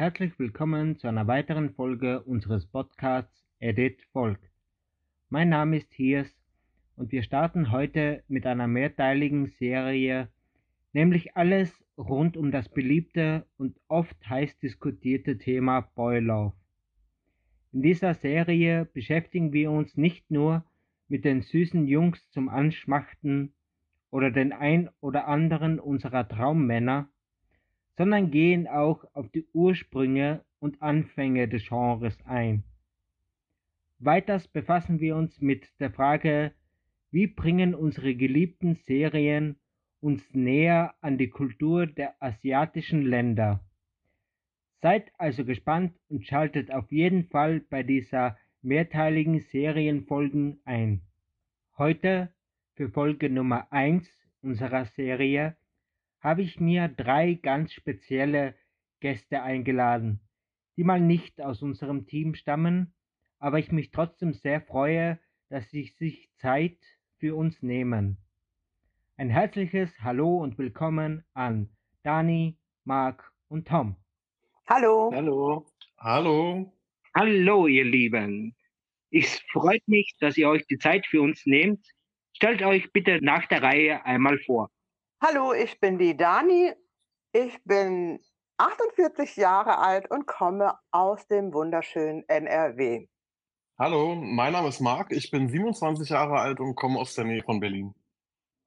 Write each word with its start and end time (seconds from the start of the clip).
Herzlich 0.00 0.38
willkommen 0.38 0.96
zu 0.96 1.08
einer 1.08 1.26
weiteren 1.26 1.74
Folge 1.74 2.22
unseres 2.22 2.64
Podcasts 2.64 3.44
Edit 3.58 4.00
Volk. 4.14 4.40
Mein 5.28 5.50
Name 5.50 5.76
ist 5.76 5.92
Hiers 5.92 6.34
und 6.96 7.12
wir 7.12 7.22
starten 7.22 7.70
heute 7.70 8.24
mit 8.26 8.46
einer 8.46 8.66
mehrteiligen 8.66 9.48
Serie, 9.58 10.28
nämlich 10.94 11.36
alles 11.36 11.84
rund 11.98 12.38
um 12.38 12.50
das 12.50 12.70
beliebte 12.70 13.44
und 13.58 13.78
oft 13.88 14.16
heiß 14.26 14.58
diskutierte 14.60 15.36
Thema 15.36 15.86
Love. 15.96 16.54
In 17.74 17.82
dieser 17.82 18.14
Serie 18.14 18.86
beschäftigen 18.94 19.52
wir 19.52 19.70
uns 19.70 19.98
nicht 19.98 20.30
nur 20.30 20.64
mit 21.08 21.26
den 21.26 21.42
süßen 21.42 21.86
Jungs 21.86 22.26
zum 22.30 22.48
Anschmachten 22.48 23.52
oder 24.10 24.30
den 24.30 24.54
ein 24.54 24.88
oder 25.02 25.28
anderen 25.28 25.78
unserer 25.78 26.26
Traummänner, 26.26 27.09
sondern 28.00 28.30
gehen 28.30 28.66
auch 28.66 29.04
auf 29.12 29.28
die 29.28 29.46
Ursprünge 29.52 30.42
und 30.58 30.80
Anfänge 30.80 31.48
des 31.48 31.68
Genres 31.68 32.16
ein. 32.24 32.64
Weiters 33.98 34.48
befassen 34.48 35.00
wir 35.00 35.16
uns 35.16 35.42
mit 35.42 35.68
der 35.80 35.90
Frage, 35.90 36.52
wie 37.10 37.26
bringen 37.26 37.74
unsere 37.74 38.14
geliebten 38.14 38.74
Serien 38.74 39.56
uns 40.00 40.22
näher 40.32 40.94
an 41.02 41.18
die 41.18 41.28
Kultur 41.28 41.86
der 41.86 42.14
asiatischen 42.22 43.02
Länder. 43.02 43.60
Seid 44.80 45.12
also 45.18 45.44
gespannt 45.44 45.92
und 46.08 46.24
schaltet 46.24 46.72
auf 46.72 46.90
jeden 46.90 47.24
Fall 47.24 47.60
bei 47.60 47.82
dieser 47.82 48.38
mehrteiligen 48.62 49.40
Serienfolgen 49.40 50.58
ein. 50.64 51.02
Heute 51.76 52.32
für 52.76 52.88
Folge 52.88 53.28
Nummer 53.28 53.70
1 53.70 54.08
unserer 54.40 54.86
Serie 54.86 55.54
habe 56.20 56.42
ich 56.42 56.60
mir 56.60 56.88
drei 56.88 57.34
ganz 57.34 57.72
spezielle 57.72 58.54
Gäste 59.00 59.42
eingeladen, 59.42 60.20
die 60.76 60.84
mal 60.84 61.00
nicht 61.00 61.40
aus 61.40 61.62
unserem 61.62 62.06
Team 62.06 62.34
stammen, 62.34 62.92
aber 63.38 63.58
ich 63.58 63.72
mich 63.72 63.90
trotzdem 63.90 64.34
sehr 64.34 64.60
freue, 64.60 65.18
dass 65.48 65.70
sie 65.70 65.84
sich 65.98 66.30
Zeit 66.36 66.78
für 67.18 67.34
uns 67.34 67.62
nehmen. 67.62 68.18
Ein 69.16 69.30
herzliches 69.30 69.90
Hallo 70.00 70.38
und 70.38 70.58
Willkommen 70.58 71.24
an 71.32 71.70
Dani, 72.02 72.56
Marc 72.84 73.32
und 73.48 73.66
Tom. 73.66 73.96
Hallo. 74.66 75.10
Hallo. 75.14 75.66
Hallo. 75.98 76.72
Hallo, 77.14 77.66
ihr 77.66 77.84
Lieben. 77.84 78.54
Es 79.10 79.40
freut 79.52 79.86
mich, 79.88 80.14
dass 80.20 80.36
ihr 80.36 80.48
euch 80.48 80.66
die 80.66 80.78
Zeit 80.78 81.06
für 81.06 81.20
uns 81.20 81.44
nehmt. 81.44 81.84
Stellt 82.32 82.62
euch 82.62 82.92
bitte 82.92 83.18
nach 83.22 83.46
der 83.46 83.62
Reihe 83.62 84.04
einmal 84.04 84.38
vor. 84.38 84.70
Hallo, 85.22 85.52
ich 85.52 85.78
bin 85.80 85.98
die 85.98 86.16
Dani. 86.16 86.72
Ich 87.34 87.62
bin 87.64 88.20
48 88.56 89.36
Jahre 89.36 89.76
alt 89.76 90.10
und 90.10 90.26
komme 90.26 90.72
aus 90.92 91.26
dem 91.26 91.52
wunderschönen 91.52 92.26
NRW. 92.26 93.06
Hallo, 93.78 94.14
mein 94.14 94.54
Name 94.54 94.68
ist 94.68 94.80
Marc. 94.80 95.12
Ich 95.12 95.30
bin 95.30 95.50
27 95.50 96.08
Jahre 96.08 96.38
alt 96.38 96.58
und 96.58 96.74
komme 96.74 96.98
aus 96.98 97.14
der 97.16 97.26
Nähe 97.26 97.42
von 97.42 97.60
Berlin. 97.60 97.94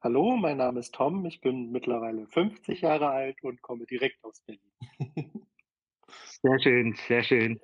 Hallo, 0.03 0.35
mein 0.35 0.57
Name 0.57 0.79
ist 0.79 0.93
Tom. 0.93 1.25
Ich 1.25 1.41
bin 1.41 1.71
mittlerweile 1.71 2.27
50 2.27 2.81
Jahre 2.81 3.09
alt 3.09 3.41
und 3.41 3.59
komme 3.63 3.87
direkt 3.87 4.23
aus 4.23 4.39
Berlin. 4.41 4.71
Sehr 6.43 6.59
schön, 6.59 6.93
sehr 7.07 7.23
schön. 7.23 7.59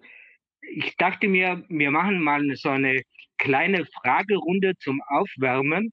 Ich 0.61 0.97
dachte 0.97 1.27
mir, 1.27 1.63
wir 1.69 1.91
machen 1.91 2.23
mal 2.23 2.41
so 2.55 2.69
eine 2.69 3.03
kleine 3.37 3.85
Fragerunde 3.85 4.73
zum 4.79 5.01
Aufwärmen 5.09 5.91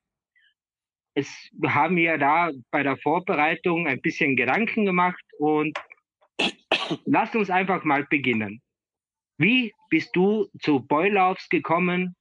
es 1.16 1.50
haben 1.66 1.94
mir 1.94 2.18
da 2.18 2.50
bei 2.70 2.82
der 2.82 2.98
Vorbereitung 2.98 3.86
ein 3.86 4.00
bisschen 4.02 4.36
Gedanken 4.36 4.84
gemacht 4.84 5.24
und 5.38 5.76
lasst 7.06 7.34
uns 7.34 7.48
einfach 7.50 7.84
mal 7.84 8.04
beginnen. 8.04 8.60
Wie 9.38 9.72
bist 9.88 10.14
du 10.14 10.48
zu 10.60 10.80
Boilaufs 10.80 11.48
gekommen 11.48 12.14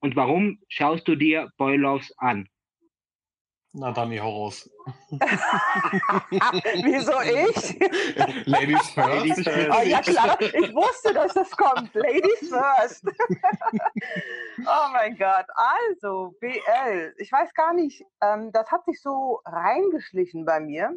und 0.00 0.16
warum 0.16 0.58
schaust 0.68 1.06
du 1.06 1.14
dir 1.14 1.48
Boilaufs 1.58 2.12
an? 2.18 2.48
Na, 3.72 3.92
Dani, 3.92 4.16
hau 4.18 4.30
raus. 4.30 4.68
Wieso 6.82 7.20
ich? 7.20 7.78
Ladies 8.46 8.90
first. 8.90 9.08
Ladies 9.08 9.44
first. 9.44 9.70
Oh, 9.70 9.82
ja, 9.82 10.00
klar, 10.00 10.42
ich 10.42 10.74
wusste, 10.74 11.14
dass 11.14 11.34
das 11.34 11.52
kommt. 11.52 11.94
Ladies 11.94 12.50
first. 12.50 13.04
oh 14.66 14.92
mein 14.92 15.16
Gott. 15.16 15.46
Also, 15.54 16.34
BL. 16.40 17.14
Ich 17.18 17.30
weiß 17.32 17.52
gar 17.54 17.72
nicht, 17.72 18.04
ähm, 18.22 18.52
das 18.52 18.70
hat 18.70 18.84
sich 18.84 19.00
so 19.00 19.40
reingeschlichen 19.44 20.44
bei 20.44 20.60
mir. 20.60 20.96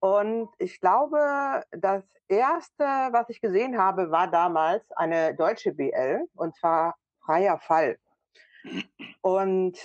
Und 0.00 0.48
ich 0.58 0.80
glaube, 0.80 1.62
das 1.70 2.04
erste, 2.28 2.84
was 2.84 3.28
ich 3.28 3.40
gesehen 3.40 3.78
habe, 3.78 4.10
war 4.10 4.28
damals 4.28 4.90
eine 4.92 5.34
deutsche 5.34 5.72
BL, 5.72 6.26
und 6.34 6.56
zwar 6.56 6.96
Freier 7.24 7.58
Fall. 7.58 7.98
Und 9.20 9.78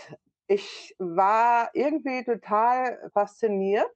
ich 0.48 0.96
war 0.98 1.70
irgendwie 1.74 2.24
total 2.24 3.12
fasziniert, 3.14 3.92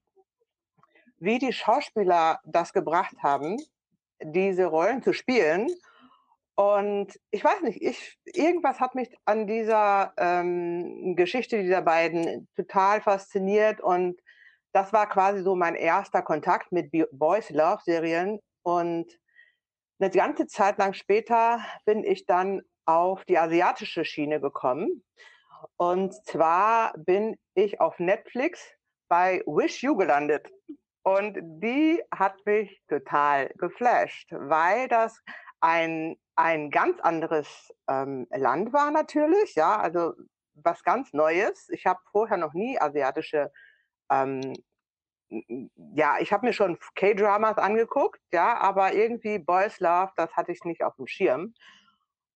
wie 1.17 1.39
die 1.39 1.53
Schauspieler 1.53 2.39
das 2.45 2.73
gebracht 2.73 3.15
haben, 3.23 3.57
diese 4.21 4.65
Rollen 4.65 5.01
zu 5.01 5.13
spielen. 5.13 5.67
Und 6.61 7.19
ich 7.31 7.43
weiß 7.43 7.63
nicht, 7.63 7.81
ich, 7.81 8.19
irgendwas 8.23 8.79
hat 8.79 8.93
mich 8.93 9.09
an 9.25 9.47
dieser 9.47 10.13
ähm, 10.15 11.15
Geschichte 11.15 11.59
dieser 11.63 11.81
beiden 11.81 12.47
total 12.55 13.01
fasziniert. 13.01 13.81
Und 13.81 14.21
das 14.71 14.93
war 14.93 15.09
quasi 15.09 15.41
so 15.41 15.55
mein 15.55 15.73
erster 15.73 16.21
Kontakt 16.21 16.71
mit 16.71 16.91
Boys 17.13 17.49
Love 17.49 17.81
Serien. 17.83 18.39
Und 18.61 19.11
eine 19.99 20.11
ganze 20.11 20.45
Zeit 20.45 20.77
lang 20.77 20.93
später 20.93 21.65
bin 21.85 22.03
ich 22.03 22.27
dann 22.27 22.61
auf 22.85 23.25
die 23.25 23.39
asiatische 23.39 24.05
Schiene 24.05 24.39
gekommen. 24.39 25.03
Und 25.77 26.13
zwar 26.27 26.93
bin 26.95 27.39
ich 27.55 27.81
auf 27.81 27.97
Netflix 27.97 28.61
bei 29.09 29.41
Wish 29.47 29.81
You 29.81 29.97
gelandet. 29.97 30.47
Und 31.01 31.39
die 31.41 32.03
hat 32.15 32.35
mich 32.45 32.83
total 32.87 33.49
geflasht, 33.55 34.29
weil 34.31 34.87
das 34.89 35.19
ein, 35.59 36.17
ein 36.35 36.71
ganz 36.71 36.99
anderes 37.01 37.73
ähm, 37.87 38.27
Land 38.31 38.73
war 38.73 38.91
natürlich, 38.91 39.55
ja, 39.55 39.79
also 39.79 40.13
was 40.55 40.83
ganz 40.83 41.13
Neues. 41.13 41.69
Ich 41.69 41.85
habe 41.85 41.99
vorher 42.11 42.37
noch 42.37 42.53
nie 42.53 42.79
asiatische, 42.79 43.51
ähm, 44.09 44.53
ja, 45.95 46.17
ich 46.19 46.33
habe 46.33 46.45
mir 46.45 46.53
schon 46.53 46.77
K-Dramas 46.95 47.57
angeguckt, 47.57 48.19
ja, 48.33 48.57
aber 48.57 48.93
irgendwie 48.93 49.39
Boys 49.39 49.79
Love, 49.79 50.11
das 50.17 50.35
hatte 50.35 50.51
ich 50.51 50.63
nicht 50.65 50.83
auf 50.83 50.95
dem 50.97 51.07
Schirm. 51.07 51.53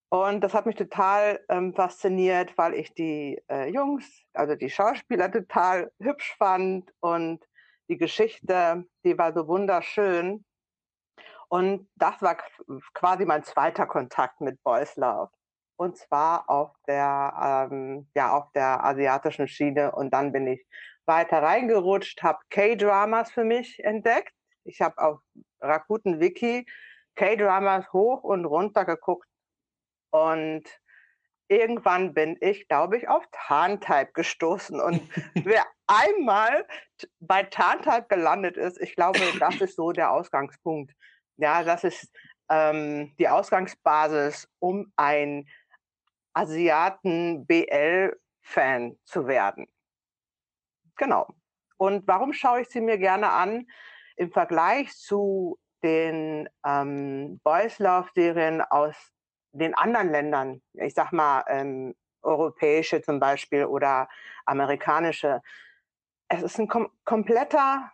Und 0.10 0.42
das 0.42 0.54
hat 0.54 0.66
mich 0.66 0.76
total 0.76 1.44
ähm, 1.50 1.74
fasziniert, 1.74 2.58
weil 2.58 2.74
ich 2.76 2.94
die 2.94 3.42
äh, 3.50 3.70
Jungs, 3.70 4.06
also 4.34 4.56
die 4.56 4.70
Schauspieler 4.70 5.32
total 5.32 5.92
hübsch 6.00 6.36
fand 6.38 6.90
und 7.02 7.44
die 7.90 7.98
Geschichte, 7.98 8.86
die 9.04 9.18
war 9.18 9.34
so 9.34 9.48
wunderschön. 9.48 10.46
Und 11.50 11.88
das 11.96 12.22
war 12.22 12.38
quasi 12.94 13.26
mein 13.26 13.44
zweiter 13.44 13.86
Kontakt 13.86 14.42
mit 14.42 14.62
Boys 14.64 14.96
Love. 14.96 15.32
Und 15.78 15.98
zwar 15.98 16.50
auf 16.50 16.72
der, 16.88 17.68
ähm, 17.70 18.08
ja, 18.16 18.32
auf 18.32 18.52
der 18.54 18.84
asiatischen 18.84 19.48
Schiene. 19.48 19.92
Und 19.92 20.12
dann 20.12 20.32
bin 20.32 20.48
ich 20.48 20.66
weiter 21.06 21.44
reingerutscht, 21.44 22.24
habe 22.24 22.40
K-Dramas 22.50 23.32
für 23.32 23.44
mich 23.44 23.84
entdeckt. 23.84 24.34
Ich 24.64 24.82
habe 24.82 24.98
auf 24.98 25.20
Rakuten 25.62 26.20
Wiki 26.20 26.66
K-Dramas 27.16 27.92
hoch 27.94 28.24
und 28.24 28.46
runter 28.46 28.86
geguckt 28.86 29.28
und 30.12 30.64
irgendwann 31.48 32.14
bin 32.14 32.38
ich, 32.42 32.68
glaube 32.68 32.98
ich, 32.98 33.08
auf 33.08 33.24
Tarntype 33.32 34.12
gestoßen. 34.14 34.80
Und 34.80 35.02
wer 35.46 35.66
einmal 35.88 36.66
bei 37.20 37.44
Tarntype 37.44 38.08
gelandet 38.10 38.58
ist, 38.58 38.80
ich 38.82 38.96
glaube, 38.96 39.20
das 39.40 39.62
ist 39.62 39.76
so 39.76 39.92
der 39.92 40.12
Ausgangspunkt. 40.12 40.94
Ja, 41.38 41.64
das 41.64 41.84
ist 41.84 42.12
ähm, 42.50 43.16
die 43.18 43.28
Ausgangsbasis, 43.28 44.48
um 44.60 44.94
ein 44.96 45.50
Asiaten-BL-Fan 46.34 48.98
zu 49.04 49.28
werden. 49.28 49.68
Genau. 50.96 51.28
Und 51.78 52.08
warum 52.08 52.34
schaue 52.34 52.62
ich 52.62 52.70
sie 52.70 52.82
mir 52.82 52.98
gerne 52.98 53.30
an? 53.32 53.68
Im 54.16 54.32
Vergleich 54.32 54.92
zu 54.94 55.60
den 55.84 56.50
ähm, 56.66 57.40
Boys 57.44 57.78
Love-Serien 57.80 58.62
aus 58.62 58.96
den 59.52 59.76
anderen 59.76 60.12
Ländern, 60.12 60.62
ich 60.74 60.94
sag 60.94 61.12
mal 61.12 61.44
ähm, 61.48 61.96
europäische 62.22 63.02
zum 63.02 63.20
Beispiel 63.20 63.66
oder 63.66 64.08
amerikanische, 64.46 65.42
es 66.28 66.42
ist 66.42 66.60
ein 66.60 66.68
kom 66.68 66.90
kompletter 67.06 67.92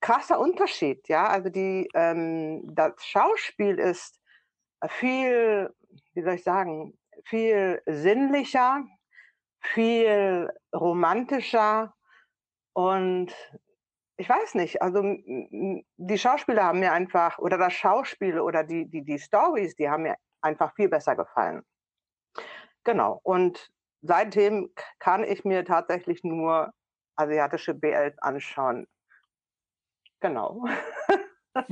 krasser 0.00 0.38
Unterschied, 0.38 1.08
ja. 1.08 1.26
Also 1.28 1.50
die 1.50 1.88
ähm, 1.94 2.62
das 2.74 2.92
Schauspiel 3.04 3.78
ist 3.78 4.20
viel, 4.88 5.70
wie 6.14 6.22
soll 6.22 6.34
ich 6.34 6.44
sagen, 6.44 6.98
viel 7.24 7.82
sinnlicher, 7.86 8.84
viel 9.60 10.50
romantischer 10.74 11.94
und 12.74 13.34
ich 14.20 14.28
weiß 14.28 14.54
nicht, 14.56 14.82
also 14.82 15.02
die 15.02 16.18
Schauspieler 16.18 16.64
haben 16.64 16.80
mir 16.80 16.92
einfach, 16.92 17.38
oder 17.38 17.56
das 17.56 17.72
Schauspiel 17.72 18.40
oder 18.40 18.64
die, 18.64 18.88
die, 18.90 19.04
die 19.04 19.18
Stories, 19.18 19.76
die 19.76 19.88
haben 19.88 20.02
mir 20.02 20.16
einfach 20.40 20.74
viel 20.74 20.88
besser 20.88 21.14
gefallen. 21.14 21.62
Genau. 22.82 23.20
Und 23.22 23.70
seitdem 24.02 24.72
kann 24.98 25.22
ich 25.22 25.44
mir 25.44 25.64
tatsächlich 25.64 26.24
nur 26.24 26.72
asiatische 27.16 27.74
BL 27.74 28.14
anschauen. 28.18 28.86
Genau. 30.20 30.64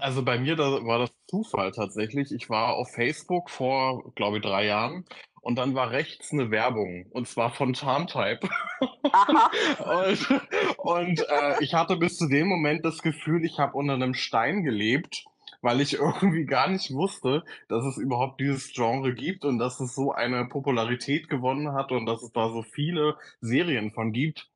Also 0.00 0.24
bei 0.24 0.38
mir 0.38 0.56
da 0.56 0.84
war 0.84 0.98
das 0.98 1.12
Zufall 1.28 1.70
tatsächlich. 1.72 2.32
Ich 2.32 2.50
war 2.50 2.74
auf 2.74 2.90
Facebook 2.92 3.48
vor, 3.48 4.12
glaube 4.16 4.38
ich, 4.38 4.42
drei 4.42 4.66
Jahren 4.66 5.04
und 5.40 5.56
dann 5.56 5.74
war 5.74 5.90
rechts 5.90 6.32
eine 6.32 6.50
Werbung 6.50 7.06
und 7.10 7.28
zwar 7.28 7.50
von 7.50 7.72
Tarntype. 7.72 8.48
und 8.80 10.42
und 10.78 11.20
äh, 11.28 11.62
ich 11.62 11.74
hatte 11.74 11.96
bis 11.96 12.16
zu 12.16 12.28
dem 12.28 12.48
Moment 12.48 12.84
das 12.84 13.02
Gefühl, 13.02 13.44
ich 13.44 13.58
habe 13.58 13.76
unter 13.76 13.94
einem 13.94 14.14
Stein 14.14 14.62
gelebt, 14.62 15.24
weil 15.62 15.80
ich 15.80 15.94
irgendwie 15.98 16.44
gar 16.44 16.68
nicht 16.68 16.92
wusste, 16.92 17.44
dass 17.68 17.84
es 17.84 17.98
überhaupt 17.98 18.40
dieses 18.40 18.72
Genre 18.72 19.14
gibt 19.14 19.44
und 19.44 19.58
dass 19.58 19.80
es 19.80 19.94
so 19.94 20.12
eine 20.12 20.46
Popularität 20.46 21.28
gewonnen 21.28 21.72
hat 21.72 21.92
und 21.92 22.06
dass 22.06 22.22
es 22.22 22.32
da 22.32 22.50
so 22.50 22.62
viele 22.62 23.16
Serien 23.40 23.92
von 23.92 24.12
gibt. 24.12 24.50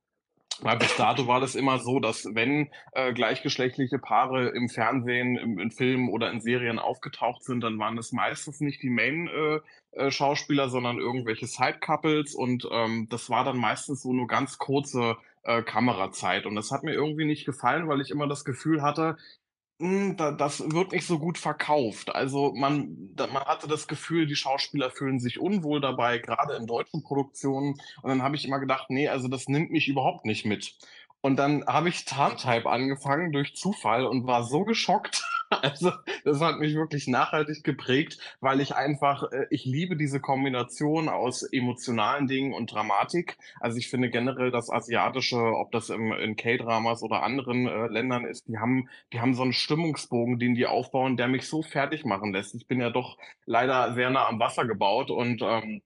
Weil 0.60 0.76
bis 0.76 0.94
dato 0.96 1.26
war 1.26 1.40
das 1.40 1.54
immer 1.54 1.78
so, 1.78 1.98
dass 1.98 2.34
wenn 2.34 2.70
äh, 2.92 3.12
gleichgeschlechtliche 3.12 3.98
Paare 3.98 4.48
im 4.48 4.68
Fernsehen, 4.68 5.36
im, 5.36 5.58
in 5.58 5.70
Filmen 5.70 6.08
oder 6.08 6.30
in 6.30 6.40
Serien 6.40 6.78
aufgetaucht 6.78 7.42
sind, 7.44 7.62
dann 7.62 7.78
waren 7.78 7.98
es 7.98 8.12
meistens 8.12 8.60
nicht 8.60 8.82
die 8.82 8.90
Main-Schauspieler, 8.90 10.64
äh, 10.64 10.66
äh, 10.66 10.70
sondern 10.70 10.98
irgendwelche 10.98 11.46
Side-Couples 11.46 12.34
und 12.34 12.68
ähm, 12.70 13.08
das 13.10 13.30
war 13.30 13.44
dann 13.44 13.56
meistens 13.56 14.02
so 14.02 14.12
nur 14.12 14.26
ganz 14.26 14.58
kurze 14.58 15.16
äh, 15.44 15.62
Kamerazeit. 15.62 16.46
Und 16.46 16.54
das 16.54 16.70
hat 16.70 16.82
mir 16.82 16.92
irgendwie 16.92 17.24
nicht 17.24 17.44
gefallen, 17.44 17.88
weil 17.88 18.00
ich 18.00 18.10
immer 18.10 18.28
das 18.28 18.44
Gefühl 18.44 18.82
hatte, 18.82 19.16
das 20.16 20.60
wird 20.72 20.92
nicht 20.92 21.06
so 21.06 21.18
gut 21.18 21.38
verkauft. 21.38 22.14
Also 22.14 22.52
man, 22.54 23.10
man 23.16 23.44
hatte 23.44 23.66
das 23.66 23.88
Gefühl, 23.88 24.26
die 24.26 24.36
Schauspieler 24.36 24.90
fühlen 24.90 25.18
sich 25.18 25.40
unwohl 25.40 25.80
dabei, 25.80 26.18
gerade 26.18 26.54
in 26.54 26.66
deutschen 26.66 27.02
Produktionen. 27.02 27.74
Und 28.02 28.08
dann 28.08 28.22
habe 28.22 28.36
ich 28.36 28.44
immer 28.44 28.60
gedacht, 28.60 28.86
nee, 28.90 29.08
also 29.08 29.28
das 29.28 29.48
nimmt 29.48 29.70
mich 29.70 29.88
überhaupt 29.88 30.24
nicht 30.24 30.46
mit. 30.46 30.76
Und 31.20 31.36
dann 31.36 31.64
habe 31.66 31.88
ich 31.88 32.04
Tarntype 32.04 32.68
angefangen 32.68 33.32
durch 33.32 33.54
Zufall 33.54 34.06
und 34.06 34.26
war 34.26 34.44
so 34.44 34.64
geschockt. 34.64 35.24
Also 35.62 35.92
das 36.24 36.40
hat 36.40 36.58
mich 36.58 36.74
wirklich 36.74 37.06
nachhaltig 37.08 37.64
geprägt, 37.64 38.18
weil 38.40 38.60
ich 38.60 38.74
einfach, 38.74 39.30
äh, 39.32 39.46
ich 39.50 39.64
liebe 39.64 39.96
diese 39.96 40.20
Kombination 40.20 41.08
aus 41.08 41.42
emotionalen 41.42 42.26
Dingen 42.26 42.52
und 42.52 42.72
Dramatik. 42.72 43.38
Also 43.60 43.78
ich 43.78 43.88
finde 43.88 44.10
generell 44.10 44.50
das 44.50 44.70
Asiatische, 44.70 45.36
ob 45.36 45.72
das 45.72 45.90
im, 45.90 46.12
in 46.12 46.36
K-Dramas 46.36 47.02
oder 47.02 47.22
anderen 47.22 47.66
äh, 47.66 47.86
Ländern 47.88 48.24
ist, 48.24 48.48
die 48.48 48.58
haben, 48.58 48.88
die 49.12 49.20
haben 49.20 49.34
so 49.34 49.42
einen 49.42 49.52
Stimmungsbogen, 49.52 50.38
den 50.38 50.54
die 50.54 50.66
aufbauen, 50.66 51.16
der 51.16 51.28
mich 51.28 51.46
so 51.48 51.62
fertig 51.62 52.04
machen 52.04 52.32
lässt. 52.32 52.54
Ich 52.54 52.66
bin 52.66 52.80
ja 52.80 52.90
doch 52.90 53.18
leider 53.46 53.94
sehr 53.94 54.10
nah 54.10 54.28
am 54.28 54.40
Wasser 54.40 54.66
gebaut 54.66 55.10
und 55.10 55.42
ähm, 55.42 55.82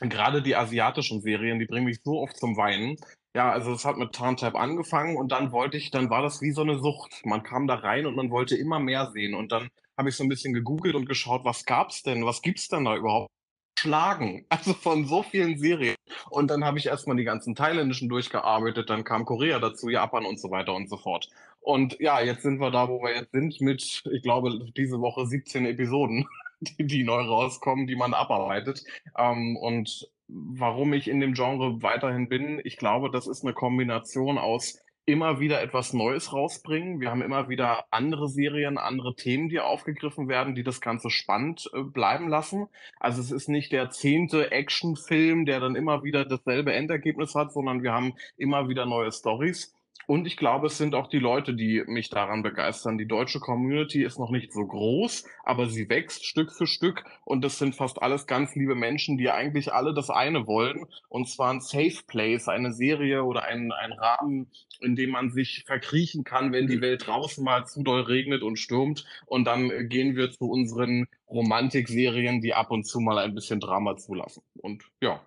gerade 0.00 0.42
die 0.42 0.56
asiatischen 0.56 1.20
Serien, 1.20 1.58
die 1.58 1.66
bringen 1.66 1.86
mich 1.86 2.00
so 2.02 2.20
oft 2.20 2.36
zum 2.36 2.56
Weinen. 2.56 2.96
Ja, 3.36 3.50
also 3.50 3.72
es 3.72 3.84
hat 3.84 3.96
mit 3.96 4.12
Tarntap 4.14 4.54
angefangen 4.54 5.16
und 5.16 5.32
dann 5.32 5.50
wollte 5.50 5.76
ich, 5.76 5.90
dann 5.90 6.08
war 6.08 6.22
das 6.22 6.40
wie 6.40 6.52
so 6.52 6.62
eine 6.62 6.78
Sucht. 6.78 7.26
Man 7.26 7.42
kam 7.42 7.66
da 7.66 7.74
rein 7.74 8.06
und 8.06 8.14
man 8.14 8.30
wollte 8.30 8.56
immer 8.56 8.78
mehr 8.78 9.10
sehen 9.12 9.34
und 9.34 9.50
dann 9.50 9.70
habe 9.98 10.08
ich 10.08 10.16
so 10.16 10.22
ein 10.22 10.28
bisschen 10.28 10.54
gegoogelt 10.54 10.94
und 10.94 11.06
geschaut, 11.06 11.44
was 11.44 11.64
gab's 11.64 12.02
denn, 12.04 12.24
was 12.26 12.42
gibt's 12.42 12.68
denn 12.68 12.84
da 12.84 12.96
überhaupt? 12.96 13.30
Schlagen, 13.78 14.46
also 14.50 14.72
von 14.72 15.04
so 15.06 15.22
vielen 15.24 15.58
Serien. 15.58 15.96
Und 16.30 16.48
dann 16.50 16.64
habe 16.64 16.78
ich 16.78 16.86
erstmal 16.86 17.16
die 17.16 17.24
ganzen 17.24 17.56
thailändischen 17.56 18.08
durchgearbeitet, 18.08 18.88
dann 18.88 19.02
kam 19.04 19.24
Korea 19.24 19.58
dazu, 19.58 19.88
Japan 19.90 20.26
und 20.26 20.38
so 20.38 20.50
weiter 20.52 20.74
und 20.74 20.88
so 20.88 20.96
fort. 20.96 21.28
Und 21.60 21.98
ja, 22.00 22.20
jetzt 22.20 22.42
sind 22.42 22.60
wir 22.60 22.70
da, 22.70 22.88
wo 22.88 23.02
wir 23.02 23.16
jetzt 23.16 23.32
sind, 23.32 23.60
mit, 23.60 24.04
ich 24.12 24.22
glaube, 24.22 24.70
diese 24.76 25.00
Woche 25.00 25.26
17 25.26 25.66
Episoden, 25.66 26.26
die, 26.60 26.86
die 26.86 27.02
neu 27.04 27.22
rauskommen, 27.22 27.88
die 27.88 27.96
man 27.96 28.14
abarbeitet. 28.14 28.84
Ähm, 29.18 29.56
und 29.56 30.08
warum 30.28 30.92
ich 30.92 31.08
in 31.08 31.20
dem 31.20 31.34
Genre 31.34 31.82
weiterhin 31.82 32.28
bin. 32.28 32.60
Ich 32.64 32.76
glaube, 32.76 33.10
das 33.10 33.26
ist 33.26 33.44
eine 33.44 33.54
Kombination 33.54 34.38
aus 34.38 34.80
immer 35.06 35.38
wieder 35.38 35.60
etwas 35.60 35.92
Neues 35.92 36.32
rausbringen. 36.32 37.00
Wir 37.00 37.10
haben 37.10 37.22
immer 37.22 37.48
wieder 37.48 37.84
andere 37.90 38.28
Serien, 38.28 38.78
andere 38.78 39.14
Themen, 39.14 39.48
die 39.48 39.60
aufgegriffen 39.60 40.28
werden, 40.28 40.54
die 40.54 40.62
das 40.62 40.80
Ganze 40.80 41.10
spannend 41.10 41.68
äh, 41.74 41.82
bleiben 41.82 42.28
lassen. 42.28 42.68
Also 42.98 43.20
es 43.20 43.30
ist 43.30 43.48
nicht 43.48 43.72
der 43.72 43.90
zehnte 43.90 44.50
Actionfilm, 44.50 45.44
der 45.44 45.60
dann 45.60 45.76
immer 45.76 46.04
wieder 46.04 46.24
dasselbe 46.24 46.72
Endergebnis 46.72 47.34
hat, 47.34 47.52
sondern 47.52 47.82
wir 47.82 47.92
haben 47.92 48.14
immer 48.36 48.68
wieder 48.68 48.86
neue 48.86 49.12
Stories. 49.12 49.74
Und 50.06 50.26
ich 50.26 50.36
glaube, 50.36 50.66
es 50.66 50.76
sind 50.76 50.94
auch 50.94 51.08
die 51.08 51.18
Leute, 51.18 51.54
die 51.54 51.82
mich 51.86 52.10
daran 52.10 52.42
begeistern. 52.42 52.98
Die 52.98 53.08
deutsche 53.08 53.40
Community 53.40 54.02
ist 54.02 54.18
noch 54.18 54.30
nicht 54.30 54.52
so 54.52 54.66
groß, 54.66 55.24
aber 55.44 55.66
sie 55.66 55.88
wächst 55.88 56.26
Stück 56.26 56.52
für 56.52 56.66
Stück. 56.66 57.04
Und 57.24 57.42
das 57.42 57.58
sind 57.58 57.74
fast 57.74 58.02
alles 58.02 58.26
ganz 58.26 58.54
liebe 58.54 58.74
Menschen, 58.74 59.16
die 59.16 59.30
eigentlich 59.30 59.72
alle 59.72 59.94
das 59.94 60.10
eine 60.10 60.46
wollen. 60.46 60.86
Und 61.08 61.28
zwar 61.28 61.52
ein 61.52 61.60
Safe 61.60 62.02
Place, 62.06 62.48
eine 62.48 62.72
Serie 62.72 63.24
oder 63.24 63.44
ein, 63.44 63.72
ein 63.72 63.92
Rahmen, 63.92 64.50
in 64.80 64.94
dem 64.94 65.10
man 65.10 65.30
sich 65.30 65.64
verkriechen 65.66 66.24
kann, 66.24 66.52
wenn 66.52 66.66
die 66.66 66.82
Welt 66.82 67.06
draußen 67.06 67.42
mal 67.42 67.64
zu 67.66 67.82
doll 67.82 68.02
regnet 68.02 68.42
und 68.42 68.58
stürmt. 68.58 69.06
Und 69.24 69.46
dann 69.46 69.88
gehen 69.88 70.16
wir 70.16 70.30
zu 70.30 70.50
unseren 70.50 71.06
Romantikserien, 71.28 72.42
die 72.42 72.52
ab 72.52 72.70
und 72.70 72.84
zu 72.84 73.00
mal 73.00 73.18
ein 73.18 73.34
bisschen 73.34 73.60
Drama 73.60 73.96
zulassen. 73.96 74.42
Und 74.60 74.84
ja, 75.00 75.22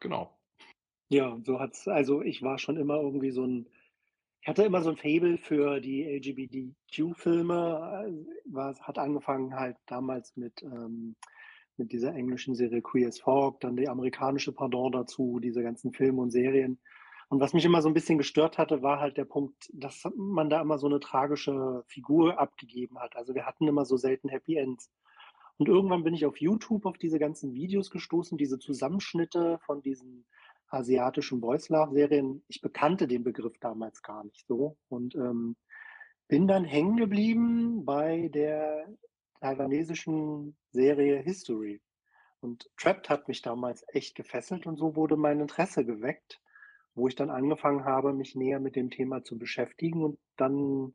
genau. 0.00 0.32
Ja, 1.08 1.38
so 1.44 1.60
hat's, 1.60 1.86
also 1.86 2.22
ich 2.22 2.42
war 2.42 2.58
schon 2.58 2.76
immer 2.76 2.96
irgendwie 2.96 3.30
so 3.30 3.44
ein 3.44 3.66
ich 4.46 4.48
hatte 4.48 4.62
immer 4.62 4.80
so 4.80 4.90
ein 4.90 4.96
Faible 4.96 5.38
für 5.38 5.80
die 5.80 6.04
LGBTQ-Filme. 6.04 8.14
Was 8.44 8.80
hat 8.80 8.96
angefangen 8.96 9.56
halt 9.56 9.76
damals 9.86 10.36
mit, 10.36 10.62
ähm, 10.62 11.16
mit 11.76 11.90
dieser 11.90 12.14
englischen 12.14 12.54
Serie 12.54 12.80
Queer 12.80 13.08
as 13.08 13.18
Folk, 13.18 13.58
dann 13.58 13.74
die 13.74 13.88
amerikanische 13.88 14.52
Pardon 14.52 14.92
dazu, 14.92 15.40
diese 15.40 15.64
ganzen 15.64 15.92
Filme 15.92 16.22
und 16.22 16.30
Serien. 16.30 16.78
Und 17.28 17.40
was 17.40 17.54
mich 17.54 17.64
immer 17.64 17.82
so 17.82 17.88
ein 17.88 17.94
bisschen 17.94 18.18
gestört 18.18 18.56
hatte, 18.56 18.82
war 18.82 19.00
halt 19.00 19.16
der 19.16 19.24
Punkt, 19.24 19.68
dass 19.72 20.04
man 20.14 20.48
da 20.48 20.60
immer 20.60 20.78
so 20.78 20.86
eine 20.86 21.00
tragische 21.00 21.82
Figur 21.88 22.38
abgegeben 22.38 23.00
hat. 23.00 23.16
Also 23.16 23.34
wir 23.34 23.46
hatten 23.46 23.66
immer 23.66 23.84
so 23.84 23.96
selten 23.96 24.28
Happy 24.28 24.58
Ends. 24.58 24.92
Und 25.56 25.68
irgendwann 25.68 26.04
bin 26.04 26.14
ich 26.14 26.24
auf 26.24 26.40
YouTube 26.40 26.86
auf 26.86 26.98
diese 26.98 27.18
ganzen 27.18 27.52
Videos 27.52 27.90
gestoßen, 27.90 28.38
diese 28.38 28.60
Zusammenschnitte 28.60 29.58
von 29.66 29.82
diesen 29.82 30.24
asiatischen 30.68 31.40
Boys 31.40 31.68
Love 31.68 31.92
Serien. 31.92 32.42
Ich 32.48 32.60
bekannte 32.60 33.06
den 33.06 33.24
Begriff 33.24 33.58
damals 33.58 34.02
gar 34.02 34.24
nicht 34.24 34.46
so 34.46 34.76
und 34.88 35.14
ähm, 35.14 35.56
bin 36.28 36.48
dann 36.48 36.64
hängen 36.64 36.96
geblieben 36.96 37.84
bei 37.84 38.28
der 38.32 38.88
taiwanesischen 39.40 40.56
Serie 40.72 41.20
History. 41.20 41.80
Und 42.40 42.70
Trapped 42.76 43.08
hat 43.08 43.28
mich 43.28 43.42
damals 43.42 43.84
echt 43.88 44.14
gefesselt 44.14 44.66
und 44.66 44.76
so 44.76 44.96
wurde 44.96 45.16
mein 45.16 45.40
Interesse 45.40 45.84
geweckt, 45.84 46.40
wo 46.94 47.08
ich 47.08 47.14
dann 47.14 47.30
angefangen 47.30 47.84
habe, 47.84 48.12
mich 48.12 48.34
näher 48.34 48.60
mit 48.60 48.76
dem 48.76 48.90
Thema 48.90 49.22
zu 49.22 49.38
beschäftigen 49.38 50.02
und 50.04 50.18
dann, 50.36 50.94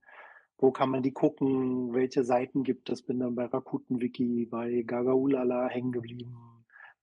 wo 0.58 0.72
kann 0.72 0.90
man 0.90 1.04
die 1.04 1.14
gucken, 1.14 1.94
welche 1.94 2.24
Seiten 2.24 2.64
gibt 2.64 2.90
es, 2.90 3.04
bin 3.04 3.20
dann 3.20 3.36
bei 3.36 3.46
Rakuten 3.46 4.02
Wiki, 4.02 4.46
bei 4.46 4.84
Gagaulala 4.84 5.68
hängen 5.68 5.92
geblieben, 5.92 6.36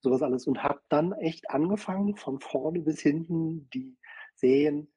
sowas 0.01 0.23
alles 0.23 0.47
und 0.47 0.63
habe 0.63 0.81
dann 0.89 1.13
echt 1.13 1.51
angefangen, 1.51 2.17
von 2.17 2.41
vorne 2.41 2.81
bis 2.81 3.01
hinten 3.01 3.69
die 3.71 3.97
Serien 4.35 4.89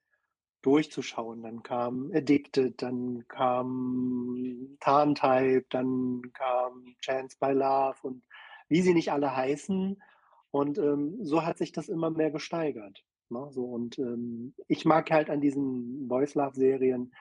durchzuschauen. 0.61 1.41
Dann 1.41 1.63
kam 1.63 2.11
Addicted, 2.13 2.81
dann 2.81 3.25
kam 3.27 4.77
Tarntype, 4.79 5.65
dann 5.69 6.21
kam 6.33 6.85
Chance 7.01 7.37
by 7.39 7.51
Love 7.51 7.97
und 8.03 8.23
wie 8.69 8.81
sie 8.81 8.93
nicht 8.93 9.11
alle 9.11 9.35
heißen. 9.35 10.01
Und 10.51 10.77
ähm, 10.77 11.17
so 11.23 11.43
hat 11.45 11.57
sich 11.57 11.71
das 11.71 11.89
immer 11.89 12.09
mehr 12.09 12.29
gesteigert. 12.29 13.03
Ne? 13.29 13.47
So, 13.51 13.65
und 13.65 13.97
ähm, 13.97 14.53
ich 14.67 14.85
mag 14.85 15.09
halt 15.09 15.29
an 15.29 15.41
diesen 15.41 16.07
Boys 16.07 16.35
Love 16.35 16.55
Serien, 16.55 17.13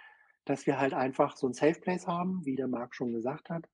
dass 0.44 0.66
wir 0.66 0.78
halt 0.78 0.94
einfach 0.94 1.36
so 1.36 1.46
ein 1.46 1.54
Safe 1.54 1.80
Place 1.80 2.06
haben, 2.06 2.44
wie 2.44 2.56
der 2.56 2.68
Marc 2.68 2.94
schon 2.94 3.12
gesagt 3.12 3.50
hat 3.50 3.68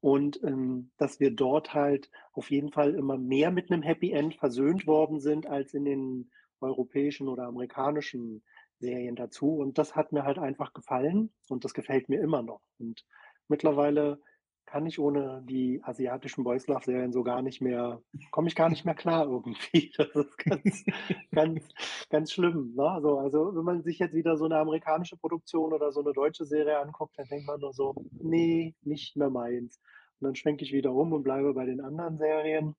und 0.00 0.42
ähm, 0.44 0.90
dass 0.96 1.20
wir 1.20 1.30
dort 1.30 1.74
halt 1.74 2.10
auf 2.32 2.50
jeden 2.50 2.70
Fall 2.70 2.94
immer 2.94 3.18
mehr 3.18 3.50
mit 3.50 3.70
einem 3.70 3.82
Happy 3.82 4.12
End 4.12 4.36
versöhnt 4.36 4.86
worden 4.86 5.20
sind 5.20 5.46
als 5.46 5.74
in 5.74 5.84
den 5.84 6.30
europäischen 6.60 7.28
oder 7.28 7.44
amerikanischen 7.44 8.42
Serien 8.78 9.16
dazu. 9.16 9.56
Und 9.56 9.78
das 9.78 9.96
hat 9.96 10.12
mir 10.12 10.24
halt 10.24 10.38
einfach 10.38 10.72
gefallen 10.72 11.30
und 11.48 11.64
das 11.64 11.74
gefällt 11.74 12.08
mir 12.08 12.20
immer 12.20 12.42
noch. 12.42 12.60
Und 12.78 13.04
mittlerweile 13.48 14.20
kann 14.68 14.84
ich 14.84 14.98
ohne 14.98 15.42
die 15.46 15.80
asiatischen 15.82 16.44
Boys 16.44 16.66
Love 16.66 16.84
Serien 16.84 17.10
so 17.10 17.22
gar 17.22 17.40
nicht 17.40 17.62
mehr, 17.62 18.02
komme 18.30 18.48
ich 18.48 18.54
gar 18.54 18.68
nicht 18.68 18.84
mehr 18.84 18.94
klar 18.94 19.24
irgendwie. 19.24 19.92
Das 19.96 20.14
ist 20.14 20.38
ganz, 20.38 20.84
ganz, 21.32 21.68
ganz 22.10 22.32
schlimm. 22.32 22.74
Ne? 22.76 22.82
Also, 22.82 23.18
also, 23.18 23.56
wenn 23.56 23.64
man 23.64 23.82
sich 23.82 23.98
jetzt 23.98 24.14
wieder 24.14 24.36
so 24.36 24.44
eine 24.44 24.58
amerikanische 24.58 25.16
Produktion 25.16 25.72
oder 25.72 25.90
so 25.90 26.00
eine 26.00 26.12
deutsche 26.12 26.44
Serie 26.44 26.78
anguckt, 26.78 27.18
dann 27.18 27.26
denkt 27.28 27.46
man 27.46 27.60
nur 27.60 27.72
so, 27.72 27.94
nee, 28.12 28.74
nicht 28.82 29.16
mehr 29.16 29.30
meins. 29.30 29.80
Und 30.20 30.26
dann 30.26 30.34
schwenke 30.34 30.64
ich 30.64 30.72
wieder 30.72 30.92
um 30.92 31.14
und 31.14 31.22
bleibe 31.22 31.54
bei 31.54 31.64
den 31.64 31.80
anderen 31.80 32.18
Serien. 32.18 32.76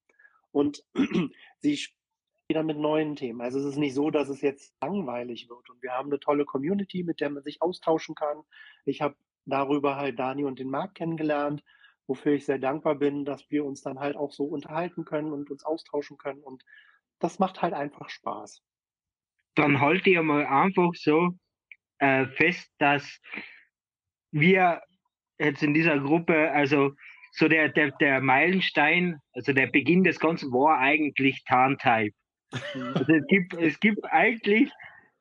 Und 0.52 0.84
sie 1.60 1.80
wieder 2.48 2.62
mit 2.64 2.78
neuen 2.78 3.16
Themen. 3.16 3.42
Also 3.42 3.58
es 3.58 3.66
ist 3.66 3.78
nicht 3.78 3.96
so, 3.96 4.12
dass 4.12 4.30
es 4.30 4.42
jetzt 4.42 4.76
langweilig 4.80 5.50
wird. 5.50 5.70
Und 5.72 5.82
wir 5.82 5.92
haben 5.94 6.10
eine 6.10 6.20
tolle 6.20 6.46
Community, 6.46 7.04
mit 7.04 7.20
der 7.20 7.32
man 7.32 7.42
sich 7.42 7.64
austauschen 7.64 8.14
kann. 8.14 8.44
Ich 8.86 9.02
habe 9.02 9.16
darüber 9.46 9.96
halt 9.96 10.20
Dani 10.20 10.44
und 10.46 10.60
den 10.60 10.70
Marc 10.70 10.96
kennengelernt, 10.96 11.64
wofür 12.10 12.34
ich 12.34 12.46
sehr 12.46 12.58
dankbar 12.58 12.96
bin, 12.96 13.24
dass 13.24 13.50
wir 13.52 13.64
uns 13.64 13.82
dann 13.82 14.00
halt 14.00 14.18
auch 14.18 14.32
so 14.32 14.44
unterhalten 14.46 15.06
können 15.06 15.32
und 15.32 15.52
uns 15.52 15.64
austauschen 15.64 16.18
können. 16.18 16.42
Und 16.42 16.64
das 17.20 17.38
macht 17.40 17.62
halt 17.62 17.74
einfach 17.74 18.10
Spaß. 18.10 18.62
Dann 19.56 19.80
halte 19.80 20.10
ich 20.10 20.20
mal 20.20 20.46
einfach 20.46 20.92
so 20.96 21.30
äh, 22.00 22.26
fest, 22.26 22.70
dass 22.80 23.22
wir 24.32 24.82
jetzt 25.38 25.64
in 25.64 25.74
dieser 25.74 26.00
Gruppe, 26.00 26.52
also 26.52 26.94
so 27.32 27.48
der, 27.48 27.70
der, 27.70 27.92
der 27.92 28.22
Meilenstein, 28.22 29.20
also 29.34 29.54
der 29.54 29.68
Beginn 29.68 30.04
des 30.04 30.20
Ganzen 30.20 30.52
war 30.52 30.80
eigentlich 30.80 31.44
Tarntype. 31.46 32.16
Also 32.96 33.14
es 33.14 33.28
gibt, 33.28 33.54
es 33.54 33.80
gibt 33.80 34.04
eigentlich, 34.06 34.72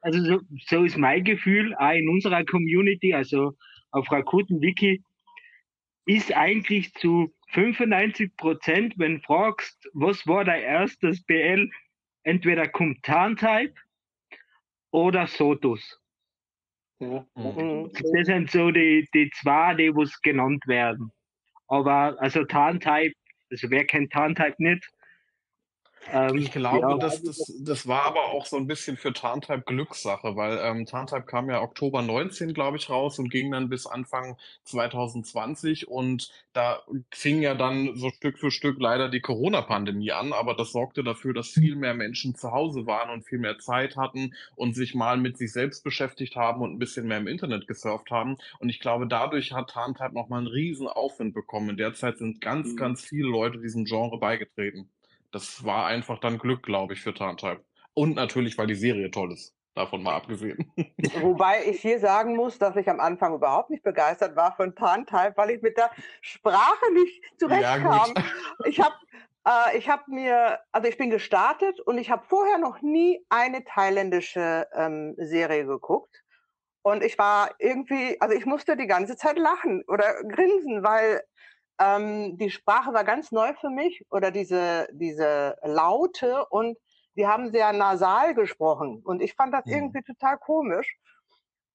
also 0.00 0.24
so, 0.24 0.40
so 0.66 0.84
ist 0.84 0.96
mein 0.96 1.24
Gefühl, 1.24 1.74
auch 1.76 1.92
in 1.92 2.08
unserer 2.08 2.44
Community, 2.44 3.12
also 3.12 3.52
auf 3.90 4.10
Rakuten 4.10 4.62
Wiki, 4.62 5.02
ist 6.08 6.34
eigentlich 6.34 6.94
zu 6.94 7.34
95 7.50 8.34
Prozent, 8.36 8.94
wenn 8.96 9.16
du 9.16 9.22
fragst, 9.22 9.88
was 9.92 10.26
war 10.26 10.42
dein 10.42 10.62
erstes 10.62 11.22
BL, 11.22 11.70
entweder 12.22 12.66
kommt 12.66 13.02
Tarntype 13.02 13.74
oder 14.90 15.26
Sotus. 15.26 16.00
Ja. 16.98 17.26
Mhm. 17.34 17.90
Das 17.92 18.26
sind 18.26 18.50
so 18.50 18.70
die, 18.70 19.06
die 19.12 19.30
zwei, 19.34 19.74
die 19.74 19.92
genannt 20.22 20.66
werden. 20.66 21.12
Aber 21.66 22.16
also 22.20 22.42
Tarntype, 22.44 23.14
also 23.50 23.70
wer 23.70 23.84
kennt 23.84 24.10
Tarntype 24.10 24.56
nicht, 24.58 24.88
ähm, 26.12 26.36
ich 26.36 26.52
glaube, 26.52 26.80
ja, 26.80 26.96
das, 26.96 27.22
das, 27.22 27.52
das 27.60 27.86
war 27.86 28.04
aber 28.04 28.26
auch 28.26 28.46
so 28.46 28.56
ein 28.56 28.66
bisschen 28.66 28.96
für 28.96 29.12
Tarntype 29.12 29.62
Glückssache, 29.62 30.36
weil 30.36 30.58
ähm, 30.62 30.86
Tarntype 30.86 31.24
kam 31.24 31.50
ja 31.50 31.60
Oktober 31.60 32.02
19, 32.02 32.54
glaube 32.54 32.76
ich, 32.76 32.88
raus 32.88 33.18
und 33.18 33.30
ging 33.30 33.50
dann 33.50 33.68
bis 33.68 33.86
Anfang 33.86 34.36
2020 34.64 35.88
und 35.88 36.30
da 36.52 36.82
fing 37.10 37.42
ja 37.42 37.54
dann 37.54 37.96
so 37.96 38.10
Stück 38.10 38.38
für 38.38 38.50
Stück 38.50 38.80
leider 38.80 39.08
die 39.08 39.20
Corona-Pandemie 39.20 40.12
an, 40.12 40.32
aber 40.32 40.54
das 40.54 40.72
sorgte 40.72 41.04
dafür, 41.04 41.34
dass 41.34 41.48
viel 41.48 41.76
mehr 41.76 41.94
Menschen 41.94 42.34
zu 42.34 42.52
Hause 42.52 42.86
waren 42.86 43.10
und 43.10 43.24
viel 43.24 43.38
mehr 43.38 43.58
Zeit 43.58 43.96
hatten 43.96 44.34
und 44.56 44.74
sich 44.74 44.94
mal 44.94 45.18
mit 45.18 45.36
sich 45.36 45.52
selbst 45.52 45.84
beschäftigt 45.84 46.36
haben 46.36 46.62
und 46.62 46.72
ein 46.72 46.78
bisschen 46.78 47.06
mehr 47.06 47.18
im 47.18 47.26
Internet 47.26 47.66
gesurft 47.66 48.10
haben. 48.10 48.38
Und 48.58 48.70
ich 48.70 48.80
glaube, 48.80 49.06
dadurch 49.06 49.52
hat 49.52 49.70
Tarntype 49.70 50.14
nochmal 50.14 50.40
einen 50.40 50.48
riesen 50.48 50.88
Aufwind 50.88 51.34
bekommen. 51.34 51.70
In 51.70 51.76
der 51.76 51.94
Zeit 51.94 52.18
sind 52.18 52.40
ganz, 52.40 52.72
mhm. 52.72 52.76
ganz 52.76 53.04
viele 53.04 53.28
Leute 53.28 53.58
diesem 53.58 53.84
Genre 53.84 54.18
beigetreten 54.18 54.88
das 55.32 55.64
war 55.64 55.86
einfach 55.86 56.18
dann 56.18 56.38
Glück, 56.38 56.62
glaube 56.62 56.94
ich, 56.94 57.00
für 57.00 57.14
Tarntype. 57.14 57.64
Und 57.94 58.14
natürlich, 58.14 58.56
weil 58.58 58.66
die 58.66 58.74
Serie 58.74 59.10
toll 59.10 59.32
ist. 59.32 59.54
Davon 59.74 60.02
mal 60.02 60.14
abgesehen. 60.14 60.72
Wobei 61.20 61.64
ich 61.66 61.80
hier 61.80 62.00
sagen 62.00 62.36
muss, 62.36 62.58
dass 62.58 62.76
ich 62.76 62.88
am 62.88 63.00
Anfang 63.00 63.34
überhaupt 63.34 63.70
nicht 63.70 63.82
begeistert 63.82 64.36
war 64.36 64.54
von 64.56 64.74
Tarntype, 64.74 65.34
weil 65.36 65.50
ich 65.50 65.62
mit 65.62 65.76
der 65.76 65.90
Sprache 66.20 66.92
nicht 66.92 67.22
zurechtkam. 67.38 68.12
Ja, 68.16 68.24
ich 68.66 68.80
habe 68.80 68.94
äh, 69.46 69.78
ich 69.78 69.88
habe 69.88 70.02
mir, 70.08 70.58
also 70.72 70.88
ich 70.88 70.98
bin 70.98 71.10
gestartet 71.10 71.80
und 71.80 71.98
ich 71.98 72.10
habe 72.10 72.24
vorher 72.28 72.58
noch 72.58 72.82
nie 72.82 73.24
eine 73.28 73.64
thailändische 73.64 74.66
ähm, 74.74 75.14
Serie 75.16 75.64
geguckt. 75.66 76.22
Und 76.82 77.02
ich 77.02 77.18
war 77.18 77.50
irgendwie, 77.58 78.20
also 78.20 78.34
ich 78.34 78.46
musste 78.46 78.76
die 78.76 78.86
ganze 78.86 79.16
Zeit 79.16 79.38
lachen 79.38 79.84
oder 79.88 80.22
grinsen, 80.24 80.82
weil 80.82 81.22
ähm, 81.78 82.36
die 82.38 82.50
Sprache 82.50 82.92
war 82.92 83.04
ganz 83.04 83.32
neu 83.32 83.54
für 83.54 83.70
mich 83.70 84.04
oder 84.10 84.30
diese, 84.30 84.88
diese 84.92 85.56
Laute 85.62 86.46
und 86.46 86.76
die 87.16 87.26
haben 87.26 87.50
sehr 87.50 87.72
nasal 87.72 88.34
gesprochen 88.34 89.02
und 89.04 89.22
ich 89.22 89.34
fand 89.34 89.52
das 89.52 89.66
mhm. 89.66 89.72
irgendwie 89.72 90.02
total 90.02 90.38
komisch. 90.38 90.96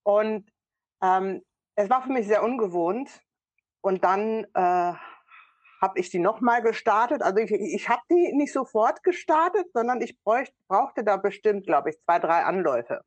Und 0.03 0.50
ähm, 1.01 1.41
es 1.75 1.89
war 1.89 2.01
für 2.01 2.12
mich 2.12 2.27
sehr 2.27 2.43
ungewohnt. 2.43 3.10
Und 3.81 4.03
dann 4.03 4.45
äh, 4.53 4.93
habe 5.81 6.00
ich 6.00 6.10
die 6.10 6.19
nochmal 6.19 6.62
gestartet. 6.62 7.22
Also 7.22 7.39
ich, 7.39 7.51
ich 7.51 7.89
habe 7.89 8.01
die 8.10 8.33
nicht 8.33 8.53
sofort 8.53 9.03
gestartet, 9.03 9.67
sondern 9.74 10.01
ich 10.01 10.17
bräuchte, 10.24 10.55
brauchte 10.67 11.03
da 11.03 11.17
bestimmt, 11.17 11.65
glaube 11.65 11.89
ich, 11.89 12.00
zwei, 12.00 12.19
drei 12.19 12.43
Anläufe. 12.43 13.01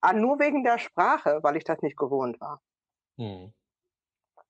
Ah, 0.00 0.14
nur 0.14 0.38
wegen 0.38 0.64
der 0.64 0.78
Sprache, 0.78 1.40
weil 1.42 1.56
ich 1.56 1.64
das 1.64 1.82
nicht 1.82 1.98
gewohnt 1.98 2.40
war. 2.40 2.62
Hm. 3.18 3.52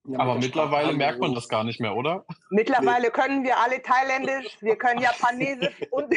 Ja, 0.04 0.18
Aber 0.18 0.36
mittlerweile 0.36 0.94
merkt 0.94 1.20
man 1.20 1.34
das 1.34 1.48
gar 1.48 1.62
nicht 1.62 1.78
mehr, 1.78 1.94
oder? 1.94 2.24
Mittlerweile 2.48 3.08
nee. 3.08 3.10
können 3.10 3.44
wir 3.44 3.58
alle 3.58 3.82
Thailändisch, 3.82 4.56
wir 4.62 4.76
können 4.76 5.00
Japanesisch 5.00 5.76
und, 5.90 6.14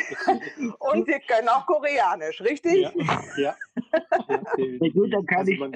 und 0.79 1.07
wir 1.07 1.19
können 1.19 1.49
auch 1.49 1.65
Koreanisch, 1.65 2.39
richtig? 2.41 2.81
Ja, 2.81 3.23
ja. 3.37 3.55
ja 4.57 4.89
gut, 4.89 5.13
dann 5.13 5.25
kann 5.25 5.39
also 5.39 5.51
ich. 5.51 5.59
Man, 5.59 5.75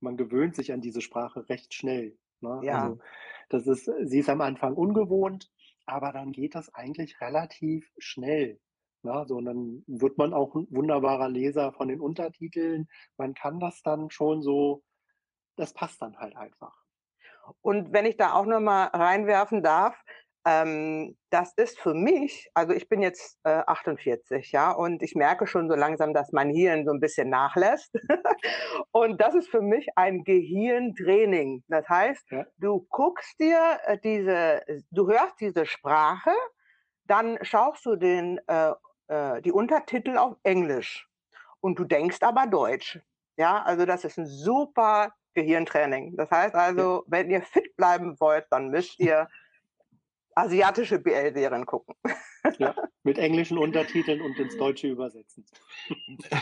man, 0.00 0.16
gewöhnt 0.18 0.56
sich 0.56 0.72
an 0.72 0.82
diese 0.82 1.00
Sprache 1.00 1.48
recht 1.48 1.72
schnell. 1.72 2.18
Ne? 2.40 2.60
Ja. 2.62 2.82
Also 2.82 2.98
das 3.48 3.66
ist, 3.66 3.90
sie 4.02 4.18
ist 4.18 4.28
am 4.28 4.42
Anfang 4.42 4.74
ungewohnt, 4.74 5.50
aber 5.86 6.12
dann 6.12 6.32
geht 6.32 6.54
das 6.54 6.72
eigentlich 6.74 7.18
relativ 7.22 7.90
schnell. 7.96 8.60
Ne? 9.02 9.24
So, 9.26 9.36
und 9.36 9.46
dann 9.46 9.84
wird 9.86 10.18
man 10.18 10.34
auch 10.34 10.54
ein 10.54 10.66
wunderbarer 10.68 11.30
Leser 11.30 11.72
von 11.72 11.88
den 11.88 12.00
Untertiteln. 12.00 12.88
Man 13.16 13.32
kann 13.32 13.58
das 13.58 13.82
dann 13.82 14.10
schon 14.10 14.42
so 14.42 14.82
das 15.56 15.72
passt 15.72 16.00
dann 16.02 16.16
halt 16.18 16.36
einfach. 16.36 16.74
Und 17.60 17.92
wenn 17.92 18.06
ich 18.06 18.16
da 18.16 18.32
auch 18.32 18.46
noch 18.46 18.60
mal 18.60 18.86
reinwerfen 18.86 19.62
darf, 19.62 19.96
ähm, 20.46 21.16
das 21.30 21.52
ist 21.56 21.80
für 21.80 21.92
mich, 21.92 22.48
also 22.54 22.72
ich 22.72 22.88
bin 22.88 23.02
jetzt 23.02 23.36
äh, 23.42 23.62
48, 23.66 24.52
ja, 24.52 24.70
und 24.70 25.02
ich 25.02 25.16
merke 25.16 25.48
schon 25.48 25.68
so 25.68 25.74
langsam, 25.74 26.14
dass 26.14 26.30
mein 26.30 26.50
Hirn 26.50 26.84
so 26.84 26.92
ein 26.92 27.00
bisschen 27.00 27.28
nachlässt. 27.30 27.92
und 28.92 29.20
das 29.20 29.34
ist 29.34 29.48
für 29.48 29.60
mich 29.60 29.88
ein 29.96 30.22
Gehirntraining. 30.22 31.64
Das 31.66 31.88
heißt, 31.88 32.30
ja. 32.30 32.46
du 32.58 32.86
guckst 32.90 33.40
dir 33.40 33.80
äh, 33.86 33.98
diese, 33.98 34.62
du 34.92 35.08
hörst 35.08 35.40
diese 35.40 35.66
Sprache, 35.66 36.30
dann 37.06 37.38
schaust 37.42 37.84
du 37.84 37.96
den, 37.96 38.40
äh, 38.46 38.72
äh, 39.08 39.42
die 39.42 39.52
Untertitel 39.52 40.16
auf 40.16 40.36
Englisch 40.44 41.08
und 41.60 41.76
du 41.76 41.84
denkst 41.84 42.18
aber 42.20 42.46
Deutsch. 42.46 43.00
Ja, 43.36 43.62
also 43.64 43.84
das 43.84 44.04
ist 44.04 44.16
ein 44.16 44.26
super 44.26 45.12
Gehirntraining. 45.36 46.16
Das 46.16 46.30
heißt 46.30 46.54
also, 46.54 47.04
wenn 47.06 47.30
ihr 47.30 47.42
fit 47.42 47.76
bleiben 47.76 48.18
wollt, 48.18 48.46
dann 48.50 48.70
müsst 48.70 48.98
ihr 48.98 49.28
asiatische 50.36 50.98
BL-Serien 50.98 51.66
gucken. 51.66 51.94
Ja, 52.60 52.76
mit 53.02 53.18
englischen 53.18 53.58
Untertiteln 53.58 54.20
und 54.20 54.38
ins 54.38 54.56
Deutsche 54.56 54.86
übersetzen. 54.86 55.44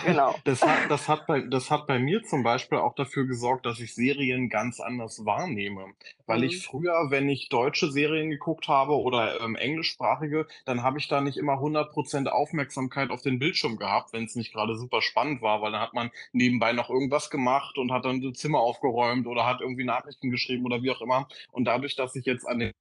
Genau. 0.04 0.34
Das 0.44 0.60
hat, 0.60 0.90
das, 0.90 1.08
hat 1.08 1.26
bei, 1.26 1.40
das 1.40 1.70
hat 1.70 1.86
bei 1.86 1.98
mir 1.98 2.22
zum 2.24 2.42
Beispiel 2.42 2.76
auch 2.76 2.94
dafür 2.94 3.26
gesorgt, 3.26 3.64
dass 3.64 3.80
ich 3.80 3.94
Serien 3.94 4.50
ganz 4.50 4.80
anders 4.80 5.24
wahrnehme. 5.24 5.94
Weil 6.26 6.40
mhm. 6.40 6.44
ich 6.44 6.66
früher, 6.66 7.06
wenn 7.08 7.30
ich 7.30 7.48
deutsche 7.48 7.90
Serien 7.90 8.28
geguckt 8.28 8.68
habe 8.68 8.92
oder 8.92 9.40
ähm, 9.40 9.56
englischsprachige, 9.56 10.46
dann 10.66 10.82
habe 10.82 10.98
ich 10.98 11.08
da 11.08 11.22
nicht 11.22 11.38
immer 11.38 11.54
100% 11.54 12.26
Aufmerksamkeit 12.26 13.08
auf 13.08 13.22
den 13.22 13.38
Bildschirm 13.38 13.78
gehabt, 13.78 14.12
wenn 14.12 14.24
es 14.24 14.34
nicht 14.34 14.52
gerade 14.52 14.76
super 14.76 15.00
spannend 15.00 15.40
war, 15.40 15.62
weil 15.62 15.72
dann 15.72 15.80
hat 15.80 15.94
man 15.94 16.10
nebenbei 16.32 16.74
noch 16.74 16.90
irgendwas 16.90 17.30
gemacht 17.30 17.78
und 17.78 17.92
hat 17.92 18.04
dann 18.04 18.20
das 18.20 18.34
Zimmer 18.34 18.60
aufgeräumt 18.60 19.26
oder 19.26 19.46
hat 19.46 19.62
irgendwie 19.62 19.84
Nachrichten 19.84 20.30
geschrieben 20.30 20.66
oder 20.66 20.82
wie 20.82 20.90
auch 20.90 21.00
immer. 21.00 21.28
Und 21.50 21.64
dadurch, 21.64 21.96
dass 21.96 22.14
ich 22.14 22.26
jetzt 22.26 22.46
an 22.46 22.58
den 22.58 22.72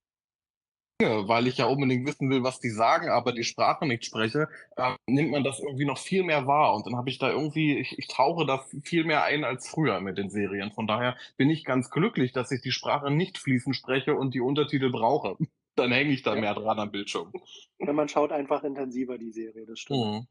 weil 1.03 1.47
ich 1.47 1.57
ja 1.57 1.65
unbedingt 1.65 2.07
wissen 2.07 2.29
will, 2.29 2.43
was 2.43 2.59
die 2.59 2.69
sagen, 2.69 3.09
aber 3.09 3.31
die 3.31 3.43
Sprache 3.43 3.85
nicht 3.85 4.05
spreche, 4.05 4.47
äh, 4.75 4.95
nimmt 5.07 5.31
man 5.31 5.43
das 5.43 5.59
irgendwie 5.59 5.85
noch 5.85 5.97
viel 5.97 6.23
mehr 6.23 6.47
wahr. 6.47 6.75
Und 6.75 6.85
dann 6.85 6.95
habe 6.95 7.09
ich 7.09 7.19
da 7.19 7.31
irgendwie, 7.31 7.77
ich, 7.77 7.97
ich 7.97 8.07
tauche 8.07 8.45
da 8.45 8.63
viel 8.83 9.03
mehr 9.03 9.23
ein 9.23 9.43
als 9.43 9.69
früher 9.69 10.01
mit 10.01 10.17
den 10.17 10.29
Serien. 10.29 10.71
Von 10.71 10.87
daher 10.87 11.15
bin 11.37 11.49
ich 11.49 11.65
ganz 11.65 11.89
glücklich, 11.89 12.31
dass 12.31 12.51
ich 12.51 12.61
die 12.61 12.71
Sprache 12.71 13.11
nicht 13.11 13.37
fließend 13.37 13.75
spreche 13.75 14.15
und 14.15 14.33
die 14.33 14.41
Untertitel 14.41 14.91
brauche. 14.91 15.37
Dann 15.75 15.91
hänge 15.91 16.11
ich 16.11 16.21
da 16.21 16.35
ja. 16.35 16.41
mehr 16.41 16.53
dran 16.53 16.79
am 16.79 16.91
Bildschirm. 16.91 17.31
Wenn 17.79 17.95
man 17.95 18.07
schaut 18.07 18.31
einfach 18.31 18.63
intensiver 18.63 19.17
die 19.17 19.31
Serie, 19.31 19.65
das 19.65 19.79
stimmt. 19.79 20.05
Mhm. 20.05 20.27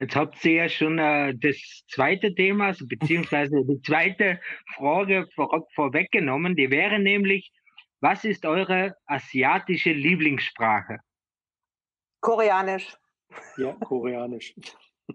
Jetzt 0.00 0.14
habt 0.14 0.44
ihr 0.44 0.52
ja 0.52 0.68
schon 0.68 0.98
äh, 0.98 1.34
das 1.36 1.56
zweite 1.90 2.32
Thema, 2.32 2.66
also 2.66 2.86
beziehungsweise 2.86 3.64
die 3.64 3.80
zweite 3.82 4.40
Frage 4.76 5.26
vor, 5.34 5.66
vorweggenommen. 5.74 6.54
Die 6.54 6.70
wäre 6.70 7.00
nämlich, 7.00 7.50
was 8.00 8.24
ist 8.24 8.44
eure 8.44 8.96
asiatische 9.06 9.92
Lieblingssprache? 9.92 10.98
Koreanisch. 12.20 12.96
Ja, 13.56 13.72
Koreanisch. 13.72 14.54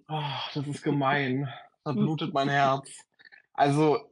Oh, 0.07 0.21
das 0.53 0.67
ist 0.67 0.83
gemein. 0.83 1.51
Da 1.83 1.91
blutet 1.91 2.33
mein 2.33 2.49
Herz. 2.49 2.89
Also, 3.53 4.09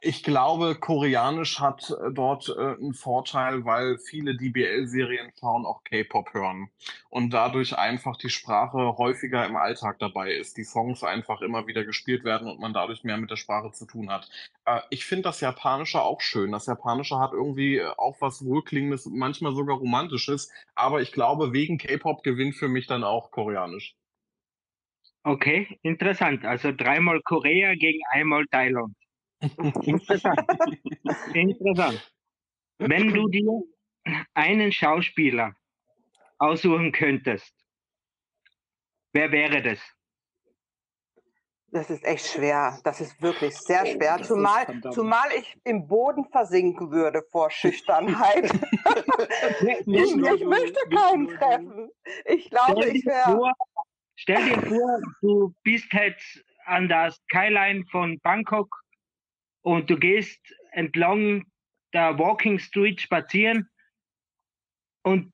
Ich 0.00 0.22
glaube, 0.22 0.76
Koreanisch 0.76 1.60
hat 1.60 1.90
äh, 1.90 2.12
dort 2.12 2.48
äh, 2.48 2.76
einen 2.76 2.94
Vorteil, 2.94 3.64
weil 3.64 3.98
viele 3.98 4.36
DBL-Serien 4.36 5.32
schauen 5.38 5.66
auch 5.66 5.84
K-Pop 5.84 6.32
hören 6.34 6.70
und 7.10 7.30
dadurch 7.30 7.76
einfach 7.76 8.16
die 8.16 8.30
Sprache 8.30 8.96
häufiger 8.96 9.44
im 9.46 9.56
Alltag 9.56 9.98
dabei 9.98 10.32
ist, 10.32 10.56
die 10.56 10.64
Songs 10.64 11.04
einfach 11.04 11.42
immer 11.42 11.66
wieder 11.66 11.84
gespielt 11.84 12.24
werden 12.24 12.48
und 12.48 12.58
man 12.60 12.72
dadurch 12.72 13.04
mehr 13.04 13.18
mit 13.18 13.30
der 13.30 13.36
Sprache 13.36 13.72
zu 13.72 13.86
tun 13.86 14.10
hat. 14.10 14.28
Äh, 14.64 14.80
ich 14.90 15.04
finde 15.04 15.24
das 15.24 15.40
Japanische 15.40 16.02
auch 16.02 16.20
schön. 16.20 16.52
Das 16.52 16.66
Japanische 16.66 17.18
hat 17.18 17.32
irgendwie 17.32 17.76
äh, 17.76 17.86
auch 17.98 18.20
was 18.20 18.44
Wohlklingendes, 18.44 19.06
manchmal 19.06 19.54
sogar 19.54 19.76
Romantisches, 19.78 20.50
aber 20.74 21.02
ich 21.02 21.12
glaube, 21.12 21.52
wegen 21.52 21.78
K-Pop 21.78 22.22
gewinnt 22.22 22.56
für 22.56 22.68
mich 22.68 22.86
dann 22.86 23.04
auch 23.04 23.30
Koreanisch. 23.30 23.94
Okay, 25.24 25.78
interessant. 25.82 26.44
Also 26.44 26.72
dreimal 26.72 27.20
Korea 27.22 27.74
gegen 27.74 28.00
einmal 28.10 28.44
Thailand. 28.50 28.94
Interessant. 29.42 30.40
Interessant. 31.34 32.12
Wenn 32.78 33.12
du 33.12 33.28
dir 33.28 33.62
einen 34.34 34.72
Schauspieler 34.72 35.54
aussuchen 36.38 36.92
könntest, 36.92 37.54
wer 39.12 39.30
wäre 39.30 39.62
das? 39.62 39.80
Das 41.72 41.88
ist 41.88 42.04
echt 42.04 42.26
schwer. 42.26 42.78
Das 42.84 43.00
ist 43.00 43.20
wirklich 43.22 43.56
sehr 43.56 43.86
schwer. 43.86 44.22
Zumal, 44.22 44.66
zumal 44.92 45.28
ich 45.38 45.56
im 45.64 45.88
Boden 45.88 46.26
versinken 46.26 46.90
würde 46.90 47.22
vor 47.30 47.50
Schüchternheit. 47.50 48.44
ich, 49.60 49.86
ich 49.86 50.44
möchte 50.44 50.80
keinen 50.90 51.28
treffen. 51.28 51.90
Ich 52.26 52.50
glaube, 52.50 52.88
ich 52.88 53.06
wäre. 53.06 53.52
Stell 54.16 54.50
dir 54.50 54.60
vor, 54.60 55.00
du 55.22 55.54
bist 55.62 55.90
jetzt 55.94 56.44
an 56.66 56.88
der 56.88 57.10
Skyline 57.10 57.84
von 57.90 58.20
Bangkok 58.20 58.81
und 59.62 59.88
du 59.88 59.96
gehst 59.96 60.40
entlang 60.72 61.46
der 61.92 62.18
Walking 62.18 62.58
Street 62.58 63.00
spazieren 63.00 63.68
und 65.02 65.32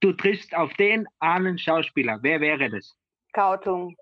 du 0.00 0.12
triffst 0.12 0.54
auf 0.54 0.72
den 0.74 1.06
einen 1.20 1.58
Schauspieler. 1.58 2.18
Wer 2.22 2.40
wäre 2.40 2.70
das? 2.70 2.94
Kautung. 3.32 3.96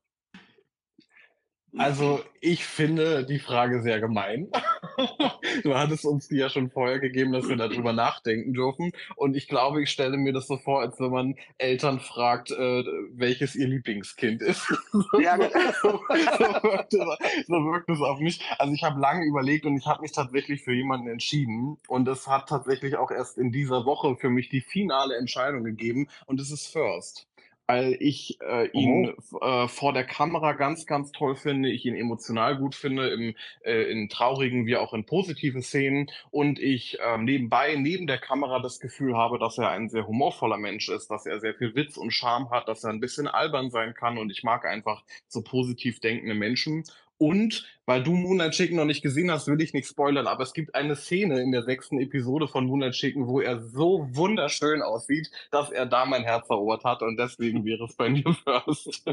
Also 1.78 2.24
ich 2.40 2.64
finde 2.64 3.24
die 3.24 3.38
Frage 3.38 3.80
sehr 3.82 4.00
gemein. 4.00 4.50
du 5.62 5.74
hattest 5.74 6.04
uns 6.04 6.28
die 6.28 6.36
ja 6.36 6.48
schon 6.48 6.70
vorher 6.70 6.98
gegeben, 6.98 7.32
dass 7.32 7.48
wir 7.48 7.56
darüber 7.56 7.92
nachdenken 7.92 8.52
dürfen. 8.52 8.92
Und 9.16 9.36
ich 9.36 9.48
glaube, 9.48 9.82
ich 9.82 9.90
stelle 9.90 10.16
mir 10.16 10.32
das 10.32 10.46
so 10.46 10.56
vor, 10.56 10.80
als 10.80 10.98
wenn 11.00 11.10
man 11.10 11.34
Eltern 11.58 12.00
fragt, 12.00 12.50
äh, 12.50 12.84
welches 13.12 13.54
ihr 13.54 13.68
Lieblingskind 13.68 14.42
ist. 14.42 14.72
Ja. 15.20 15.36
so, 15.82 15.90
so, 15.90 15.98
wirkt 15.98 16.94
es, 16.94 17.46
so 17.46 17.54
wirkt 17.54 17.90
es 17.90 18.00
auf 18.00 18.20
mich. 18.20 18.40
Also 18.58 18.72
ich 18.72 18.82
habe 18.82 19.00
lange 19.00 19.24
überlegt 19.26 19.66
und 19.66 19.76
ich 19.76 19.86
habe 19.86 20.02
mich 20.02 20.12
tatsächlich 20.12 20.62
für 20.62 20.72
jemanden 20.72 21.08
entschieden. 21.08 21.78
Und 21.88 22.08
es 22.08 22.26
hat 22.26 22.48
tatsächlich 22.48 22.96
auch 22.96 23.10
erst 23.10 23.38
in 23.38 23.52
dieser 23.52 23.84
Woche 23.84 24.16
für 24.16 24.30
mich 24.30 24.48
die 24.48 24.60
finale 24.60 25.16
Entscheidung 25.16 25.64
gegeben. 25.64 26.08
Und 26.26 26.40
es 26.40 26.50
ist 26.50 26.68
First 26.68 27.29
weil 27.70 27.96
ich 28.00 28.38
äh, 28.40 28.68
ihn 28.72 29.14
äh, 29.40 29.68
vor 29.68 29.92
der 29.92 30.04
Kamera 30.04 30.54
ganz, 30.54 30.86
ganz 30.86 31.12
toll 31.12 31.36
finde, 31.36 31.70
ich 31.70 31.86
ihn 31.86 31.94
emotional 31.94 32.56
gut 32.56 32.74
finde, 32.74 33.08
im, 33.08 33.34
äh, 33.64 33.90
in 33.90 34.08
traurigen 34.08 34.66
wie 34.66 34.76
auch 34.76 34.92
in 34.92 35.06
positiven 35.06 35.62
Szenen 35.62 36.10
und 36.30 36.58
ich 36.58 36.98
äh, 37.00 37.18
nebenbei, 37.18 37.76
neben 37.76 38.06
der 38.06 38.18
Kamera 38.18 38.58
das 38.58 38.80
Gefühl 38.80 39.16
habe, 39.16 39.38
dass 39.38 39.58
er 39.58 39.70
ein 39.70 39.88
sehr 39.88 40.06
humorvoller 40.06 40.58
Mensch 40.58 40.88
ist, 40.88 41.10
dass 41.10 41.26
er 41.26 41.38
sehr 41.38 41.54
viel 41.54 41.74
Witz 41.76 41.96
und 41.96 42.10
Charme 42.12 42.50
hat, 42.50 42.66
dass 42.66 42.82
er 42.82 42.90
ein 42.90 43.00
bisschen 43.00 43.28
albern 43.28 43.70
sein 43.70 43.94
kann 43.94 44.18
und 44.18 44.30
ich 44.30 44.42
mag 44.42 44.64
einfach 44.64 45.04
so 45.28 45.42
positiv 45.42 46.00
denkende 46.00 46.34
Menschen 46.34 46.84
und 47.20 47.66
weil 47.84 48.02
du 48.02 48.12
Moonlight 48.12 48.52
Chicken 48.52 48.76
noch 48.76 48.86
nicht 48.86 49.02
gesehen 49.02 49.30
hast, 49.30 49.46
will 49.46 49.60
ich 49.60 49.74
nicht 49.74 49.86
spoilern, 49.86 50.26
aber 50.26 50.42
es 50.42 50.54
gibt 50.54 50.74
eine 50.74 50.96
Szene 50.96 51.42
in 51.42 51.52
der 51.52 51.62
sechsten 51.64 52.00
Episode 52.00 52.48
von 52.48 52.64
Moonlight 52.64 52.94
Chicken, 52.94 53.26
wo 53.26 53.40
er 53.40 53.60
so 53.60 54.08
wunderschön 54.12 54.80
aussieht, 54.80 55.30
dass 55.50 55.70
er 55.70 55.84
da 55.84 56.06
mein 56.06 56.22
Herz 56.22 56.48
erobert 56.48 56.82
hat 56.84 57.02
und 57.02 57.18
deswegen 57.18 57.64
wäre 57.66 57.84
es 57.84 57.94
bei 57.94 58.08
mir 58.08 58.24
first. 58.44 59.06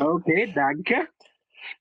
okay, 0.00 0.50
danke. 0.54 1.08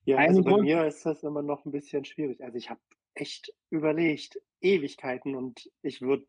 Ja, 0.04 0.18
also 0.18 0.44
bei 0.44 0.62
mir 0.62 0.86
ist 0.86 1.06
das 1.06 1.24
immer 1.24 1.42
noch 1.42 1.64
ein 1.64 1.72
bisschen 1.72 2.04
schwierig. 2.04 2.44
Also 2.44 2.58
ich 2.58 2.70
habe 2.70 2.82
echt 3.14 3.54
überlegt, 3.70 4.42
Ewigkeiten 4.60 5.36
und 5.36 5.72
ich 5.84 6.02
würde, 6.02 6.28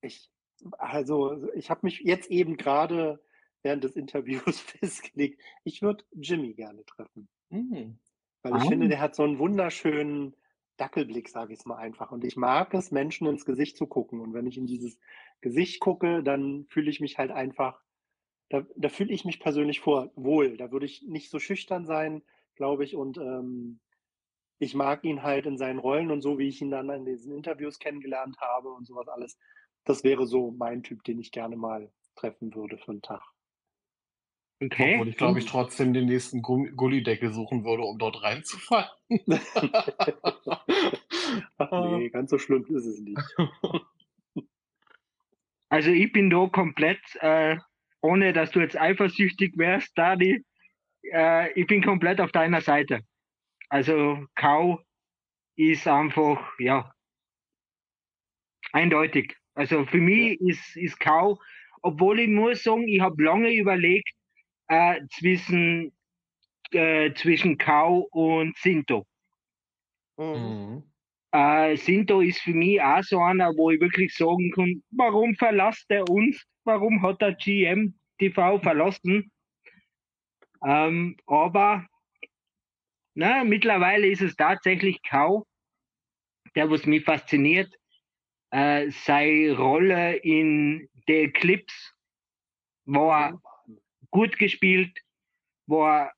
ich, 0.00 0.30
also 0.78 1.46
ich 1.54 1.68
habe 1.68 1.80
mich 1.82 2.00
jetzt 2.00 2.30
eben 2.30 2.56
gerade 2.56 3.20
während 3.62 3.84
des 3.84 3.96
Interviews 3.96 4.60
festgelegt, 4.80 5.42
ich 5.64 5.82
würde 5.82 6.04
Jimmy 6.12 6.54
gerne 6.54 6.84
treffen. 6.86 7.28
Mhm. 7.50 7.98
Weil 8.42 8.56
ich 8.56 8.62
ah. 8.62 8.68
finde, 8.68 8.88
der 8.88 9.00
hat 9.00 9.14
so 9.14 9.22
einen 9.22 9.38
wunderschönen 9.38 10.36
Dackelblick, 10.76 11.28
sage 11.28 11.52
ich 11.52 11.60
es 11.60 11.66
mal 11.66 11.76
einfach. 11.76 12.10
Und 12.12 12.24
ich 12.24 12.36
mag 12.36 12.74
es, 12.74 12.90
Menschen 12.90 13.26
ins 13.26 13.44
Gesicht 13.44 13.76
zu 13.76 13.86
gucken. 13.86 14.20
Und 14.20 14.34
wenn 14.34 14.46
ich 14.46 14.58
in 14.58 14.66
dieses 14.66 14.98
Gesicht 15.40 15.80
gucke, 15.80 16.22
dann 16.22 16.66
fühle 16.68 16.90
ich 16.90 17.00
mich 17.00 17.18
halt 17.18 17.30
einfach, 17.30 17.80
da, 18.50 18.66
da 18.76 18.88
fühle 18.88 19.12
ich 19.12 19.24
mich 19.24 19.40
persönlich 19.40 19.80
vor 19.80 20.10
wohl. 20.16 20.56
Da 20.56 20.72
würde 20.72 20.86
ich 20.86 21.02
nicht 21.02 21.30
so 21.30 21.38
schüchtern 21.38 21.86
sein, 21.86 22.22
glaube 22.54 22.84
ich. 22.84 22.96
Und 22.96 23.18
ähm, 23.18 23.80
ich 24.58 24.74
mag 24.74 25.04
ihn 25.04 25.22
halt 25.22 25.46
in 25.46 25.58
seinen 25.58 25.78
Rollen 25.78 26.10
und 26.10 26.20
so, 26.20 26.38
wie 26.38 26.48
ich 26.48 26.60
ihn 26.60 26.70
dann 26.70 26.90
in 26.90 27.04
diesen 27.04 27.34
Interviews 27.34 27.78
kennengelernt 27.78 28.38
habe 28.38 28.70
und 28.70 28.86
sowas 28.86 29.08
alles. 29.08 29.38
Das 29.84 30.04
wäre 30.04 30.26
so 30.26 30.50
mein 30.50 30.82
Typ, 30.82 31.04
den 31.04 31.18
ich 31.18 31.32
gerne 31.32 31.56
mal 31.56 31.92
treffen 32.16 32.54
würde 32.54 32.78
für 32.78 32.92
einen 32.92 33.02
Tag. 33.02 33.22
Okay. 34.60 34.94
Obwohl 34.94 35.08
ich, 35.08 35.16
glaube 35.16 35.38
ich, 35.40 35.46
trotzdem 35.46 35.92
den 35.92 36.06
nächsten 36.06 36.42
Gullideckel 36.42 37.32
suchen 37.32 37.64
würde, 37.64 37.82
um 37.82 37.98
dort 37.98 38.22
reinzufallen. 38.22 38.88
Nee, 41.70 42.10
ganz 42.10 42.30
so 42.30 42.38
schlimm 42.38 42.64
ist 42.68 42.86
es 42.86 43.00
nicht. 43.00 43.20
Also 45.70 45.90
ich 45.90 46.12
bin 46.12 46.30
da 46.30 46.46
komplett, 46.46 47.00
äh, 47.16 47.56
ohne 48.00 48.32
dass 48.32 48.52
du 48.52 48.60
jetzt 48.60 48.80
eifersüchtig 48.80 49.54
wärst, 49.56 49.98
Dadi, 49.98 50.44
äh, 51.10 51.50
ich 51.58 51.66
bin 51.66 51.82
komplett 51.82 52.20
auf 52.20 52.30
deiner 52.30 52.60
Seite. 52.60 53.00
Also 53.70 54.24
Kau 54.36 54.80
ist 55.56 55.88
einfach, 55.88 56.38
ja, 56.60 56.94
eindeutig. 58.72 59.36
Also 59.54 59.84
für 59.86 59.98
mich 59.98 60.40
ist, 60.42 60.76
ist 60.76 61.00
Kau, 61.00 61.40
obwohl 61.82 62.20
ich 62.20 62.28
muss 62.28 62.62
sagen, 62.62 62.86
ich 62.86 63.00
habe 63.00 63.24
lange 63.24 63.52
überlegt, 63.52 64.12
äh, 64.68 65.00
zwischen, 65.10 65.92
äh, 66.72 67.12
zwischen 67.14 67.58
Kau 67.58 68.08
und 68.10 68.56
Sinto. 68.58 69.06
Mhm. 70.16 70.82
Äh, 71.32 71.76
Sinto 71.76 72.20
ist 72.20 72.40
für 72.40 72.54
mich 72.54 72.80
auch 72.80 73.02
so 73.02 73.20
einer, 73.20 73.50
wo 73.56 73.70
ich 73.70 73.80
wirklich 73.80 74.14
sagen 74.14 74.52
kann, 74.52 74.82
warum 74.90 75.34
verlasst 75.34 75.86
er 75.90 76.08
uns? 76.08 76.44
Warum 76.64 77.02
hat 77.02 77.20
er 77.22 77.34
GM 77.34 77.94
TV 78.18 78.58
verlassen? 78.60 79.30
Ähm, 80.64 81.16
aber 81.26 81.86
na, 83.14 83.44
mittlerweile 83.44 84.06
ist 84.06 84.22
es 84.22 84.34
tatsächlich 84.36 85.00
Kau, 85.02 85.46
der 86.54 86.70
was 86.70 86.86
mich 86.86 87.04
fasziniert. 87.04 87.72
Äh, 88.50 88.90
seine 88.90 89.56
Rolle 89.56 90.16
in 90.16 90.88
The 91.06 91.24
Eclipse 91.24 91.92
war 92.84 93.40
gut 94.14 94.38
gespielt, 94.38 94.96
war 95.66 96.12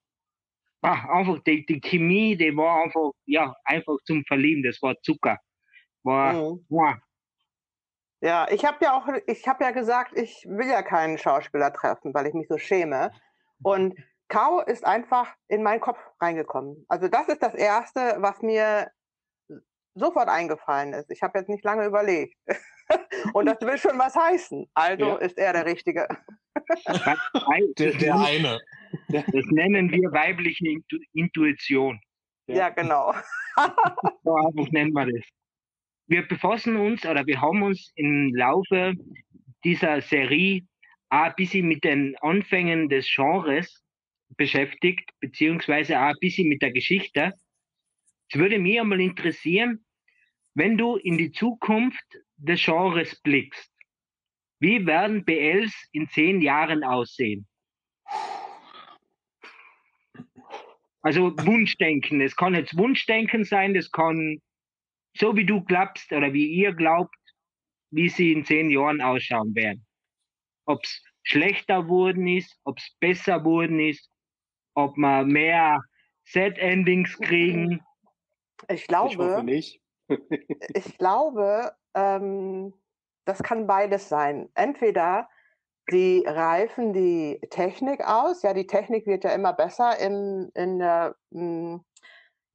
ach, 0.82 1.04
einfach 1.08 1.38
die, 1.44 1.66
die 1.66 1.80
Chemie, 1.80 2.36
die 2.36 2.56
war 2.56 2.84
einfach, 2.84 3.10
ja, 3.24 3.54
einfach 3.64 3.96
zum 4.04 4.24
Verlieben, 4.24 4.62
das 4.62 4.80
war 4.82 4.94
Zucker. 5.02 5.38
War, 6.04 6.32
mhm. 6.34 6.64
wow. 6.68 6.94
Ja, 8.20 8.46
ich 8.50 8.64
habe 8.64 8.78
ja 8.82 8.96
auch, 8.96 9.08
ich 9.26 9.46
habe 9.46 9.64
ja 9.64 9.70
gesagt, 9.72 10.16
ich 10.16 10.46
will 10.48 10.68
ja 10.68 10.82
keinen 10.82 11.18
Schauspieler 11.18 11.72
treffen, 11.72 12.14
weil 12.14 12.26
ich 12.26 12.34
mich 12.34 12.48
so 12.48 12.58
schäme. 12.58 13.10
Und 13.62 13.94
Kau 14.28 14.60
ist 14.60 14.84
einfach 14.84 15.34
in 15.48 15.62
meinen 15.62 15.80
Kopf 15.80 15.98
reingekommen. 16.20 16.84
Also 16.88 17.08
das 17.08 17.28
ist 17.28 17.42
das 17.42 17.54
Erste, 17.54 18.16
was 18.18 18.42
mir 18.42 18.90
sofort 19.94 20.28
eingefallen 20.28 20.92
ist. 20.92 21.10
Ich 21.10 21.22
habe 21.22 21.38
jetzt 21.38 21.48
nicht 21.48 21.64
lange 21.64 21.86
überlegt. 21.86 22.36
Und 23.34 23.46
das 23.46 23.60
will 23.60 23.78
schon 23.78 23.98
was 23.98 24.14
heißen. 24.14 24.68
Also 24.74 25.06
ja. 25.06 25.16
ist 25.16 25.38
er 25.38 25.52
der 25.52 25.66
Richtige. 25.66 26.08
der, 27.78 27.92
der 27.92 28.18
eine. 28.18 28.60
Das 29.08 29.46
nennen 29.50 29.90
wir 29.90 30.12
weibliche 30.12 30.68
Intu 30.68 30.98
Intuition. 31.12 32.00
Ja, 32.46 32.56
ja 32.56 32.68
genau. 32.70 33.14
so 34.24 34.34
einfach 34.34 34.70
nennen 34.70 34.92
wir 34.92 35.06
das. 35.06 35.24
Wir 36.08 36.26
befassen 36.26 36.76
uns 36.76 37.04
oder 37.04 37.26
wir 37.26 37.40
haben 37.40 37.62
uns 37.62 37.92
im 37.96 38.34
Laufe 38.34 38.94
dieser 39.64 40.00
Serie 40.00 40.62
auch 41.08 41.24
ein 41.24 41.34
bisschen 41.36 41.66
mit 41.66 41.84
den 41.84 42.16
Anfängen 42.20 42.88
des 42.88 43.12
Genres 43.12 43.82
beschäftigt, 44.36 45.10
beziehungsweise 45.20 45.98
auch 45.98 46.10
ein 46.10 46.20
bisschen 46.20 46.48
mit 46.48 46.62
der 46.62 46.72
Geschichte. 46.72 47.32
Es 48.30 48.38
würde 48.38 48.58
mich 48.58 48.80
einmal 48.80 49.00
interessieren, 49.00 49.84
wenn 50.54 50.76
du 50.76 50.96
in 50.96 51.18
die 51.18 51.32
Zukunft 51.32 52.04
des 52.36 52.64
Genres 52.64 53.20
blickst, 53.22 53.70
wie 54.58 54.86
werden 54.86 55.24
BLs 55.24 55.74
in 55.92 56.08
zehn 56.08 56.40
Jahren 56.40 56.84
aussehen? 56.84 57.46
Also 61.02 61.32
Wunschdenken. 61.46 62.20
Es 62.20 62.34
kann 62.34 62.54
jetzt 62.54 62.76
Wunschdenken 62.76 63.44
sein, 63.44 63.74
das 63.74 63.90
kann 63.92 64.40
so 65.16 65.36
wie 65.36 65.46
du 65.46 65.62
glaubst 65.62 66.12
oder 66.12 66.32
wie 66.32 66.46
ihr 66.46 66.72
glaubt, 66.72 67.16
wie 67.90 68.08
sie 68.08 68.32
in 68.32 68.44
zehn 68.44 68.70
Jahren 68.70 69.00
ausschauen 69.00 69.54
werden. 69.54 69.86
Ob 70.66 70.82
es 70.82 71.02
schlechter 71.22 71.88
wurden 71.88 72.26
ist, 72.26 72.58
ob 72.64 72.78
es 72.78 72.96
besser 73.00 73.44
wurden 73.44 73.80
ist, 73.80 74.10
ob 74.74 74.96
wir 74.96 75.24
mehr 75.24 75.80
Set-Endings 76.24 77.16
kriegen. 77.18 77.80
Ich 78.68 78.86
glaube, 78.86 79.12
ich 79.12 79.18
hoffe 79.18 79.44
nicht. 79.44 79.80
ich 80.74 80.98
glaube, 80.98 81.72
ähm, 81.94 82.74
das 83.26 83.42
kann 83.42 83.66
beides 83.66 84.08
sein. 84.08 84.48
Entweder 84.54 85.28
die 85.90 86.24
reifen 86.26 86.92
die 86.92 87.40
Technik 87.50 88.04
aus, 88.06 88.42
ja, 88.42 88.54
die 88.54 88.66
Technik 88.66 89.06
wird 89.06 89.24
ja 89.24 89.30
immer 89.30 89.52
besser 89.52 89.98
im, 90.00 90.50
in 90.54 90.78
der, 90.78 91.14
hm, 91.32 91.84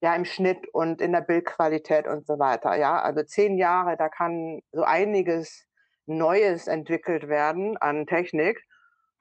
ja, 0.02 0.16
im 0.16 0.26
Schnitt 0.26 0.68
und 0.74 1.02
in 1.02 1.12
der 1.14 1.22
Bildqualität 1.22 2.08
und 2.08 2.26
so 2.26 2.40
weiter. 2.40 2.76
Ja, 2.76 3.00
also 3.02 3.24
zehn 3.24 3.58
Jahre, 3.58 3.98
da 3.98 4.10
kann 4.10 4.62
so 4.72 4.84
einiges 4.84 5.68
Neues 6.08 6.68
entwickelt 6.68 7.28
werden 7.30 7.78
an 7.78 8.08
Technik, 8.08 8.62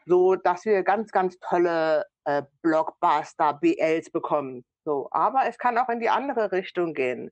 so 0.07 0.37
dass 0.37 0.65
wir 0.65 0.83
ganz, 0.83 1.13
ganz 1.13 1.39
tolle 1.41 2.07
äh, 2.25 2.43
Blockbuster, 2.63 3.55
BLs 3.55 4.11
bekommen. 4.11 4.65
So, 4.85 5.09
aber 5.13 5.43
es 5.49 5.59
kann 5.59 5.79
auch 5.79 5.89
in 5.89 6.01
die 6.01 6.11
andere 6.11 6.53
Richtung 6.53 6.95
gehen. 6.95 7.31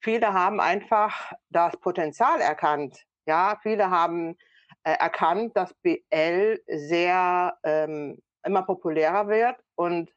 Viele 0.00 0.32
haben 0.34 0.60
einfach 0.60 1.32
das 1.50 1.76
Potenzial 1.78 2.40
erkannt. 2.40 3.04
Ja, 3.26 3.58
viele 3.62 3.90
haben 3.90 4.36
äh, 4.84 4.92
erkannt, 4.92 5.56
dass 5.56 5.74
BL 5.82 6.60
sehr 6.66 7.56
ähm, 7.62 8.20
immer 8.44 8.62
populärer 8.62 9.28
wird 9.28 9.56
und 9.76 10.10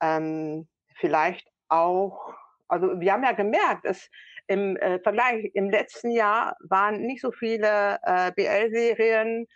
ähm, 0.00 0.68
vielleicht 0.94 1.48
auch, 1.68 2.32
also 2.68 3.00
wir 3.00 3.12
haben 3.12 3.24
ja 3.24 3.32
gemerkt, 3.32 3.84
es 3.84 4.10
im 4.46 4.76
äh, 4.76 4.98
Vergleich 5.00 5.50
im 5.54 5.70
letzten 5.70 6.10
Jahr 6.10 6.56
waren 6.60 7.02
nicht 7.02 7.20
so 7.20 7.32
viele 7.32 7.98
äh, 8.02 8.32
BL-Serien 8.32 9.46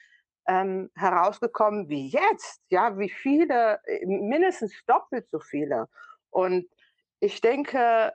ähm, 0.49 0.91
herausgekommen 0.97 1.89
wie 1.89 2.09
jetzt, 2.09 2.61
ja, 2.69 2.99
wie 2.99 3.09
viele, 3.09 3.81
äh, 3.87 4.05
mindestens 4.05 4.75
doppelt 4.87 5.29
so 5.31 5.41
viele. 5.41 5.89
Und 6.31 6.67
ich 7.21 7.41
denke, 7.41 8.13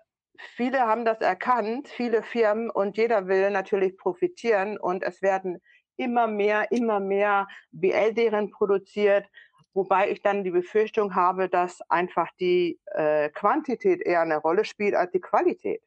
viele 0.56 0.82
haben 0.82 1.06
das 1.06 1.20
erkannt, 1.22 1.88
viele 1.88 2.24
Firmen 2.24 2.70
und 2.70 2.98
jeder 2.98 3.28
will 3.28 3.50
natürlich 3.52 3.98
profitieren 3.98 4.78
und 4.78 5.04
es 5.04 5.22
werden 5.22 5.62
immer 5.98 6.28
mehr, 6.28 6.72
immer 6.72 7.00
mehr 7.00 7.48
BL-Serien 7.72 8.52
produziert, 8.52 9.28
wobei 9.74 10.12
ich 10.12 10.22
dann 10.22 10.44
die 10.44 10.52
Befürchtung 10.52 11.16
habe, 11.16 11.50
dass 11.50 11.82
einfach 11.90 12.30
die 12.40 12.80
äh, 12.94 13.30
Quantität 13.30 14.02
eher 14.02 14.22
eine 14.22 14.38
Rolle 14.38 14.66
spielt 14.66 14.96
als 14.96 15.12
die 15.12 15.22
Qualität. 15.22 15.84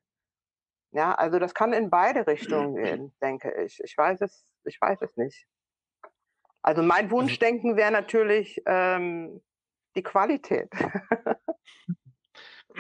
Ja, 0.93 1.15
also 1.15 1.39
das 1.39 1.55
kann 1.55 1.73
in 1.73 1.91
beide 1.91 2.27
Richtungen 2.27 2.75
gehen, 2.77 3.13
denke 3.23 3.53
ich. 3.65 3.81
Ich 3.83 3.97
weiß 3.97 4.21
es, 4.23 4.45
ich 4.65 4.81
weiß 4.81 5.03
es 5.03 5.17
nicht. 5.17 5.47
Also 6.63 6.83
mein 6.83 7.05
also 7.05 7.17
Wunschdenken 7.17 7.77
wäre 7.77 7.91
natürlich 7.91 8.61
ähm, 8.67 9.41
die 9.97 10.03
Qualität. 10.03 10.71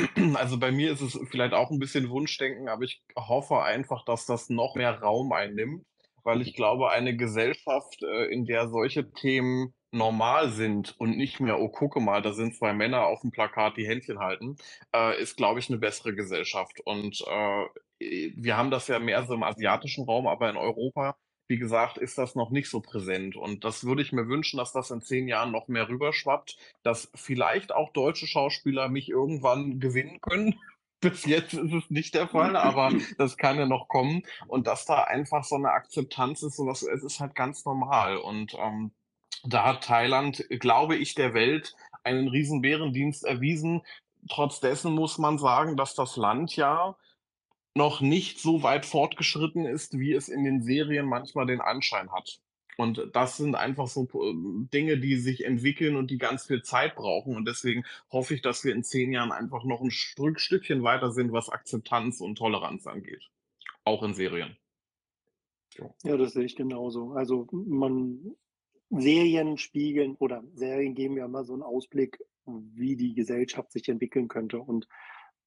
Also 0.34 0.58
bei 0.58 0.70
mir 0.72 0.92
ist 0.92 1.00
es 1.00 1.18
vielleicht 1.30 1.54
auch 1.54 1.70
ein 1.70 1.78
bisschen 1.78 2.10
Wunschdenken, 2.10 2.68
aber 2.68 2.84
ich 2.84 3.02
hoffe 3.16 3.62
einfach, 3.62 4.04
dass 4.04 4.26
das 4.26 4.48
noch 4.48 4.74
mehr 4.74 5.00
Raum 5.00 5.32
einnimmt, 5.32 5.84
weil 6.24 6.42
ich 6.42 6.54
glaube, 6.54 6.90
eine 6.90 7.16
Gesellschaft, 7.16 8.02
äh, 8.02 8.26
in 8.26 8.44
der 8.46 8.68
solche 8.68 9.10
Themen 9.12 9.74
normal 9.92 10.50
sind 10.50 10.94
und 10.98 11.16
nicht 11.16 11.40
mehr, 11.40 11.58
oh, 11.60 11.68
gucke 11.68 12.00
mal, 12.00 12.22
da 12.22 12.32
sind 12.32 12.54
zwei 12.54 12.72
Männer 12.72 13.06
auf 13.06 13.22
dem 13.22 13.32
Plakat, 13.32 13.76
die 13.76 13.86
Händchen 13.86 14.20
halten, 14.20 14.56
äh, 14.94 15.20
ist, 15.20 15.36
glaube 15.36 15.58
ich, 15.60 15.68
eine 15.68 15.78
bessere 15.78 16.14
Gesellschaft. 16.14 16.80
Und 16.84 17.22
äh, 17.26 17.66
wir 18.36 18.56
haben 18.56 18.70
das 18.70 18.88
ja 18.88 18.98
mehr 18.98 19.24
so 19.26 19.34
im 19.34 19.42
asiatischen 19.42 20.04
Raum, 20.04 20.26
aber 20.26 20.48
in 20.50 20.56
Europa 20.56 21.16
wie 21.50 21.58
gesagt, 21.58 21.98
ist 21.98 22.16
das 22.16 22.36
noch 22.36 22.50
nicht 22.50 22.70
so 22.70 22.80
präsent. 22.80 23.34
Und 23.34 23.64
das 23.64 23.84
würde 23.84 24.02
ich 24.02 24.12
mir 24.12 24.28
wünschen, 24.28 24.56
dass 24.56 24.72
das 24.72 24.92
in 24.92 25.02
zehn 25.02 25.26
Jahren 25.26 25.50
noch 25.50 25.66
mehr 25.66 25.88
rüberschwappt, 25.88 26.56
dass 26.84 27.10
vielleicht 27.16 27.72
auch 27.72 27.92
deutsche 27.92 28.28
Schauspieler 28.28 28.88
mich 28.88 29.08
irgendwann 29.08 29.80
gewinnen 29.80 30.20
können. 30.20 30.54
Bis 31.00 31.24
jetzt 31.24 31.54
ist 31.54 31.72
es 31.72 31.90
nicht 31.90 32.14
der 32.14 32.28
Fall, 32.28 32.54
aber 32.56 32.92
das 33.18 33.36
kann 33.36 33.58
ja 33.58 33.66
noch 33.66 33.88
kommen. 33.88 34.22
Und 34.46 34.68
dass 34.68 34.84
da 34.84 35.02
einfach 35.02 35.42
so 35.42 35.56
eine 35.56 35.70
Akzeptanz 35.70 36.42
ist, 36.42 36.56
sowas, 36.56 36.82
es 36.82 37.02
ist 37.02 37.18
halt 37.18 37.34
ganz 37.34 37.64
normal. 37.64 38.16
Und 38.16 38.54
ähm, 38.56 38.92
da 39.42 39.64
hat 39.64 39.82
Thailand, 39.82 40.44
glaube 40.50 40.96
ich, 40.96 41.16
der 41.16 41.34
Welt 41.34 41.74
einen 42.04 42.28
riesen 42.28 42.60
Bärendienst 42.60 43.24
erwiesen. 43.24 43.82
Trotz 44.28 44.60
dessen 44.60 44.92
muss 44.92 45.18
man 45.18 45.36
sagen, 45.36 45.76
dass 45.76 45.96
das 45.96 46.16
Land 46.16 46.54
ja 46.54 46.96
noch 47.74 48.00
nicht 48.00 48.38
so 48.38 48.62
weit 48.62 48.84
fortgeschritten 48.84 49.64
ist, 49.64 49.98
wie 49.98 50.12
es 50.12 50.28
in 50.28 50.44
den 50.44 50.62
Serien 50.62 51.06
manchmal 51.06 51.46
den 51.46 51.60
Anschein 51.60 52.10
hat. 52.10 52.40
Und 52.76 53.10
das 53.12 53.36
sind 53.36 53.54
einfach 53.56 53.88
so 53.88 54.04
äh, 54.04 54.34
Dinge, 54.72 54.98
die 54.98 55.16
sich 55.16 55.44
entwickeln 55.44 55.96
und 55.96 56.10
die 56.10 56.16
ganz 56.16 56.46
viel 56.46 56.62
Zeit 56.62 56.96
brauchen. 56.96 57.36
Und 57.36 57.46
deswegen 57.46 57.84
hoffe 58.10 58.34
ich, 58.34 58.40
dass 58.40 58.64
wir 58.64 58.74
in 58.74 58.82
zehn 58.82 59.12
Jahren 59.12 59.32
einfach 59.32 59.64
noch 59.64 59.82
ein 59.82 59.90
Stück, 59.90 60.40
Stückchen 60.40 60.82
weiter 60.82 61.10
sind, 61.12 61.30
was 61.30 61.50
Akzeptanz 61.50 62.22
und 62.22 62.36
Toleranz 62.36 62.86
angeht. 62.86 63.28
Auch 63.84 64.02
in 64.02 64.14
Serien. 64.14 64.56
So. 65.76 65.94
Ja, 66.04 66.16
das 66.16 66.32
sehe 66.32 66.44
ich 66.44 66.56
genauso. 66.56 67.12
Also 67.12 67.46
man 67.52 68.34
Serien 68.88 69.58
spiegeln 69.58 70.16
oder 70.16 70.42
Serien 70.54 70.94
geben 70.94 71.16
ja 71.16 71.26
immer 71.26 71.44
so 71.44 71.52
einen 71.52 71.62
Ausblick, 71.62 72.18
wie 72.46 72.96
die 72.96 73.14
Gesellschaft 73.14 73.72
sich 73.72 73.88
entwickeln 73.88 74.28
könnte. 74.28 74.58
Und 74.58 74.88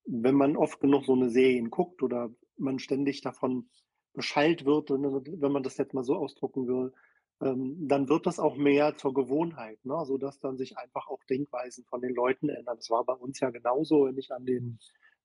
wenn 0.06 0.36
man 0.36 0.58
oft 0.58 0.80
genug 0.80 1.06
so 1.06 1.14
eine 1.14 1.30
Serien 1.30 1.70
guckt 1.70 2.04
oder 2.04 2.30
man 2.58 2.80
ständig 2.80 3.22
davon 3.22 3.70
beschallt 4.14 4.66
wird, 4.66 4.90
wenn 4.90 5.52
man 5.52 5.64
das 5.64 5.78
jetzt 5.78 5.94
mal 5.94 6.04
so 6.04 6.16
ausdrucken 6.16 6.68
will, 6.68 6.94
ähm, 7.42 7.76
dann 7.88 8.10
wird 8.10 8.26
das 8.26 8.40
auch 8.40 8.56
mehr 8.56 8.96
zur 8.96 9.14
Gewohnheit, 9.14 9.84
ne? 9.84 10.04
sodass 10.06 10.40
dann 10.40 10.58
sich 10.58 10.78
einfach 10.78 11.08
auch 11.08 11.24
Denkweisen 11.30 11.84
von 11.86 12.02
den 12.02 12.14
Leuten 12.14 12.50
ändern. 12.50 12.78
Das 12.78 12.90
war 12.90 13.04
bei 13.04 13.14
uns 13.14 13.40
ja 13.40 13.50
genauso, 13.50 14.06
wenn 14.06 14.18
ich 14.18 14.32
an 14.32 14.46
den, 14.46 14.80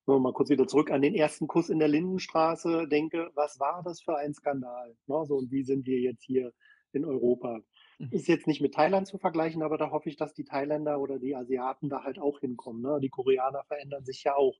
wenn 0.06 0.16
wir 0.16 0.20
mal 0.20 0.32
kurz 0.32 0.48
wieder 0.48 0.66
zurück, 0.66 0.90
an 0.90 1.02
den 1.02 1.14
ersten 1.14 1.46
Kuss 1.46 1.68
in 1.68 1.78
der 1.78 1.88
Lindenstraße 1.88 2.88
denke, 2.88 3.30
was 3.34 3.60
war 3.60 3.82
das 3.84 4.00
für 4.00 4.16
ein 4.16 4.34
Skandal? 4.34 4.96
Ne? 5.06 5.24
So, 5.26 5.36
und 5.36 5.50
wie 5.50 5.64
sind 5.64 5.86
wir 5.86 6.00
jetzt 6.00 6.24
hier 6.24 6.52
in 6.92 7.04
Europa? 7.04 7.60
Mhm. 7.98 8.08
Ist 8.12 8.28
jetzt 8.28 8.46
nicht 8.46 8.60
mit 8.60 8.74
Thailand 8.74 9.06
zu 9.06 9.18
vergleichen, 9.18 9.62
aber 9.62 9.76
da 9.76 9.90
hoffe 9.90 10.08
ich, 10.08 10.16
dass 10.16 10.34
die 10.34 10.44
Thailänder 10.44 11.00
oder 11.00 11.18
die 11.18 11.34
Asiaten 11.34 11.88
da 11.88 12.04
halt 12.04 12.18
auch 12.18 12.40
hinkommen. 12.40 12.82
Ne? 12.82 12.98
Die 13.00 13.08
Koreaner 13.10 13.64
verändern 13.64 14.04
sich 14.04 14.24
ja 14.24 14.34
auch. 14.34 14.58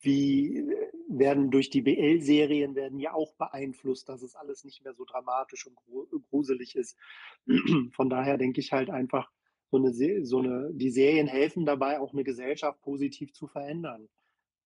Wie 0.00 0.64
werden 1.08 1.50
durch 1.50 1.70
die 1.70 1.82
BL-Serien 1.82 2.74
werden 2.74 2.98
ja 3.00 3.14
auch 3.14 3.34
beeinflusst, 3.34 4.08
dass 4.08 4.22
es 4.22 4.36
alles 4.36 4.64
nicht 4.64 4.84
mehr 4.84 4.94
so 4.94 5.04
dramatisch 5.04 5.66
und 5.66 5.76
gruselig 6.30 6.76
ist. 6.76 6.96
Von 7.92 8.08
daher 8.08 8.38
denke 8.38 8.60
ich 8.60 8.72
halt 8.72 8.90
einfach, 8.90 9.30
so 9.70 9.76
eine, 9.76 10.24
so 10.24 10.38
eine, 10.38 10.70
die 10.72 10.90
Serien 10.90 11.26
helfen 11.26 11.66
dabei, 11.66 12.00
auch 12.00 12.12
eine 12.12 12.24
Gesellschaft 12.24 12.80
positiv 12.80 13.32
zu 13.32 13.46
verändern. 13.46 14.08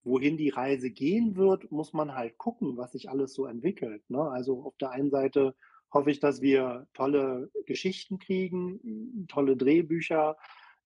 Wohin 0.04 0.36
die 0.36 0.50
Reise 0.50 0.90
gehen 0.90 1.36
wird, 1.36 1.70
muss 1.72 1.92
man 1.92 2.14
halt 2.14 2.38
gucken, 2.38 2.76
was 2.76 2.92
sich 2.92 3.08
alles 3.08 3.34
so 3.34 3.46
entwickelt. 3.46 4.08
Ne? 4.10 4.20
Also 4.20 4.62
auf 4.62 4.76
der 4.76 4.90
einen 4.90 5.10
Seite 5.10 5.54
hoffe 5.92 6.10
ich, 6.10 6.20
dass 6.20 6.40
wir 6.40 6.86
tolle 6.94 7.50
Geschichten 7.66 8.18
kriegen, 8.18 9.26
tolle 9.28 9.56
Drehbücher. 9.56 10.36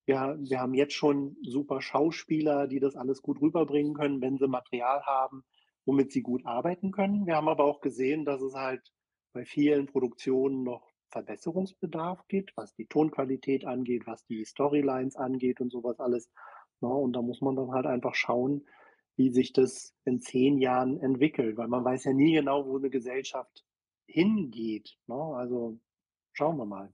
Ja, 0.07 0.37
wir 0.39 0.61
haben 0.61 0.75
jetzt 0.75 0.95
schon 0.95 1.37
super 1.43 1.81
Schauspieler, 1.81 2.67
die 2.69 2.81
das 2.81 2.97
alles 2.97 3.23
gut 3.23 3.41
rüberbringen 3.41 3.95
können, 3.95 4.21
wenn 4.21 4.39
sie 4.39 4.49
Material 4.49 5.03
haben, 5.03 5.45
womit 5.85 6.13
sie 6.13 6.23
gut 6.23 6.45
arbeiten 6.47 6.93
können. 6.93 7.27
Wir 7.27 7.37
haben 7.37 7.49
aber 7.49 7.65
auch 7.65 7.81
gesehen, 7.81 8.25
dass 8.25 8.41
es 8.41 8.55
halt 8.55 8.83
bei 9.33 9.45
vielen 9.45 9.87
Produktionen 9.87 10.63
noch 10.63 10.89
Verbesserungsbedarf 11.11 12.27
gibt, 12.29 12.57
was 12.57 12.75
die 12.75 12.87
Tonqualität 12.87 13.65
angeht, 13.65 14.07
was 14.07 14.25
die 14.27 14.45
Storylines 14.45 15.17
angeht 15.17 15.61
und 15.61 15.71
sowas 15.71 15.99
alles. 16.01 16.31
Ja, 16.81 16.89
und 16.89 17.15
da 17.15 17.23
muss 17.23 17.41
man 17.41 17.57
dann 17.57 17.73
halt 17.73 17.87
einfach 17.87 18.15
schauen, 18.15 18.67
wie 19.17 19.31
sich 19.31 19.53
das 19.53 19.95
in 20.05 20.21
zehn 20.21 20.59
Jahren 20.59 21.01
entwickelt, 21.01 21.57
weil 21.57 21.69
man 21.69 21.85
weiß 21.85 22.05
ja 22.05 22.13
nie 22.13 22.35
genau, 22.35 22.67
wo 22.67 22.77
eine 22.77 22.91
Gesellschaft 22.91 23.66
hingeht. 24.07 24.97
Ne? 25.07 25.15
Also 25.15 25.79
schauen 26.33 26.57
wir 26.57 26.67
mal. 26.67 26.93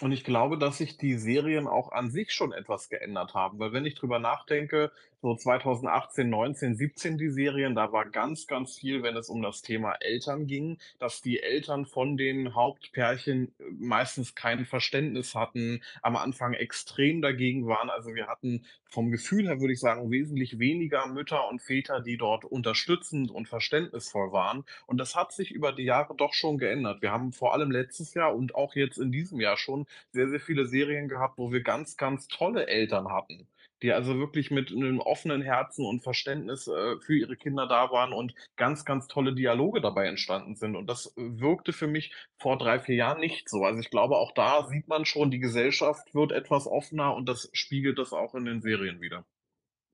Und 0.00 0.12
ich 0.12 0.24
glaube, 0.24 0.58
dass 0.58 0.78
sich 0.78 0.96
die 0.96 1.14
Serien 1.14 1.68
auch 1.68 1.92
an 1.92 2.10
sich 2.10 2.32
schon 2.32 2.52
etwas 2.52 2.88
geändert 2.88 3.34
haben, 3.34 3.58
weil 3.58 3.72
wenn 3.72 3.86
ich 3.86 3.94
drüber 3.94 4.18
nachdenke, 4.18 4.90
so 5.24 5.34
2018, 5.34 6.28
19, 6.28 6.74
17 6.74 7.16
die 7.16 7.30
Serien, 7.30 7.74
da 7.74 7.92
war 7.92 8.04
ganz, 8.04 8.46
ganz 8.46 8.76
viel, 8.76 9.02
wenn 9.02 9.16
es 9.16 9.30
um 9.30 9.40
das 9.40 9.62
Thema 9.62 9.94
Eltern 10.00 10.46
ging, 10.46 10.76
dass 10.98 11.22
die 11.22 11.40
Eltern 11.40 11.86
von 11.86 12.18
den 12.18 12.54
Hauptpärchen 12.54 13.48
äh, 13.58 13.64
meistens 13.78 14.34
kein 14.34 14.66
Verständnis 14.66 15.34
hatten, 15.34 15.80
am 16.02 16.16
Anfang 16.16 16.52
extrem 16.52 17.22
dagegen 17.22 17.66
waren. 17.66 17.88
Also 17.88 18.14
wir 18.14 18.26
hatten 18.26 18.66
vom 18.84 19.10
Gefühl 19.10 19.48
her, 19.48 19.60
würde 19.60 19.72
ich 19.72 19.80
sagen, 19.80 20.10
wesentlich 20.10 20.58
weniger 20.58 21.06
Mütter 21.06 21.48
und 21.48 21.62
Väter, 21.62 22.02
die 22.02 22.18
dort 22.18 22.44
unterstützend 22.44 23.30
und 23.30 23.48
verständnisvoll 23.48 24.30
waren. 24.30 24.66
Und 24.86 24.98
das 24.98 25.16
hat 25.16 25.32
sich 25.32 25.52
über 25.52 25.72
die 25.72 25.84
Jahre 25.84 26.14
doch 26.14 26.34
schon 26.34 26.58
geändert. 26.58 27.00
Wir 27.00 27.12
haben 27.12 27.32
vor 27.32 27.54
allem 27.54 27.70
letztes 27.70 28.12
Jahr 28.12 28.36
und 28.36 28.54
auch 28.54 28.74
jetzt 28.74 28.98
in 28.98 29.10
diesem 29.10 29.40
Jahr 29.40 29.56
schon 29.56 29.86
sehr, 30.12 30.28
sehr 30.28 30.40
viele 30.40 30.66
Serien 30.66 31.08
gehabt, 31.08 31.38
wo 31.38 31.50
wir 31.50 31.62
ganz, 31.62 31.96
ganz 31.96 32.28
tolle 32.28 32.66
Eltern 32.66 33.10
hatten 33.10 33.48
die 33.84 33.92
also 33.92 34.18
wirklich 34.18 34.50
mit 34.50 34.72
einem 34.72 34.98
offenen 34.98 35.42
Herzen 35.42 35.84
und 35.84 36.02
Verständnis 36.02 36.68
äh, 36.68 36.98
für 37.00 37.14
ihre 37.14 37.36
Kinder 37.36 37.66
da 37.66 37.90
waren 37.90 38.14
und 38.14 38.34
ganz, 38.56 38.86
ganz 38.86 39.08
tolle 39.08 39.34
Dialoge 39.34 39.82
dabei 39.82 40.06
entstanden 40.06 40.56
sind. 40.56 40.74
Und 40.74 40.88
das 40.88 41.12
wirkte 41.16 41.74
für 41.74 41.86
mich 41.86 42.14
vor 42.38 42.56
drei, 42.56 42.80
vier 42.80 42.94
Jahren 42.94 43.20
nicht 43.20 43.50
so. 43.50 43.62
Also 43.62 43.80
ich 43.80 43.90
glaube, 43.90 44.16
auch 44.16 44.32
da 44.32 44.66
sieht 44.68 44.88
man 44.88 45.04
schon, 45.04 45.30
die 45.30 45.38
Gesellschaft 45.38 46.14
wird 46.14 46.32
etwas 46.32 46.66
offener 46.66 47.14
und 47.14 47.28
das 47.28 47.50
spiegelt 47.52 47.98
das 47.98 48.14
auch 48.14 48.34
in 48.34 48.46
den 48.46 48.62
Serien 48.62 49.02
wieder. 49.02 49.26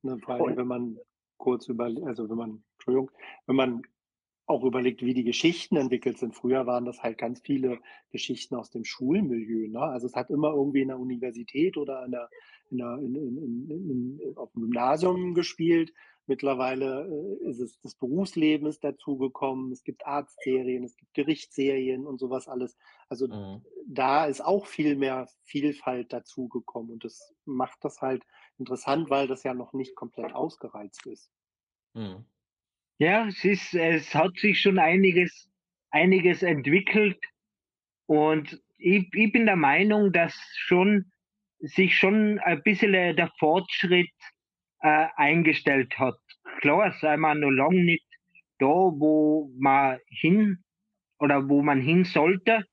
Ne, 0.03 0.19
vor 0.25 0.37
allem, 0.37 0.57
wenn 0.57 0.69
man 0.69 0.97
kurz 1.37 1.67
über, 1.67 1.87
also 2.07 2.31
wenn 2.31 2.37
man, 2.37 2.65
Entschuldigung, 2.75 3.11
wenn 3.47 3.57
man 3.57 3.83
auch 4.51 4.65
überlegt, 4.65 5.03
wie 5.03 5.15
die 5.15 5.25
Geschichten 5.25 5.77
entwickelt 5.77 6.19
sind. 6.19 6.35
Früher 6.35 6.67
waren 6.67 6.85
das 6.85 7.03
halt 7.03 7.17
ganz 7.17 7.41
viele 7.41 7.79
Geschichten 8.11 8.57
aus 8.57 8.71
dem 8.71 8.85
Schulmilieu. 8.85 9.69
Ne? 9.69 9.81
Also 9.81 10.07
es 10.07 10.15
hat 10.15 10.31
immer 10.31 10.51
irgendwie 10.51 10.83
in 10.83 10.89
der 10.89 10.99
Universität 10.99 11.77
oder 11.77 12.05
in 12.05 12.11
der, 12.11 12.29
in 12.71 12.79
der, 12.79 12.99
in, 12.99 14.37
auf 14.37 14.53
dem 14.53 14.63
Gymnasium 14.63 15.35
gespielt. 15.35 15.93
Mittlerweile 16.27 17.09
äh, 17.43 17.49
ist 17.49 17.61
es 17.61 17.81
das 17.81 17.95
Berufsleben 17.95 18.67
ist 18.69 18.85
dazugekommen. 18.85 19.73
Es 19.73 19.83
gibt 19.83 20.07
Arztserien, 20.07 20.85
es 20.85 20.97
gibt 20.97 21.15
Gerichtsserien 21.15 22.07
und 22.07 22.19
sowas 22.19 22.47
alles. 22.47 22.77
Also 23.09 23.27
mhm. 23.27 23.65
da 23.87 24.27
ist 24.27 24.45
auch 24.45 24.67
viel 24.67 24.97
mehr 24.97 25.29
Vielfalt 25.43 26.13
dazugekommen 26.13 26.93
und 26.93 27.05
das 27.05 27.35
macht 27.45 27.79
das 27.85 28.01
halt 28.01 28.25
interessant, 28.59 29.11
weil 29.11 29.27
das 29.27 29.43
ja 29.43 29.55
noch 29.55 29.73
nicht 29.73 29.97
komplett 29.97 30.33
ausgereizt 30.35 31.07
ist. 31.07 31.31
Mhm. 31.95 32.25
Ja, 33.01 33.27
es 33.29 33.43
ist, 33.47 33.73
es 33.73 34.15
hat 34.15 34.37
sich 34.37 34.61
schon 34.61 34.79
einiges, 34.79 35.49
einiges 35.91 36.43
entwickelt 36.43 37.17
und 38.05 38.61
ich, 38.77 39.09
ich 39.15 39.33
bin 39.33 39.47
der 39.47 39.57
Meinung, 39.57 40.13
dass 40.13 40.35
schon 40.57 41.11
sich 41.61 41.97
schon 41.97 42.39
ein 42.41 42.63
bisschen 42.63 42.93
der 42.93 43.31
Fortschritt 43.39 44.11
äh, 44.83 45.07
eingestellt 45.17 45.99
hat. 45.99 46.19
Klar, 46.61 46.93
sei 47.01 47.17
man 47.17 47.41
noch 47.41 47.49
lange 47.49 47.83
nicht 47.85 48.05
da, 48.59 48.67
wo 48.67 49.51
man 49.59 49.99
hin 50.09 50.63
oder 51.19 51.49
wo 51.49 51.63
man 51.63 51.81
hin 51.81 52.05
sollte 52.05 52.65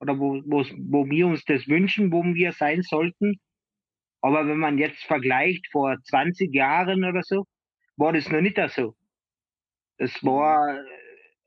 oder 0.00 0.18
wo, 0.18 0.42
wo, 0.46 0.64
wo 0.90 1.10
wir 1.10 1.26
uns 1.26 1.44
das 1.44 1.68
wünschen, 1.68 2.10
wo 2.12 2.24
wir 2.24 2.52
sein 2.52 2.80
sollten. 2.80 3.38
Aber 4.22 4.48
wenn 4.48 4.58
man 4.58 4.78
jetzt 4.78 5.04
vergleicht 5.04 5.66
vor 5.70 5.98
20 6.04 6.54
Jahren 6.54 7.04
oder 7.04 7.22
so, 7.22 7.44
war 7.98 8.14
das 8.14 8.30
noch 8.30 8.40
nicht 8.40 8.58
so. 8.70 8.94
Das 9.98 10.22
war 10.22 10.82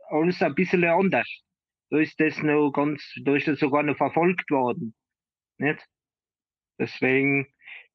alles 0.09 0.41
ein 0.41 0.55
bisschen 0.55 0.83
anders. 0.85 1.27
Da 1.89 1.99
ist 1.99 2.19
das 2.19 2.41
noch 2.41 2.71
ganz, 2.71 3.03
da 3.23 3.35
ist 3.35 3.47
das 3.47 3.59
sogar 3.59 3.83
noch 3.83 3.97
verfolgt 3.97 4.49
worden. 4.51 4.93
Nicht? 5.57 5.85
Deswegen 6.77 7.47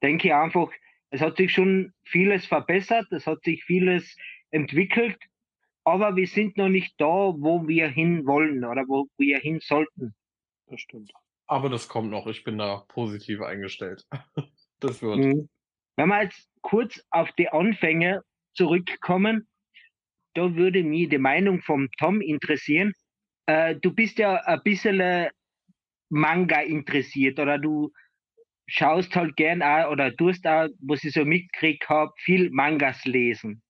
denke 0.03 0.29
ich 0.29 0.35
einfach, 0.35 0.71
es 1.11 1.21
hat 1.21 1.37
sich 1.37 1.53
schon 1.53 1.93
vieles 2.05 2.45
verbessert, 2.47 3.07
es 3.12 3.27
hat 3.27 3.43
sich 3.45 3.64
vieles 3.64 4.17
entwickelt, 4.51 5.19
aber 5.85 6.17
wir 6.17 6.27
sind 6.27 6.57
noch 6.57 6.69
nicht 6.69 6.95
da, 7.01 7.07
wo 7.07 7.67
wir 7.67 7.88
hin 7.88 8.27
wollen 8.27 8.64
oder 8.64 8.85
wo 8.88 9.07
wir 9.17 9.38
hin 9.38 9.61
sollten. 9.61 10.14
Das 10.67 10.81
stimmt. 10.81 11.12
Aber 11.47 11.69
das 11.69 11.88
kommt 11.88 12.11
noch, 12.11 12.27
ich 12.27 12.43
bin 12.43 12.59
da 12.59 12.85
positiv 12.88 13.40
eingestellt. 13.40 14.07
Das 14.81 15.01
wird. 15.01 15.19
Mhm. 15.19 15.49
Wenn 15.97 16.09
wir 16.09 16.25
jetzt 16.25 16.51
kurz 16.61 17.01
auf 17.11 17.31
die 17.38 17.49
Anfänge 17.49 18.23
zurückkommen, 18.55 19.49
da 20.35 20.55
würde 20.55 20.83
mich 20.83 21.09
die 21.09 21.18
Meinung 21.18 21.62
vom 21.62 21.88
Tom 21.99 22.20
interessieren. 22.20 22.92
Äh, 23.47 23.77
du 23.77 23.92
bist 23.92 24.18
ja 24.18 24.35
ein 24.35 24.61
bisschen 24.62 25.29
Manga 26.11 26.61
interessiert 26.61 27.38
oder 27.38 27.59
du 27.59 27.90
schaust 28.66 29.14
halt 29.14 29.37
gern 29.37 29.62
auch 29.62 29.90
oder 29.90 30.14
tust 30.16 30.47
auch, 30.47 30.68
was 30.81 31.05
ich 31.05 31.12
so 31.12 31.25
mitgekriegt 31.25 31.88
habe, 31.88 32.12
viel 32.18 32.51
Mangas 32.51 33.05
lesen. 33.05 33.62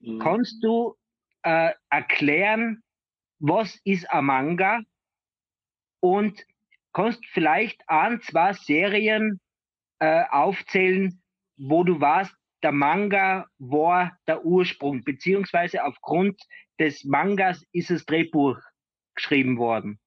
Mhm. 0.00 0.18
Kannst 0.18 0.62
du 0.62 0.94
äh, 1.42 1.72
erklären, 1.90 2.82
was 3.38 3.78
ist 3.84 4.10
ein 4.10 4.24
Manga? 4.26 4.80
Und 6.00 6.44
kannst 6.92 7.24
vielleicht 7.26 7.82
ein, 7.88 8.20
zwei 8.20 8.52
Serien 8.52 9.40
äh, 9.98 10.24
aufzählen, 10.30 11.20
wo 11.56 11.82
du 11.84 12.00
warst, 12.00 12.34
der 12.62 12.72
Manga 12.72 13.46
war 13.58 14.18
der 14.26 14.44
Ursprung, 14.44 15.04
beziehungsweise 15.04 15.84
aufgrund 15.84 16.40
des 16.78 17.04
Mangas 17.04 17.64
ist 17.72 17.90
das 17.90 18.04
Drehbuch 18.04 18.58
geschrieben 19.14 19.58
worden. 19.58 20.00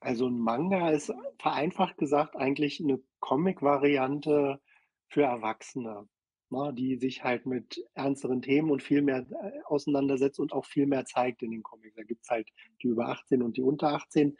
Also 0.00 0.26
ein 0.26 0.38
Manga 0.38 0.90
ist 0.90 1.12
vereinfacht 1.38 1.96
gesagt 1.96 2.36
eigentlich 2.36 2.80
eine 2.80 3.00
Comic-Variante 3.20 4.60
für 5.08 5.22
Erwachsene, 5.22 6.08
ne, 6.50 6.72
die 6.74 6.96
sich 6.96 7.22
halt 7.22 7.46
mit 7.46 7.84
ernsteren 7.94 8.42
Themen 8.42 8.70
und 8.70 8.82
viel 8.82 9.02
mehr 9.02 9.26
äh, 9.30 9.60
auseinandersetzt 9.66 10.40
und 10.40 10.52
auch 10.52 10.66
viel 10.66 10.86
mehr 10.86 11.04
zeigt 11.04 11.42
in 11.42 11.52
den 11.52 11.62
Comics. 11.62 11.94
Da 11.94 12.02
gibt 12.02 12.24
es 12.24 12.30
halt 12.30 12.48
die 12.82 12.88
über 12.88 13.08
18 13.08 13.42
und 13.42 13.56
die 13.56 13.62
unter 13.62 13.88
18 13.88 14.36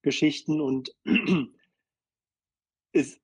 Geschichten 0.00 0.60
und 0.62 0.94
ist 2.92 3.20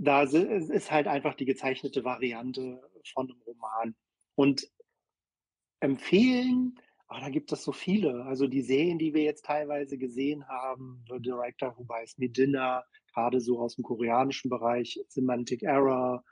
da 0.00 0.22
ist 0.22 0.90
halt 0.90 1.08
einfach 1.08 1.34
die 1.34 1.44
gezeichnete 1.44 2.04
Variante 2.04 2.80
von 3.12 3.28
einem 3.28 3.40
Roman. 3.46 3.94
Und 4.36 4.68
empfehlen, 5.80 6.78
oh, 7.08 7.16
da 7.20 7.28
gibt 7.28 7.52
es 7.52 7.64
so 7.64 7.72
viele. 7.72 8.24
Also 8.24 8.46
die 8.46 8.62
Serien, 8.62 8.98
die 8.98 9.12
wir 9.12 9.22
jetzt 9.22 9.44
teilweise 9.44 9.98
gesehen 9.98 10.46
haben, 10.48 11.04
The 11.08 11.20
Director 11.20 11.76
Who 11.76 11.84
Buys 11.84 12.16
Me 12.18 12.28
Dinner, 12.28 12.84
gerade 13.12 13.40
so 13.40 13.60
aus 13.60 13.74
dem 13.74 13.84
koreanischen 13.84 14.48
Bereich, 14.48 15.00
Semantic 15.08 15.62
Error 15.62 16.24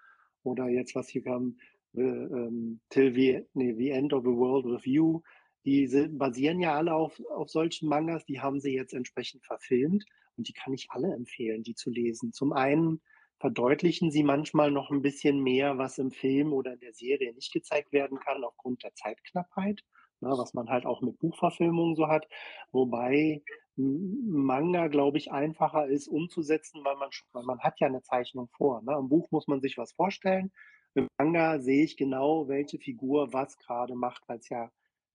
oder 0.45 0.69
jetzt 0.69 0.95
was 0.95 1.09
hier 1.09 1.23
kam, 1.23 1.59
the, 1.93 2.03
ähm, 2.03 2.81
Till 2.91 3.13
the, 3.13 3.43
nee, 3.55 3.75
the 3.75 3.91
End 3.91 4.13
of 4.13 4.23
the 4.25 4.31
World 4.31 4.67
with 4.67 4.85
You. 4.85 5.23
Die 5.65 5.89
basieren 6.11 6.61
ja 6.61 6.77
alle 6.77 6.95
auf, 6.95 7.21
auf 7.35 7.51
solchen 7.51 7.89
Mangas, 7.89 8.25
die 8.25 8.41
haben 8.41 8.61
sie 8.61 8.73
jetzt 8.73 8.95
entsprechend 8.95 9.45
verfilmt 9.45 10.05
und 10.37 10.47
die 10.47 10.53
kann 10.53 10.73
ich 10.73 10.87
alle 10.91 11.13
empfehlen, 11.13 11.65
die 11.65 11.75
zu 11.75 11.91
lesen. 11.91 12.33
Zum 12.33 12.53
einen 12.53 13.01
verdeutlichen 13.39 14.11
sie 14.11 14.23
manchmal 14.23 14.71
noch 14.71 14.91
ein 14.91 15.03
bisschen 15.03 15.43
mehr, 15.43 15.79
was 15.79 15.99
im 15.99 16.11
Film 16.11 16.53
oder 16.53 16.73
in 16.73 16.81
der 16.81 16.93
Serie 16.93 17.35
nicht 17.35 17.53
gezeigt 17.53 17.93
werden 17.93 18.19
kann, 18.19 18.45
aufgrund 18.45 18.83
der 18.83 18.95
Zeitknappheit, 18.95 19.83
ne, 20.21 20.31
was 20.31 20.55
man 20.55 20.69
halt 20.69 20.87
auch 20.87 21.03
mit 21.03 21.19
Buchverfilmungen 21.19 21.97
so 21.97 22.09
hat. 22.09 22.27
Wobei 22.73 23.43
Manga, 23.77 24.89
glaube 24.89 25.19
ich, 25.19 25.33
einfacher 25.33 25.87
ist 25.87 26.09
umzusetzen, 26.09 26.83
weil 26.85 26.97
man, 26.97 27.11
weil 27.33 27.45
man 27.45 27.61
hat 27.61 27.79
ja 27.79 27.89
eine 27.89 28.03
Zeichnung 28.03 28.49
vor. 28.57 28.83
Ne? 28.83 28.97
Im 28.99 29.09
Buch 29.09 29.31
muss 29.31 29.49
man 29.49 29.61
sich 29.61 29.77
was 29.77 29.93
vorstellen. 29.93 30.51
Im 30.95 31.09
Manga 31.19 31.61
sehe 31.61 31.85
ich 31.85 31.99
genau, 31.99 32.49
welche 32.49 32.79
Figur 32.79 33.35
was 33.35 33.59
gerade 33.59 33.95
macht, 33.95 34.23
weil 34.29 34.39
es 34.39 34.49
ja 34.49 34.71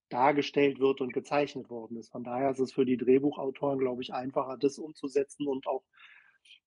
dargestellt 0.09 0.79
wird 0.79 1.01
und 1.01 1.13
gezeichnet 1.13 1.69
worden 1.71 1.97
ist. 1.97 2.11
Von 2.11 2.23
daher 2.23 2.51
ist 2.51 2.59
es 2.59 2.73
für 2.73 2.85
die 2.85 2.97
Drehbuchautoren, 2.97 3.79
glaube 3.79 4.03
ich, 4.03 4.13
einfacher, 4.13 4.57
das 4.57 4.77
umzusetzen 4.77 5.47
und 5.47 5.65
auch 5.65 5.83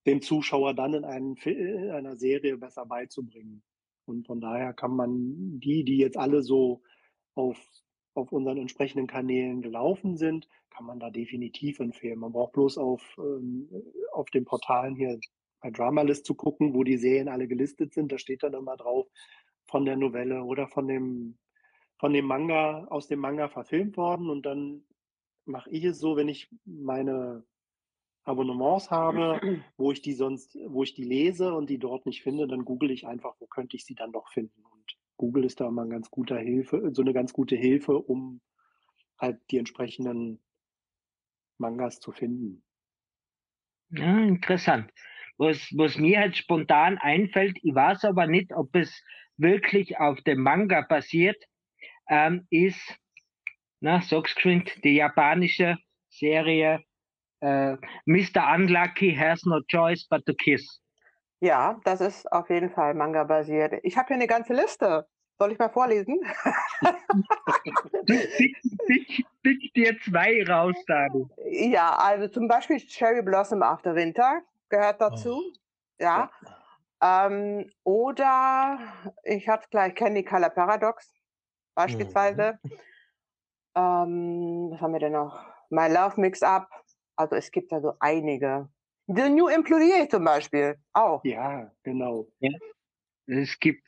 dem 0.07 0.23
Zuschauer 0.23 0.75
dann 0.75 0.95
in, 0.95 1.05
einen, 1.05 1.37
in 1.37 1.91
einer 1.91 2.17
Serie 2.17 2.57
besser 2.57 2.87
beizubringen. 2.87 3.63
Und 4.07 4.27
von 4.27 4.41
daher 4.41 4.73
kann 4.73 4.95
man 4.95 5.61
die, 5.61 5.85
die 5.85 5.97
jetzt 5.97 6.19
alle 6.19 6.43
so 6.43 6.83
auf, 7.35 7.59
auf 8.15 8.33
unseren 8.33 8.59
entsprechenden 8.59 9.07
Kanälen 9.07 9.63
gelaufen 9.63 10.17
sind, 10.17 10.49
kann 10.71 10.87
man 10.87 11.01
da 11.01 11.11
definitiv 11.11 11.81
empfehlen. 11.81 12.19
Man 12.19 12.33
braucht 12.33 12.53
bloß 12.53 12.79
auf, 12.79 13.03
ähm, 13.19 13.69
auf 14.13 14.29
den 14.31 14.45
Portalen 14.45 14.97
hier 14.97 15.19
bei 15.61 15.71
Dramalist 15.71 16.27
zu 16.27 16.35
gucken, 16.35 16.75
wo 16.75 16.85
die 16.85 16.99
Serien 16.99 17.29
alle 17.29 17.49
gelistet 17.49 17.95
sind. 17.95 18.13
Da 18.13 18.19
steht 18.19 18.43
dann 18.43 18.55
immer 18.55 18.77
drauf 18.77 19.07
von 19.65 19.85
der 19.85 19.97
Novelle 19.97 20.43
oder 20.43 20.69
von 20.69 20.87
dem, 20.87 21.39
von 21.99 22.13
dem 22.13 22.27
Manga, 22.27 22.85
aus 22.91 23.07
dem 23.07 23.21
Manga 23.21 23.49
verfilmt 23.49 23.97
worden. 23.97 24.29
Und 24.29 24.45
dann 24.45 24.85
mache 25.47 25.71
ich 25.71 25.85
es 25.85 25.99
so, 25.99 26.17
wenn 26.17 26.29
ich 26.29 26.51
meine 26.65 27.45
Abonnements 28.25 28.91
habe, 28.91 29.63
wo 29.77 29.93
ich 29.93 30.01
die 30.01 30.15
sonst, 30.15 30.57
wo 30.67 30.83
ich 30.83 30.95
die 30.95 31.05
lese 31.05 31.53
und 31.53 31.69
die 31.69 31.79
dort 31.79 32.07
nicht 32.07 32.23
finde, 32.23 32.47
dann 32.47 32.65
google 32.65 32.91
ich 32.91 33.07
einfach, 33.07 33.35
wo 33.39 33.47
könnte 33.47 33.77
ich 33.77 33.85
sie 33.85 33.95
dann 33.95 34.13
doch 34.13 34.29
finden. 34.29 34.65
Und 34.65 34.97
Google 35.17 35.45
ist 35.45 35.61
da 35.61 35.69
immer 35.69 35.83
ein 35.83 35.91
ganz 35.91 36.11
guter 36.11 36.39
Hilfe, 36.39 36.91
so 36.93 37.03
eine 37.03 37.13
ganz 37.13 37.33
gute 37.33 37.57
Hilfe, 37.57 37.99
um 37.99 38.41
halt 39.19 39.39
die 39.51 39.59
entsprechenden 39.59 40.43
Mangas 41.59 42.01
zu 42.01 42.13
finden. 42.13 42.65
Ja, 43.91 44.19
interessant. 44.19 44.91
Was, 45.37 45.59
was 45.77 45.99
mir 45.99 46.21
halt 46.21 46.37
spontan 46.37 46.99
einfällt, 46.99 47.59
ich 47.63 47.75
weiß 47.75 48.05
aber 48.05 48.27
nicht, 48.27 48.53
ob 48.53 48.75
es 48.75 49.03
wirklich 49.37 49.99
auf 49.99 50.21
dem 50.23 50.41
Manga 50.41 50.81
basiert, 50.83 51.43
ähm, 52.09 52.47
ist, 52.51 52.99
na, 53.81 54.01
sag's 54.01 54.35
geschwind, 54.35 54.83
die 54.85 54.95
japanische 54.95 55.77
Serie 56.09 56.85
äh, 57.41 57.77
Mr. 58.07 58.55
Unlucky 58.55 59.15
has 59.15 59.45
no 59.45 59.61
choice 59.69 60.07
but 60.09 60.25
to 60.27 60.35
kiss. 60.35 60.81
Ja, 61.41 61.79
das 61.85 62.01
ist 62.01 62.31
auf 62.33 62.49
jeden 62.49 62.71
Fall 62.71 62.95
Manga-basiert. 62.95 63.75
Ich 63.83 63.97
habe 63.97 64.09
hier 64.09 64.17
eine 64.17 64.27
ganze 64.27 64.55
Liste. 64.55 65.07
Soll 65.39 65.53
ich 65.53 65.59
mal 65.59 65.69
vorlesen? 65.69 66.21
pick, 68.07 68.63
pick, 68.87 69.27
pick 69.43 69.75
dir 69.75 69.99
zwei 70.01 70.45
raus, 70.49 70.77
Dani. 70.87 71.27
Ja, 71.51 71.97
also 71.97 72.29
zum 72.29 72.47
Beispiel 72.47 72.79
Cherry 72.79 73.21
Blossom 73.21 73.63
After 73.63 73.95
Winter 73.95 74.43
gehört 74.69 75.01
dazu. 75.01 75.43
Oh. 75.45 75.53
Ja. 75.99 76.31
Ähm, 77.03 77.71
oder 77.83 78.79
ich 79.25 79.49
hatte 79.49 79.69
gleich 79.71 79.95
Candy 79.95 80.25
Color 80.25 80.51
Paradox 80.51 81.13
beispielsweise. 81.75 82.59
Mhm. 82.63 82.71
Ähm, 83.77 84.69
was 84.71 84.81
haben 84.81 84.93
wir 84.93 85.01
denn 85.01 85.13
noch? 85.13 85.39
My 85.71 85.89
Love 85.89 86.21
Mix 86.21 86.43
Up. 86.43 86.69
Also 87.17 87.37
es 87.37 87.51
gibt 87.51 87.73
da 87.73 87.81
so 87.81 87.93
einige. 88.01 88.69
The 89.07 89.29
New 89.29 89.49
Employee 89.49 90.09
zum 90.09 90.25
Beispiel 90.25 90.77
auch. 90.93 91.25
Ja, 91.25 91.71
genau. 91.83 92.29
Ja. 92.41 92.51
Es 93.27 93.59
gibt, 93.59 93.87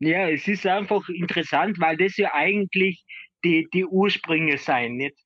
ja, 0.00 0.28
es 0.28 0.46
ist 0.48 0.66
einfach 0.66 1.08
interessant, 1.08 1.78
weil 1.80 1.96
das 1.96 2.16
ja 2.16 2.32
eigentlich 2.34 3.04
die, 3.44 3.68
die 3.72 3.84
Ursprünge 3.84 4.58
sein, 4.58 4.96
nicht? 4.96 5.16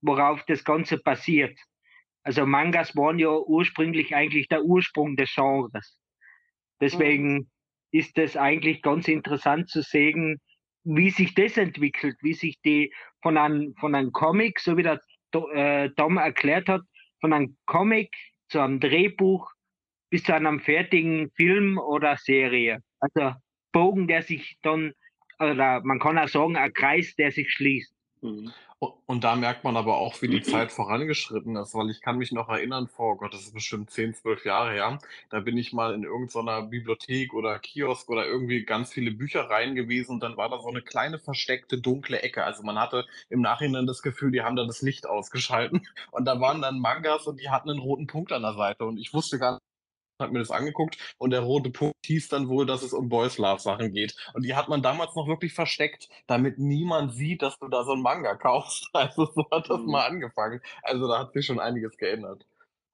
Worauf 0.00 0.44
das 0.44 0.64
Ganze 0.64 0.98
basiert. 0.98 1.58
Also 2.22 2.46
Mangas 2.46 2.96
waren 2.96 3.18
ja 3.18 3.30
ursprünglich 3.30 4.14
eigentlich 4.14 4.48
der 4.48 4.64
Ursprung 4.64 5.16
des 5.16 5.32
Genres. 5.34 5.98
Deswegen 6.80 7.34
mhm. 7.34 7.50
ist 7.92 8.18
es 8.18 8.36
eigentlich 8.36 8.82
ganz 8.82 9.08
interessant 9.08 9.68
zu 9.68 9.82
sehen, 9.82 10.40
wie 10.84 11.10
sich 11.10 11.34
das 11.34 11.56
entwickelt, 11.56 12.16
wie 12.22 12.34
sich 12.34 12.60
die 12.62 12.92
von 13.22 13.36
einem, 13.36 13.74
von 13.80 13.94
einem 13.94 14.12
Comic, 14.12 14.60
so 14.60 14.76
wie 14.76 14.82
der 14.82 15.00
Tom 15.32 16.18
erklärt 16.18 16.68
hat, 16.68 16.82
von 17.20 17.32
einem 17.32 17.56
Comic 17.66 18.14
zu 18.48 18.60
einem 18.60 18.80
Drehbuch 18.80 19.50
bis 20.10 20.22
zu 20.22 20.34
einem 20.34 20.60
fertigen 20.60 21.30
Film 21.32 21.78
oder 21.78 22.16
Serie. 22.16 22.80
Also 23.00 23.32
Bogen, 23.72 24.06
der 24.06 24.22
sich 24.22 24.58
dann, 24.62 24.92
oder 25.38 25.82
man 25.82 25.98
kann 25.98 26.18
auch 26.18 26.28
sagen, 26.28 26.56
ein 26.56 26.72
Kreis, 26.72 27.14
der 27.16 27.32
sich 27.32 27.50
schließt. 27.52 27.92
Mhm. 28.22 28.52
Und 29.06 29.24
da 29.24 29.36
merkt 29.36 29.64
man 29.64 29.76
aber 29.76 29.96
auch, 29.96 30.20
wie 30.20 30.28
die 30.28 30.42
Zeit 30.42 30.70
vorangeschritten 30.70 31.56
ist, 31.56 31.74
weil 31.74 31.90
ich 31.90 32.00
kann 32.02 32.18
mich 32.18 32.32
noch 32.32 32.48
erinnern, 32.48 32.88
vor 32.88 33.16
Gott, 33.16 33.32
das 33.32 33.42
ist 33.42 33.54
bestimmt 33.54 33.90
10, 33.90 34.14
12 34.14 34.44
Jahre 34.44 34.72
her, 34.72 34.98
da 35.30 35.40
bin 35.40 35.56
ich 35.56 35.72
mal 35.72 35.94
in 35.94 36.02
irgendeiner 36.02 36.62
Bibliothek 36.62 37.32
oder 37.32 37.58
Kiosk 37.58 38.10
oder 38.10 38.26
irgendwie 38.26 38.64
ganz 38.64 38.92
viele 38.92 39.12
Büchereien 39.12 39.74
gewesen 39.74 40.12
und 40.12 40.22
dann 40.22 40.36
war 40.36 40.50
da 40.50 40.60
so 40.60 40.68
eine 40.68 40.82
kleine 40.82 41.18
versteckte 41.18 41.78
dunkle 41.78 42.20
Ecke. 42.20 42.44
Also 42.44 42.62
man 42.62 42.78
hatte 42.78 43.06
im 43.30 43.40
Nachhinein 43.40 43.86
das 43.86 44.02
Gefühl, 44.02 44.30
die 44.30 44.42
haben 44.42 44.56
da 44.56 44.66
das 44.66 44.82
Licht 44.82 45.06
ausgeschalten 45.06 45.86
und 46.10 46.26
da 46.26 46.40
waren 46.40 46.60
dann 46.60 46.78
Mangas 46.78 47.26
und 47.26 47.40
die 47.40 47.48
hatten 47.48 47.70
einen 47.70 47.80
roten 47.80 48.06
Punkt 48.06 48.32
an 48.32 48.42
der 48.42 48.54
Seite 48.54 48.84
und 48.84 48.98
ich 48.98 49.14
wusste 49.14 49.38
gar 49.38 49.54
nicht, 49.54 49.65
hat 50.18 50.32
mir 50.32 50.38
das 50.38 50.50
angeguckt 50.50 50.96
und 51.18 51.30
der 51.30 51.40
rote 51.40 51.70
Punkt 51.70 51.94
hieß 52.04 52.28
dann 52.28 52.48
wohl, 52.48 52.66
dass 52.66 52.82
es 52.82 52.92
um 52.92 53.08
Boys 53.08 53.38
Love 53.38 53.60
Sachen 53.60 53.92
geht. 53.92 54.16
Und 54.34 54.44
die 54.44 54.54
hat 54.54 54.68
man 54.68 54.82
damals 54.82 55.14
noch 55.14 55.28
wirklich 55.28 55.52
versteckt, 55.52 56.08
damit 56.26 56.58
niemand 56.58 57.12
sieht, 57.12 57.42
dass 57.42 57.58
du 57.58 57.68
da 57.68 57.84
so 57.84 57.92
ein 57.92 58.02
Manga 58.02 58.34
kaufst. 58.34 58.88
Also 58.96 59.26
so 59.26 59.46
hat 59.52 59.68
das 59.70 59.80
mhm. 59.80 59.90
mal 59.90 60.06
angefangen. 60.06 60.60
Also 60.82 61.06
da 61.06 61.20
hat 61.20 61.32
sich 61.32 61.46
schon 61.46 61.60
einiges 61.60 61.96
geändert. 61.96 62.46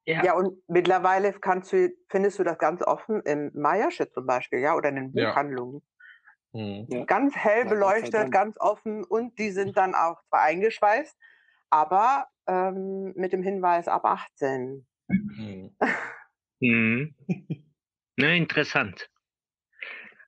Ja. 0.05 0.25
ja, 0.25 0.35
und 0.35 0.59
mittlerweile 0.69 1.33
kannst 1.33 1.73
du, 1.73 1.91
findest 2.09 2.39
du 2.39 2.45
das 2.45 2.59
ganz 2.59 2.83
offen 2.83 3.23
im 3.23 3.53
Maya-Shit 3.55 4.13
zum 4.13 4.27
Beispiel, 4.27 4.59
ja, 4.59 4.75
oder 4.75 4.89
in 4.89 4.97
den 4.97 5.13
Buchhandlungen. 5.13 5.81
Ja. 6.53 6.61
Mhm. 6.61 7.07
Ganz 7.07 7.37
hell 7.37 7.65
beleuchtet, 7.67 8.31
ganz 8.31 8.59
offen 8.59 9.05
und 9.05 9.39
die 9.39 9.51
sind 9.51 9.77
dann 9.77 9.95
auch 9.95 10.21
zwar 10.29 10.43
eingeschweißt, 10.43 11.17
aber 11.71 12.27
ähm, 12.47 13.13
mit 13.15 13.33
dem 13.33 13.43
Hinweis 13.43 13.89
ab 13.89 14.05
18. 14.05 14.85
Mhm. 15.09 15.77
Mhm. 16.63 17.15
Na, 18.17 18.35
interessant. 18.35 19.09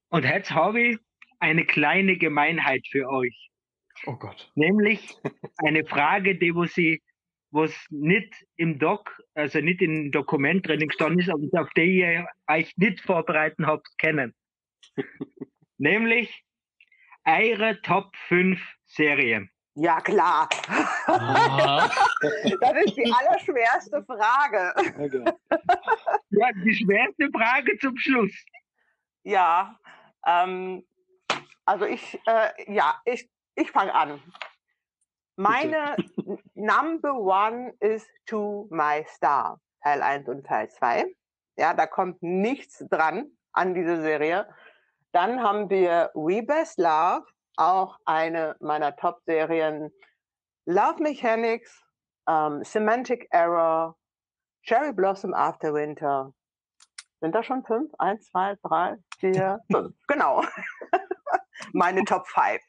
Und 0.09 0.25
jetzt 0.25 0.51
habe 0.51 0.83
ich 0.83 0.99
eine 1.39 1.65
kleine 1.65 2.17
Gemeinheit 2.17 2.87
für 2.91 3.09
euch. 3.09 3.51
Oh 4.07 4.17
Gott. 4.17 4.51
Nämlich 4.57 5.15
eine 5.59 5.85
Frage, 5.85 6.37
die 6.37 6.55
wo 6.55 6.65
sie, 6.65 7.01
was 7.53 7.73
nicht 7.91 8.35
im 8.57 8.81
Doc, 8.81 9.17
also 9.35 9.61
nicht 9.61 9.81
im 9.81 10.11
Dokument 10.11 10.67
drin 10.67 10.81
gestanden 10.81 11.21
ist, 11.21 11.31
aber 11.31 11.63
auf 11.63 11.71
die 11.77 12.01
ihr 12.01 12.27
euch 12.49 12.77
nicht 12.77 13.01
vorbereiten 13.01 13.67
habt, 13.67 13.87
kennen. 13.99 14.35
Nämlich 15.79 16.45
eure 17.25 17.81
Top 17.83 18.17
5 18.29 18.61
Serien. 18.87 19.51
Ja, 19.77 20.01
klar. 20.01 20.49
Ah. 21.07 21.91
das 22.61 22.73
ist 22.85 22.97
die 22.97 23.13
allerschwerste 23.13 24.05
Frage. 24.05 24.73
Okay. 24.99 25.25
Ja, 26.31 26.49
die 26.65 26.75
schwerste 26.75 27.29
Frage 27.33 27.77
zum 27.79 27.97
Schluss. 27.97 28.33
Ja, 29.25 29.79
ähm, 30.27 30.85
also 31.65 31.87
ich, 31.87 32.21
äh, 32.27 32.73
ja, 32.73 33.01
ich, 33.05 33.29
ich 33.57 33.71
fange 33.73 33.95
an. 33.95 34.23
Meine 35.37 35.97
Number 36.55 37.15
One 37.15 37.75
ist 37.81 38.09
To 38.27 38.69
My 38.71 39.05
Star, 39.09 39.61
Teil 39.83 40.03
1 40.03 40.29
und 40.29 40.47
Teil 40.47 40.71
2. 40.71 41.07
Ja, 41.57 41.75
da 41.75 41.87
kommt 41.87 42.23
nichts 42.23 42.85
dran 42.91 43.31
an 43.53 43.75
diese 43.75 44.01
Serie. 44.01 44.49
Dann 45.11 45.43
haben 45.43 45.71
wir 45.71 46.11
We 46.15 46.43
Best 46.43 46.79
Love, 46.79 47.25
auch 47.57 47.99
eine 48.05 48.57
meiner 48.61 48.97
Top-Serien. 48.97 49.91
Love 50.67 51.03
Mechanics, 51.03 51.83
ähm, 52.29 52.65
Semantic 52.65 53.29
Error, 53.31 53.97
Cherry 54.63 54.93
Blossom 54.93 55.35
After 55.35 55.75
Winter. 55.75 56.33
Sind 57.21 57.35
da 57.35 57.43
schon 57.43 57.65
fünf? 57.65 57.93
Eins, 57.99 58.27
zwei, 58.31 58.57
drei, 58.63 58.97
vier, 59.19 59.61
fünf. 59.73 59.95
Genau. 60.09 60.43
Meine 61.73 62.05
Top 62.05 62.27
5. 62.29 62.61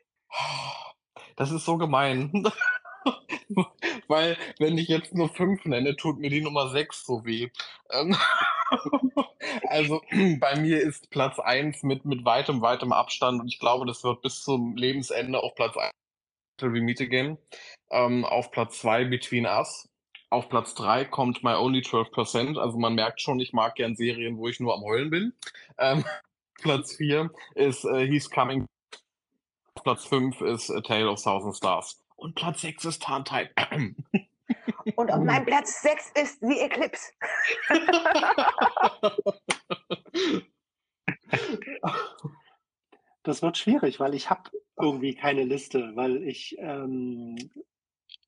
Das 1.35 1.51
ist 1.51 1.65
so 1.65 1.77
gemein. 1.77 2.31
Weil, 4.07 4.37
wenn 4.59 4.77
ich 4.77 4.87
jetzt 4.87 5.13
nur 5.13 5.29
fünf 5.29 5.65
nenne, 5.65 5.95
tut 5.95 6.19
mir 6.19 6.29
die 6.29 6.41
Nummer 6.41 6.69
sechs 6.69 7.05
so 7.05 7.25
weh. 7.25 7.49
Ähm, 7.91 8.15
also 9.69 10.01
bei 10.39 10.59
mir 10.59 10.81
ist 10.81 11.09
Platz 11.09 11.39
eins 11.39 11.83
mit, 11.83 12.05
mit 12.05 12.25
weitem, 12.25 12.61
weitem 12.61 12.91
Abstand 12.91 13.41
und 13.41 13.47
ich 13.47 13.59
glaube, 13.59 13.85
das 13.85 14.03
wird 14.03 14.21
bis 14.21 14.41
zum 14.41 14.75
Lebensende 14.75 15.41
auf 15.41 15.55
Platz 15.55 15.77
eins 15.77 15.93
We 16.61 16.81
Meet 16.81 17.01
Again. 17.01 17.37
Ähm, 17.91 18.25
auf 18.25 18.51
Platz 18.51 18.79
zwei 18.79 19.05
Between 19.05 19.45
Us. 19.45 19.89
Auf 20.29 20.49
Platz 20.49 20.73
drei 20.73 21.05
kommt 21.05 21.43
My 21.43 21.53
Only 21.53 21.81
12%. 21.81 22.57
Also 22.57 22.77
man 22.77 22.95
merkt 22.95 23.21
schon, 23.21 23.39
ich 23.39 23.53
mag 23.53 23.75
gern 23.75 23.95
Serien, 23.95 24.37
wo 24.37 24.47
ich 24.47 24.59
nur 24.59 24.73
am 24.73 24.81
Heulen 24.81 25.09
bin. 25.09 25.33
Ähm, 25.77 26.03
Platz 26.61 26.95
vier 26.95 27.31
ist 27.53 27.85
äh, 27.85 28.07
He's 28.07 28.29
Coming. 28.29 28.65
Platz 29.83 30.05
fünf 30.05 30.41
ist 30.41 30.71
A 30.71 30.81
Tale 30.81 31.09
of 31.09 31.21
Thousand 31.21 31.55
Stars. 31.55 32.01
Und 32.15 32.35
Platz 32.35 32.61
sechs 32.61 32.85
ist 32.85 33.03
Tarntype. 33.03 33.51
Und 34.95 35.11
auf 35.11 35.23
meinem 35.23 35.45
Platz 35.45 35.81
6 35.81 36.11
ist 36.21 36.39
The 36.41 36.59
Eclipse. 36.59 37.11
Das 43.25 43.41
wird 43.41 43.57
schwierig, 43.57 43.99
weil 43.99 44.13
ich 44.13 44.29
habe 44.29 44.51
irgendwie 44.79 45.15
keine 45.15 45.43
Liste, 45.43 45.93
weil 45.95 46.21
ich, 46.21 46.55
ähm, 46.59 47.35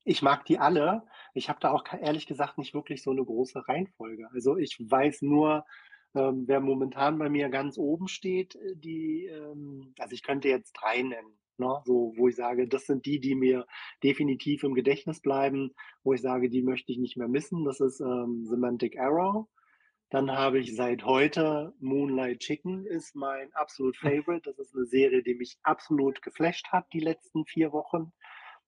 ich 0.04 0.22
mag 0.22 0.44
die 0.44 0.58
alle. 0.58 1.06
Ich 1.34 1.48
habe 1.48 1.60
da 1.60 1.70
auch 1.70 1.84
ehrlich 1.92 2.26
gesagt 2.26 2.58
nicht 2.58 2.74
wirklich 2.74 3.04
so 3.04 3.12
eine 3.12 3.24
große 3.24 3.68
Reihenfolge. 3.68 4.28
Also 4.32 4.56
ich 4.56 4.76
weiß 4.80 5.22
nur, 5.22 5.64
ähm, 6.16 6.48
wer 6.48 6.58
momentan 6.58 7.16
bei 7.16 7.28
mir 7.28 7.48
ganz 7.48 7.78
oben 7.78 8.08
steht, 8.08 8.56
äh, 8.56 8.74
die, 8.74 9.26
ähm, 9.26 9.94
also 10.00 10.14
ich 10.14 10.24
könnte 10.24 10.48
jetzt 10.48 10.72
drei 10.72 11.02
nennen. 11.02 11.38
Ne? 11.58 11.82
So, 11.84 12.12
wo 12.16 12.28
ich 12.28 12.36
sage, 12.36 12.68
das 12.68 12.86
sind 12.86 13.04
die, 13.06 13.20
die 13.20 13.34
mir 13.34 13.66
definitiv 14.02 14.62
im 14.62 14.74
Gedächtnis 14.74 15.20
bleiben, 15.20 15.74
wo 16.04 16.12
ich 16.12 16.22
sage, 16.22 16.48
die 16.48 16.62
möchte 16.62 16.92
ich 16.92 16.98
nicht 16.98 17.16
mehr 17.16 17.28
missen. 17.28 17.64
Das 17.64 17.80
ist 17.80 18.00
ähm, 18.00 18.44
Semantic 18.46 18.98
Arrow. 18.98 19.46
Dann 20.10 20.30
habe 20.30 20.58
ich 20.58 20.74
seit 20.74 21.04
heute 21.04 21.74
Moonlight 21.80 22.38
Chicken 22.38 22.86
ist 22.86 23.14
mein 23.14 23.52
absolut 23.52 23.96
Favorite. 23.96 24.42
Das 24.50 24.58
ist 24.58 24.74
eine 24.74 24.86
Serie, 24.86 25.22
die 25.22 25.34
mich 25.34 25.58
absolut 25.62 26.22
geflasht 26.22 26.68
hat 26.68 26.86
die 26.92 27.00
letzten 27.00 27.44
vier 27.44 27.72
Wochen. 27.72 28.12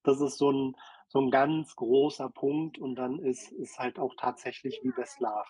Das 0.03 0.21
ist 0.21 0.37
so 0.37 0.51
ein, 0.53 0.77
so 1.09 1.21
ein 1.21 1.31
ganz 1.31 1.75
großer 1.77 2.29
Punkt 2.29 2.79
und 2.79 2.97
dann 2.97 3.19
ist, 3.19 3.53
ist 3.53 3.79
halt 3.79 3.99
auch 3.99 4.15
tatsächlich 4.17 4.81
wie 4.83 4.91
Best 4.91 5.21
Love. 5.21 5.49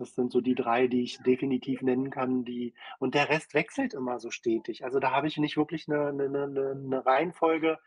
Das 0.00 0.14
sind 0.14 0.32
so 0.32 0.40
die 0.40 0.54
drei, 0.54 0.86
die 0.86 1.02
ich 1.02 1.18
definitiv 1.18 1.82
nennen 1.82 2.10
kann, 2.10 2.42
die 2.46 2.72
und 2.98 3.14
der 3.14 3.28
Rest 3.28 3.52
wechselt 3.52 3.92
immer 3.92 4.18
so 4.18 4.30
stetig. 4.30 4.82
Also 4.82 4.98
da 4.98 5.10
habe 5.10 5.26
ich 5.26 5.36
nicht 5.36 5.58
wirklich 5.58 5.88
eine, 5.88 6.08
eine, 6.08 6.44
eine, 6.44 7.04
Reihenfolge, 7.04 7.78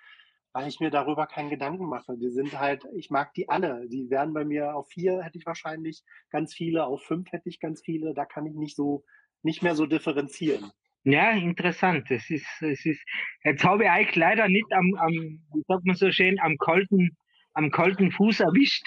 weil 0.51 0.67
ich 0.67 0.79
mir 0.79 0.91
darüber 0.91 1.25
keinen 1.25 1.49
Gedanken 1.49 1.87
mache. 1.87 2.15
Die 2.15 2.29
sind 2.29 2.59
halt, 2.59 2.85
ich 2.95 3.09
mag 3.09 3.33
die 3.33 3.49
alle. 3.49 3.89
Die 3.89 4.11
wären 4.11 4.31
bei 4.31 4.45
mir 4.45 4.75
auf 4.75 4.89
vier 4.89 5.23
hätte 5.23 5.39
ich 5.39 5.47
wahrscheinlich 5.47 6.03
ganz 6.29 6.53
viele, 6.53 6.85
auf 6.85 7.01
fünf 7.01 7.31
hätte 7.31 7.49
ich 7.49 7.59
ganz 7.59 7.81
viele. 7.81 8.13
Da 8.13 8.25
kann 8.25 8.45
ich 8.45 8.53
nicht 8.53 8.75
so, 8.75 9.03
nicht 9.41 9.63
mehr 9.63 9.73
so 9.73 9.87
differenzieren. 9.87 10.71
Ja, 11.05 11.31
interessant. 11.31 12.11
Es 12.11 12.29
ist, 12.29 12.45
es 12.61 12.85
ist, 12.85 13.03
jetzt 13.43 13.63
habe 13.63 13.85
ich 13.85 13.89
euch 13.89 14.15
leider 14.15 14.47
nicht 14.47 14.71
am, 14.71 14.93
am, 14.99 15.11
wie 15.11 15.63
sagt 15.67 15.83
man 15.83 15.95
so 15.95 16.11
schön, 16.11 16.39
am 16.39 16.59
kalten, 16.59 17.17
am 17.53 17.71
kalten 17.71 18.11
Fuß 18.11 18.39
erwischt. 18.41 18.85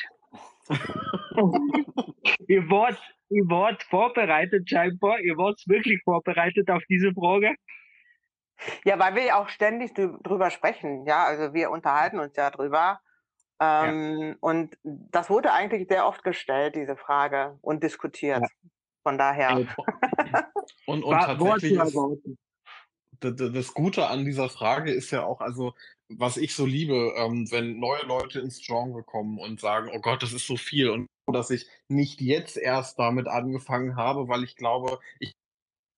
ihr 2.48 2.70
wart, 2.70 3.00
ihr 3.28 3.44
wart 3.48 3.82
vorbereitet 3.84 4.68
scheinbar, 4.68 5.20
ihr 5.20 5.36
wart 5.36 5.62
wirklich 5.66 6.02
vorbereitet 6.02 6.70
auf 6.70 6.82
diese 6.88 7.12
Frage. 7.12 7.54
Ja, 8.84 8.98
weil 8.98 9.14
wir 9.14 9.24
ja 9.24 9.40
auch 9.40 9.48
ständig 9.48 9.94
drüber 9.94 10.50
sprechen. 10.50 11.06
Ja, 11.06 11.24
also 11.24 11.52
wir 11.52 11.70
unterhalten 11.70 12.18
uns 12.18 12.36
ja 12.36 12.50
drüber. 12.50 13.00
Ähm, 13.60 14.18
ja. 14.20 14.34
Und 14.40 14.76
das 14.82 15.30
wurde 15.30 15.52
eigentlich 15.52 15.88
sehr 15.88 16.06
oft 16.06 16.22
gestellt, 16.22 16.74
diese 16.74 16.96
Frage, 16.96 17.58
und 17.62 17.82
diskutiert. 17.82 18.40
Ja. 18.42 18.48
Von 19.02 19.18
daher. 19.18 19.50
und, 20.86 21.04
und 21.04 21.12
tatsächlich 21.12 21.72
ist, 21.72 21.96
das 23.20 23.74
Gute 23.74 24.08
an 24.08 24.24
dieser 24.24 24.48
Frage 24.48 24.92
ist 24.92 25.10
ja 25.10 25.24
auch, 25.24 25.40
also 25.40 25.74
was 26.08 26.36
ich 26.36 26.54
so 26.54 26.64
liebe, 26.66 27.14
ähm, 27.16 27.50
wenn 27.50 27.78
neue 27.78 28.04
Leute 28.06 28.40
ins 28.40 28.60
Genre 28.60 29.02
kommen 29.02 29.38
und 29.38 29.60
sagen, 29.60 29.90
oh 29.92 30.00
Gott, 30.00 30.22
das 30.22 30.32
ist 30.32 30.46
so 30.46 30.56
viel 30.56 30.90
und 30.90 31.06
dass 31.32 31.50
ich 31.50 31.66
nicht 31.88 32.20
jetzt 32.20 32.56
erst 32.56 32.98
damit 32.98 33.26
angefangen 33.26 33.96
habe, 33.96 34.28
weil 34.28 34.44
ich 34.44 34.56
glaube, 34.56 35.00
ich 35.18 35.32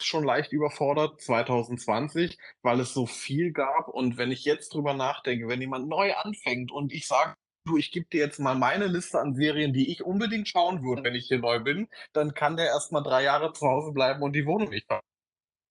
schon 0.02 0.24
leicht 0.24 0.52
überfordert 0.52 1.20
2020, 1.20 2.38
weil 2.62 2.80
es 2.80 2.94
so 2.94 3.06
viel 3.06 3.52
gab. 3.52 3.88
Und 3.88 4.16
wenn 4.16 4.30
ich 4.30 4.44
jetzt 4.44 4.74
drüber 4.74 4.94
nachdenke, 4.94 5.48
wenn 5.48 5.60
jemand 5.60 5.88
neu 5.88 6.14
anfängt 6.14 6.70
und 6.70 6.92
ich 6.92 7.06
sage, 7.06 7.34
du, 7.66 7.76
ich 7.76 7.90
gebe 7.90 8.06
dir 8.06 8.20
jetzt 8.20 8.38
mal 8.38 8.54
meine 8.54 8.86
Liste 8.86 9.20
an 9.20 9.34
Serien, 9.34 9.72
die 9.72 9.90
ich 9.90 10.04
unbedingt 10.04 10.48
schauen 10.48 10.82
würde, 10.82 11.04
wenn 11.04 11.14
ich 11.14 11.26
hier 11.26 11.40
neu 11.40 11.60
bin, 11.60 11.88
dann 12.12 12.34
kann 12.34 12.56
der 12.56 12.66
erst 12.66 12.92
mal 12.92 13.02
drei 13.02 13.24
Jahre 13.24 13.52
zu 13.52 13.66
Hause 13.66 13.92
bleiben 13.92 14.22
und 14.22 14.34
die 14.34 14.46
Wohnung 14.46 14.70
nicht 14.70 14.88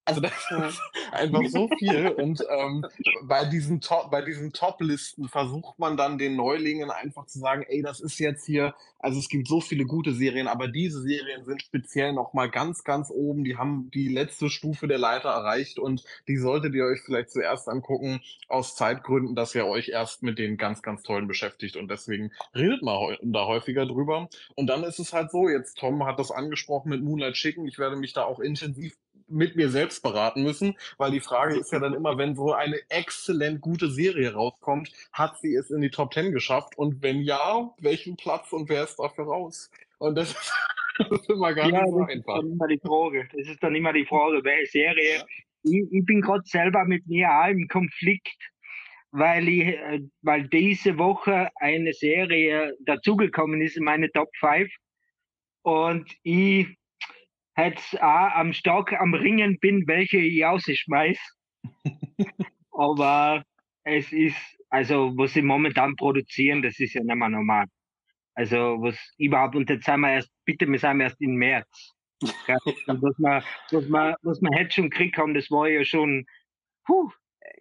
also 0.08 0.22
das 0.22 0.32
ist 0.70 0.82
einfach 1.12 1.46
so 1.48 1.70
viel. 1.78 2.08
Und 2.08 2.42
ähm, 2.50 2.86
bei 3.24 3.44
diesen 3.46 3.82
Top, 3.82 4.10
bei 4.10 4.22
diesen 4.22 4.54
Top-Listen 4.54 5.28
versucht 5.28 5.78
man 5.80 5.98
dann 5.98 6.18
den 6.18 6.38
Neulingen 6.38 6.90
einfach 6.90 7.26
zu 7.26 7.40
sagen, 7.40 7.66
ey, 7.68 7.82
das 7.82 8.00
ist 8.00 8.18
jetzt 8.18 8.46
hier, 8.46 8.74
also 9.00 9.20
es 9.20 9.28
gibt 9.28 9.48
so 9.48 9.60
viele 9.60 9.86
gute 9.86 10.14
Serien, 10.14 10.48
aber 10.48 10.70
diese 10.70 11.02
Serien 11.02 11.44
sind 11.44 11.62
speziell 11.62 12.14
nochmal 12.14 12.50
ganz, 12.50 12.86
ganz 12.86 13.12
oben. 13.12 13.44
Die 13.44 13.58
haben 13.58 13.92
die 13.94 14.08
letzte 14.08 14.50
Stufe 14.50 14.88
der 14.88 14.98
Leiter 14.98 15.30
erreicht 15.30 15.78
und 15.78 16.04
die 16.30 16.38
solltet 16.38 16.74
ihr 16.74 16.86
euch 16.86 17.02
vielleicht 17.02 17.32
zuerst 17.32 17.68
angucken, 17.68 18.22
aus 18.48 18.76
Zeitgründen, 18.76 19.36
dass 19.36 19.56
ihr 19.56 19.66
euch 19.66 19.90
erst 19.90 20.24
mit 20.24 20.40
den 20.40 20.56
ganz, 20.56 20.82
ganz 20.82 21.04
tollen 21.04 21.28
beschäftigt. 21.28 21.76
Und 21.76 21.92
deswegen 21.92 22.32
redet 22.56 22.82
mal 22.82 23.18
da 23.22 23.46
häufiger 23.46 23.86
drüber. 23.86 24.30
Und 24.56 24.68
dann 24.68 24.84
ist 24.84 25.00
es 25.00 25.12
halt 25.12 25.32
so, 25.32 25.50
jetzt 25.50 25.78
Tom 25.78 26.06
hat 26.06 26.18
das 26.18 26.32
angesprochen 26.32 26.90
mit 26.90 27.04
Moonlight 27.04 27.34
Chicken. 27.34 27.68
Ich 27.68 27.78
werde 27.78 27.98
mich 27.98 28.14
da 28.14 28.24
auch 28.24 28.40
intensiv 28.40 28.96
mit 29.28 29.56
mir 29.56 29.70
selbst 29.70 30.02
beraten 30.04 30.44
müssen, 30.44 30.76
weil 30.98 31.12
die 31.12 31.20
Frage 31.20 31.58
ist 31.58 31.72
ja 31.72 31.80
dann 31.80 31.94
immer, 31.94 32.18
wenn 32.18 32.36
so 32.36 32.54
eine 32.54 32.80
exzellent 32.90 33.62
gute 33.62 33.90
Serie 33.90 34.34
rauskommt, 34.34 34.92
hat 35.12 35.38
sie 35.40 35.56
es 35.56 35.70
in 35.70 35.82
die 35.82 35.90
Top 35.90 36.12
Ten 36.12 36.32
geschafft? 36.32 36.78
Und 36.78 37.02
wenn 37.02 37.22
ja, 37.22 37.74
welchen 37.80 38.16
Platz 38.16 38.52
und 38.54 38.70
wer 38.70 38.84
ist 38.84 38.98
dafür 38.98 39.26
raus? 39.26 39.70
Und 40.00 40.16
das 40.16 40.32
ist, 40.32 40.54
das 40.98 41.22
ist 41.22 41.30
immer 41.30 41.54
gar 41.54 41.70
ja, 41.70 41.82
nicht 41.82 41.92
so 41.92 42.00
einfach. 42.00 42.42
Das 42.42 42.46
ist 42.46 42.48
dann 42.48 42.52
immer 42.52 42.68
die 42.68 42.80
Frage. 42.80 43.30
Das 43.34 43.48
ist 43.48 43.64
dann 43.64 43.76
immer 43.76 43.94
die 43.94 44.06
Frage, 44.06 44.44
welche 44.44 44.72
Serie. 44.72 45.18
Ja. 45.18 45.26
Ich, 45.64 45.92
ich, 45.92 46.06
bin 46.06 46.22
gerade 46.22 46.44
selber 46.46 46.86
mit 46.86 47.08
mir 47.08 47.30
auch 47.30 47.48
im 47.48 47.68
Konflikt, 47.68 48.38
weil 49.12 49.48
ich, 49.50 49.68
äh, 49.68 50.02
weil 50.22 50.48
diese 50.48 50.98
Woche 50.98 51.50
eine 51.56 51.94
Serie 51.94 52.74
dazugekommen 52.86 53.62
ist 53.62 53.78
in 53.78 53.84
meine 53.84 54.12
Top 54.12 54.30
5 54.40 54.70
und 55.64 56.10
ich 56.24 56.68
jetzt 57.58 58.02
auch 58.02 58.32
am 58.36 58.54
Stock 58.54 58.94
am 58.94 59.14
Ringen 59.14 59.60
bin, 59.60 59.88
welche 59.88 60.18
ich 60.18 60.44
rausschmeiß. 60.44 61.20
Aber 62.72 63.44
es 63.84 64.12
ist, 64.12 64.38
also 64.70 65.14
was 65.18 65.34
sie 65.34 65.42
momentan 65.42 65.96
produzieren, 65.96 66.62
das 66.62 66.80
ist 66.80 66.94
ja 66.94 67.04
nicht 67.04 67.16
mehr 67.16 67.30
normal. 67.30 67.66
Also 68.36 68.78
was 68.80 68.96
überhaupt, 69.18 69.56
und 69.56 69.70
jetzt 69.70 69.86
sind 69.86 70.02
wir 70.02 70.14
erst, 70.14 70.30
bitte, 70.46 70.68
wir 70.68 70.78
sind 70.78 71.02
erst 71.02 71.20
im 71.22 71.36
März. 71.36 71.94
Ja, 72.48 72.58
was, 72.66 73.20
wir, 73.20 73.44
was, 73.72 73.90
wir, 73.90 74.18
was 74.24 74.42
wir 74.42 74.60
jetzt 74.60 74.74
schon 74.74 74.90
gekriegt 74.90 75.18
haben, 75.18 75.36
das 75.36 75.52
war 75.52 75.68
ja 75.68 75.84
schon, 75.84 76.26
puh. 76.84 77.12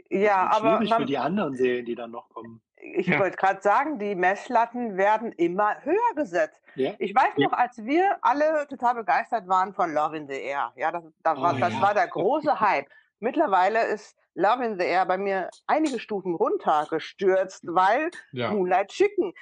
Ja, 0.09 0.49
aber. 0.51 0.81
Man, 0.81 0.89
für 0.89 1.05
die 1.05 1.19
anderen 1.19 1.55
Serien, 1.57 1.85
die 1.85 1.95
dann 1.95 2.13
noch 2.13 2.29
kommen. 2.31 2.63
Ich 2.79 3.07
ja. 3.07 3.19
wollte 3.19 3.37
gerade 3.37 3.63
sagen, 3.63 3.99
die 3.99 4.15
Messlatten 4.15 4.97
werden 4.97 5.33
immer 5.33 5.83
höher 5.83 6.15
gesetzt. 6.15 6.61
Ja. 6.75 6.93
Ich 6.99 7.15
weiß 7.15 7.39
noch, 7.39 7.53
als 7.53 7.83
wir 7.85 8.19
alle 8.23 8.67
total 8.69 8.95
begeistert 8.97 9.49
waren 9.49 9.73
von 9.73 9.93
Love 9.95 10.17
in 10.17 10.29
the 10.29 10.35
Air. 10.35 10.73
Ja, 10.77 10.93
das, 10.93 11.05
das, 11.23 11.41
war, 11.41 11.55
oh, 11.55 11.59
das 11.59 11.73
ja. 11.73 11.81
war 11.81 11.95
der 11.95 12.07
große 12.07 12.61
Hype. 12.61 12.87
Mittlerweile 13.19 13.83
ist 13.87 14.17
Love 14.35 14.65
in 14.65 14.79
the 14.79 14.85
Air 14.85 15.07
bei 15.07 15.17
mir 15.17 15.49
einige 15.67 15.99
Stufen 15.99 16.35
runtergestürzt, 16.35 17.65
weil 17.67 18.11
ja. 18.33 18.51
Moonlight 18.51 18.89
Chicken 18.89 19.33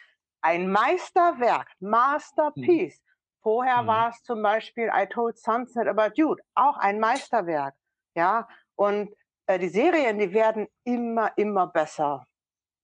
ein 0.41 0.71
Meisterwerk, 0.71 1.69
Masterpiece. 1.81 2.99
Hm. 2.99 3.05
Vorher 3.43 3.81
hm. 3.81 3.87
war 3.89 4.09
es 4.11 4.23
zum 4.23 4.43
Beispiel 4.43 4.91
I 4.95 5.07
Told 5.07 5.39
Sunset 5.39 5.89
About 5.89 6.13
You, 6.15 6.37
auch 6.55 6.77
ein 6.79 7.01
Meisterwerk. 7.01 7.75
Ja, 8.15 8.47
und 8.77 9.13
äh, 9.47 9.59
die 9.59 9.69
Serien, 9.69 10.19
die 10.19 10.33
werden 10.33 10.69
immer, 10.85 11.33
immer 11.37 11.67
besser. 11.67 12.27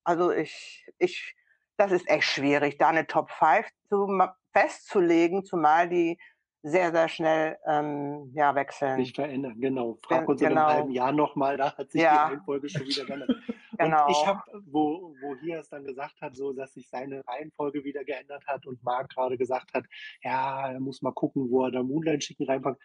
Also 0.05 0.31
ich, 0.31 0.87
ich, 0.99 1.35
das 1.77 1.93
ist 1.93 2.09
echt 2.09 2.25
schwierig, 2.25 2.79
da 2.79 2.89
eine 2.89 3.07
Top 3.07 3.31
5 3.31 3.67
zu, 3.89 4.07
festzulegen, 4.53 5.45
zumal 5.45 5.89
die 5.89 6.19
sehr, 6.63 6.93
sehr 6.93 7.09
schnell 7.09 7.57
ähm, 7.67 8.31
ja, 8.35 8.55
wechseln. 8.55 8.99
Sich 8.99 9.15
verändern, 9.15 9.59
genau. 9.61 9.99
Frag 10.03 10.29
uns 10.29 10.41
genau. 10.41 10.53
in 10.53 10.59
einem 10.59 10.67
genau. 10.67 10.79
halben 10.79 10.91
Jahr 10.91 11.13
nochmal, 11.13 11.57
da 11.57 11.75
hat 11.77 11.91
sich 11.91 12.03
ja. 12.03 12.29
die 12.29 12.35
Reihenfolge 12.35 12.69
schon 12.69 12.87
wieder 12.87 13.05
geändert. 13.07 13.31
genau. 13.79 14.07
Und 14.07 14.13
ich 14.13 14.27
habe, 14.27 14.43
wo, 14.67 15.15
wo 15.23 15.37
hier 15.37 15.61
es 15.61 15.71
dann 15.71 15.85
gesagt 15.85 16.21
hat, 16.21 16.37
so 16.37 16.53
dass 16.53 16.75
sich 16.75 16.89
seine 16.89 17.27
Reihenfolge 17.27 17.83
wieder 17.85 18.05
geändert 18.05 18.47
hat 18.47 18.67
und 18.67 18.83
Marc 18.83 19.09
gerade 19.11 19.39
gesagt 19.39 19.73
hat, 19.73 19.85
ja, 20.23 20.71
er 20.71 20.81
muss 20.81 21.01
mal 21.01 21.13
gucken, 21.13 21.51
wo 21.51 21.65
er 21.65 21.71
da 21.71 21.83
Moonlight 21.83 22.21
Chicken 22.21 22.47
reinpackt. 22.47 22.83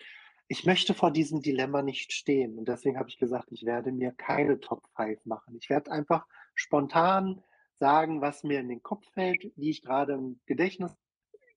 Ich 0.48 0.66
möchte 0.66 0.94
vor 0.94 1.12
diesem 1.12 1.42
Dilemma 1.42 1.82
nicht 1.82 2.14
stehen 2.14 2.58
und 2.58 2.70
deswegen 2.70 2.98
habe 2.98 3.10
ich 3.10 3.18
gesagt, 3.18 3.52
ich 3.52 3.66
werde 3.66 3.92
mir 3.92 4.12
keine 4.14 4.60
Top 4.60 4.84
5 4.96 5.26
machen. 5.26 5.58
Ich 5.60 5.70
werde 5.70 5.92
einfach 5.92 6.26
spontan 6.56 7.44
sagen, 7.80 8.22
was 8.22 8.44
mir 8.44 8.60
in 8.60 8.70
den 8.70 8.82
Kopf 8.82 9.06
fällt, 9.14 9.44
die 9.58 9.70
ich 9.70 9.82
gerade 9.82 10.14
im 10.14 10.40
Gedächtnis 10.46 10.96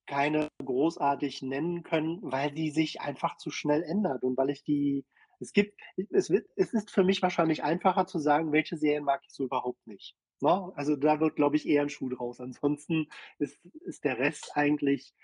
keine 0.06 0.48
großartig 0.64 1.42
nennen 1.42 1.82
können, 1.82 2.20
weil 2.22 2.50
die 2.50 2.70
sich 2.70 3.00
einfach 3.00 3.36
zu 3.36 3.50
schnell 3.50 3.82
ändert 3.82 4.22
und 4.22 4.36
weil 4.36 4.50
ich 4.50 4.64
die, 4.64 5.04
es 5.38 5.52
gibt, 5.52 5.78
es 6.10 6.30
wird, 6.30 6.48
es 6.56 6.72
ist 6.72 6.90
für 6.90 7.04
mich 7.04 7.22
wahrscheinlich 7.22 7.62
einfacher 7.62 8.06
zu 8.06 8.18
sagen, 8.18 8.52
welche 8.52 8.76
Serien 8.76 9.04
mag 9.04 9.22
ich 9.26 9.32
so 9.32 9.44
überhaupt 9.44 9.86
nicht. 9.86 10.16
Ne? 10.40 10.72
Also 10.74 10.96
da 10.96 11.20
wird, 11.20 11.36
glaube 11.36 11.56
ich, 11.56 11.68
eher 11.68 11.82
ein 11.82 11.90
Schuh 11.90 12.08
draus. 12.08 12.40
Ansonsten 12.40 13.08
ist, 13.38 13.58
ist 13.84 14.04
der 14.04 14.18
Rest 14.18 14.52
eigentlich 14.54 15.14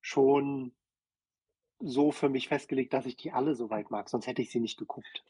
schon 0.00 0.74
so 1.78 2.10
für 2.10 2.28
mich 2.28 2.48
festgelegt, 2.48 2.92
dass 2.92 3.06
ich 3.06 3.16
die 3.16 3.32
alle 3.32 3.54
so 3.54 3.70
weit 3.70 3.90
mag, 3.90 4.08
sonst 4.08 4.26
hätte 4.26 4.42
ich 4.42 4.50
sie 4.50 4.60
nicht 4.60 4.78
geguckt. 4.78 5.24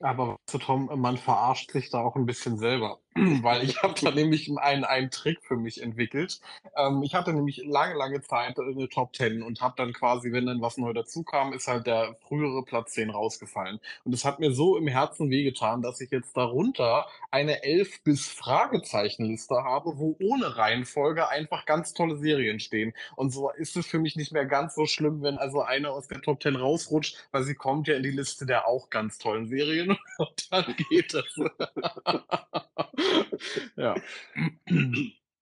Aber 0.00 0.36
weißt 0.52 0.62
Tom, 0.62 0.90
man 1.00 1.16
verarscht 1.16 1.70
sich 1.70 1.90
da 1.90 2.00
auch 2.00 2.16
ein 2.16 2.26
bisschen 2.26 2.58
selber, 2.58 3.00
weil 3.42 3.64
ich 3.64 3.82
habe 3.82 3.94
da 4.00 4.10
nämlich 4.14 4.50
einen, 4.58 4.84
einen 4.84 5.10
Trick 5.10 5.42
für 5.42 5.56
mich 5.56 5.82
entwickelt. 5.82 6.40
Ähm, 6.76 7.02
ich 7.02 7.14
hatte 7.14 7.32
nämlich 7.32 7.62
lange, 7.64 7.94
lange 7.94 8.20
Zeit 8.22 8.58
eine 8.58 8.88
Top 8.88 9.14
10 9.16 9.42
und 9.42 9.60
habe 9.60 9.74
dann 9.76 9.92
quasi, 9.92 10.32
wenn 10.32 10.46
dann 10.46 10.60
was 10.60 10.76
neu 10.76 10.92
dazu 10.92 11.22
kam, 11.22 11.52
ist 11.52 11.68
halt 11.68 11.86
der 11.86 12.16
frühere 12.28 12.62
Platz 12.64 12.92
10 12.92 13.10
rausgefallen. 13.10 13.80
Und 14.04 14.12
es 14.12 14.24
hat 14.24 14.38
mir 14.38 14.52
so 14.52 14.76
im 14.76 14.88
Herzen 14.88 15.30
wehgetan, 15.30 15.82
dass 15.82 16.00
ich 16.00 16.10
jetzt 16.10 16.36
darunter 16.36 17.06
eine 17.30 17.62
11 17.62 18.02
bis 18.04 18.26
Fragezeichenliste 18.28 19.56
habe, 19.56 19.98
wo 19.98 20.16
ohne 20.20 20.56
Reihenfolge 20.56 21.28
einfach 21.28 21.64
ganz 21.66 21.94
tolle 21.94 22.16
Serien 22.16 22.60
stehen. 22.60 22.92
Und 23.16 23.30
so 23.30 23.50
ist 23.50 23.76
es 23.76 23.86
für 23.86 23.98
mich 23.98 24.16
nicht 24.16 24.32
mehr 24.32 24.46
ganz 24.46 24.74
so 24.74 24.86
schlimm, 24.86 25.22
wenn 25.22 25.38
also 25.38 25.62
eine 25.62 25.90
aus 25.90 26.08
der 26.08 26.20
Top 26.20 26.42
10 26.42 26.56
rausrutscht, 26.56 27.16
weil 27.32 27.44
sie 27.44 27.54
kommt 27.54 27.88
ja 27.88 27.96
in 27.96 28.02
die 28.02 28.10
Liste 28.10 28.46
der 28.46 28.66
auch 28.66 28.90
ganz 28.90 29.18
tollen 29.18 29.48
Serien 29.48 29.96
und 30.18 30.52
dann 30.52 30.74
geht 30.90 31.14
es. 31.14 31.36
ja. 33.76 33.94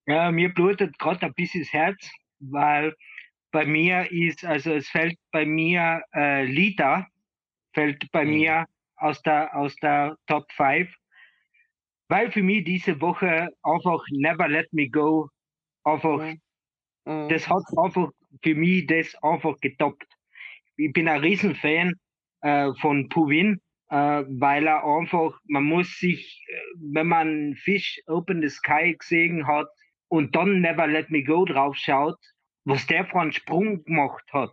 ja. 0.07 0.31
Mir 0.31 0.53
blutet 0.53 0.99
gerade 0.99 1.27
ein 1.27 1.35
bisschen 1.35 1.63
das 1.63 1.73
Herz, 1.73 2.11
weil 2.41 2.95
bei 3.51 3.65
mir 3.65 4.11
ist, 4.11 4.45
also 4.45 4.73
es 4.73 4.89
fällt 4.89 5.17
bei 5.31 5.47
mir 5.47 6.03
äh, 6.15 6.45
Lita, 6.45 7.07
fällt 7.73 8.11
bei 8.11 8.25
mhm. 8.25 8.31
mir 8.31 8.67
aus 8.97 9.23
der, 9.23 9.55
aus 9.55 9.75
der 9.77 10.17
Top 10.27 10.51
5, 10.53 10.93
weil 12.09 12.31
für 12.33 12.43
mich 12.43 12.65
diese 12.65 13.01
Woche 13.01 13.49
einfach 13.63 14.05
Never 14.11 14.49
Let 14.49 14.73
Me 14.73 14.89
Go 14.89 15.29
einfach, 15.85 16.19
mhm. 16.19 16.41
mhm. 17.05 17.29
das 17.29 17.49
hat 17.49 17.63
einfach 17.77 18.11
für 18.43 18.55
mich 18.55 18.87
das 18.87 19.15
einfach 19.23 19.57
getoppt. 19.61 20.07
Ich 20.77 20.93
bin 20.93 21.07
ein 21.09 21.21
Riesenfan 21.21 21.95
äh, 22.41 22.73
von 22.81 23.09
Puvin 23.09 23.61
weil 23.97 24.67
er 24.67 24.85
einfach, 24.85 25.39
man 25.45 25.65
muss 25.65 25.99
sich, 25.99 26.45
äh, 26.49 26.55
wenn 26.93 27.07
man 27.07 27.55
Fish 27.55 28.01
Open 28.07 28.43
the 28.43 28.49
Sky 28.49 28.97
gesehen 28.99 29.47
hat 29.47 29.69
und 30.09 30.35
dann 30.35 30.61
Never 30.61 30.87
Let 30.87 31.11
Me 31.11 31.23
Go 31.23 31.45
drauf 31.45 31.77
schaut, 31.77 32.19
was 32.65 32.87
der 32.87 33.07
für 33.07 33.21
einen 33.21 33.33
Sprung 33.33 33.85
gemacht 33.85 34.25
hat, 34.33 34.53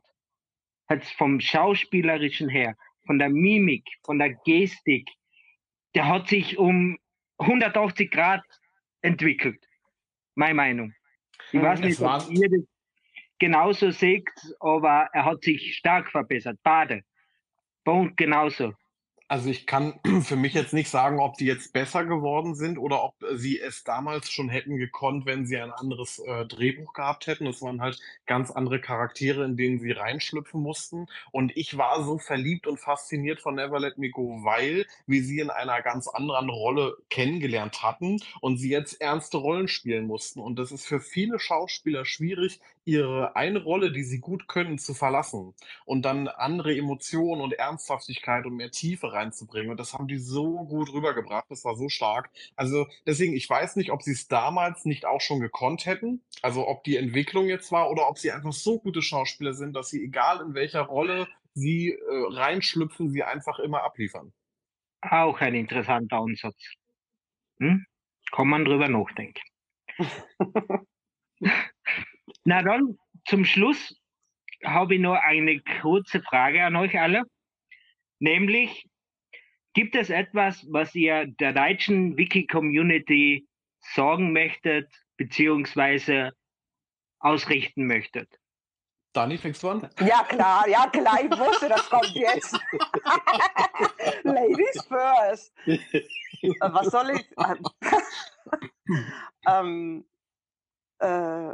hat 0.90 1.04
vom 1.18 1.40
Schauspielerischen 1.40 2.50
her, 2.50 2.76
von 3.06 3.18
der 3.18 3.30
Mimik, 3.30 3.88
von 4.04 4.20
der 4.20 4.34
Gestik, 4.46 5.10
der 5.96 6.08
hat 6.08 6.28
sich 6.28 6.58
um 6.58 7.00
180 7.40 8.12
Grad 8.12 8.44
entwickelt. 9.02 9.66
Meine 10.36 10.54
Meinung. 10.54 10.94
Ich 11.52 11.62
weiß 11.62 11.80
nicht, 11.80 12.00
ob 12.00 12.30
ihr 12.30 12.50
das 12.50 12.68
genauso 13.40 13.90
seht, 13.90 14.30
aber 14.60 15.10
er 15.14 15.26
hat 15.26 15.42
sich 15.44 15.76
stark 15.76 16.12
verbessert. 16.12 16.60
Bade. 16.62 17.04
Punkt 17.84 18.18
genauso. 18.18 18.76
Also 19.32 19.50
ich 19.50 19.66
kann 19.66 19.98
für 20.24 20.36
mich 20.36 20.54
jetzt 20.54 20.74
nicht 20.74 20.90
sagen, 20.90 21.22
ob 21.22 21.38
die 21.38 21.46
jetzt 21.46 21.72
besser 21.72 22.04
geworden 22.04 22.54
sind 22.54 22.78
oder 22.78 23.02
ob 23.02 23.16
sie 23.36 23.62
es 23.62 23.86
damals 23.86 24.30
schon 24.30 24.50
hätten 24.50 24.76
gekonnt, 24.76 25.26
wenn 25.26 25.46
sie 25.46 25.56
ein 25.56 25.72
anderes 25.72 26.20
äh, 26.20 26.46
Drehbuch 26.46 26.92
gehabt 26.92 27.28
hätten. 27.28 27.48
Es 27.48 27.62
waren 27.62 27.80
halt 27.80 28.02
ganz 28.26 28.52
andere 28.52 28.82
Charaktere, 28.82 29.46
in 29.46 29.56
denen 29.56 29.80
sie 29.80 29.92
reinschlüpfen 29.92 30.62
mussten. 30.62 31.06
Und 31.32 31.56
ich 31.56 31.78
war 31.78 32.04
so 32.04 32.18
verliebt 32.18 32.68
und 32.68 32.78
fasziniert 32.78 33.40
von 33.40 33.56
Never 33.56 33.80
Let 33.80 33.98
Me 33.98 34.10
Go, 34.10 34.44
weil 34.44 34.86
wir 35.08 35.24
sie 35.24 35.40
in 35.40 35.50
einer 35.50 35.82
ganz 35.82 36.10
anderen 36.10 36.50
Rolle 36.50 36.98
kennengelernt 37.10 37.82
hatten 37.84 38.20
und 38.42 38.58
sie 38.58 38.70
jetzt 38.70 39.00
ernste 39.00 39.38
Rollen 39.38 39.70
spielen 39.70 40.08
mussten. 40.08 40.42
Und 40.42 40.60
das 40.60 40.74
ist 40.74 40.86
für 40.86 41.00
viele 41.00 41.40
Schauspieler 41.40 42.04
schwierig, 42.04 42.60
ihre 42.86 43.36
eine 43.36 43.64
Rolle, 43.64 43.92
die 43.92 44.04
sie 44.04 44.20
gut 44.20 44.48
können, 44.48 44.78
zu 44.78 44.94
verlassen 44.94 45.54
und 45.86 46.04
dann 46.04 46.28
andere 46.28 46.76
Emotionen 46.76 47.42
und 47.42 47.54
Ernsthaftigkeit 47.54 48.46
und 48.46 48.56
mehr 48.56 48.72
Tiefe 48.72 49.14
reinzubringen. 49.14 49.72
Und 49.72 49.80
das 49.80 49.94
haben 49.94 50.08
die 50.08 50.18
so 50.18 50.66
gut 50.66 50.92
rübergebracht. 50.92 51.46
Das 51.50 51.64
war 51.64 51.76
so 51.76 51.90
stark. 51.90 52.30
Also 52.56 52.88
deswegen, 53.06 53.34
ich 53.34 53.50
weiß 53.50 53.76
nicht, 53.76 53.92
ob 53.92 54.02
sie 54.02 54.12
es 54.12 54.28
damals 54.28 54.86
nicht 54.86 55.06
auch 55.06 55.22
schon 55.22 55.40
gekonnt 55.40 55.86
hätten. 55.86 56.22
Also 56.42 56.68
ob 56.68 56.84
die 56.84 56.98
Entwicklung 56.98 57.48
jetzt 57.48 57.72
war 57.72 57.92
oder 57.92 58.08
ob 58.10 58.18
sie 58.18 58.32
einfach 58.32 58.54
so 58.54 58.80
gute 58.80 59.02
Schauspieler 59.02 59.54
sind, 59.54 59.76
dass 59.76 59.90
sie, 59.90 60.04
egal 60.04 60.42
in 60.42 60.54
welcher 60.54 60.82
Rolle 60.82 61.28
sie 61.54 61.92
äh, 61.92 61.98
reinschlüpfen, 62.30 63.10
sie 63.10 63.24
einfach 63.24 63.60
immer 63.60 63.84
abliefern. 63.84 64.34
Auch 65.02 65.40
ein 65.42 65.56
interessanter 65.56 66.18
Ansatz. 66.18 66.56
Hm? 67.60 67.86
Kann 68.32 68.48
man 68.48 68.66
drüber 68.66 68.88
nachdenken. 68.88 69.42
Na 72.44 72.62
dann, 72.62 72.98
zum 73.26 73.46
Schluss 73.46 73.96
habe 74.66 74.96
ich 74.96 75.02
noch 75.02 75.16
eine 75.16 75.60
kurze 75.82 76.22
Frage 76.22 76.64
an 76.64 76.76
euch 76.76 77.00
alle. 77.00 77.24
Nämlich, 78.20 78.88
gibt 79.74 79.96
es 79.96 80.10
etwas, 80.10 80.66
was 80.70 80.94
ihr 80.96 81.28
der 81.28 81.54
deutschen 81.54 82.18
Wiki-Community 82.18 83.48
sagen 83.94 84.34
möchtet, 84.34 84.92
beziehungsweise 85.18 86.32
ausrichten 87.20 87.86
möchtet? 87.86 88.30
Dani, 89.14 89.38
fängst 89.38 89.62
du 89.64 89.70
an? 89.70 89.90
Ja, 90.00 90.24
klar, 90.24 90.68
ja, 90.70 90.88
klar, 90.88 91.20
ich 91.22 91.32
wusste, 91.32 91.68
das 91.68 91.90
kommt 91.90 92.14
jetzt. 92.14 92.54
Ladies 94.24 94.86
first. 94.88 95.54
Äh, 95.66 96.06
was 96.62 96.88
soll 96.88 97.12
ich? 97.12 97.26
ähm, 99.48 100.06
äh, 101.00 101.54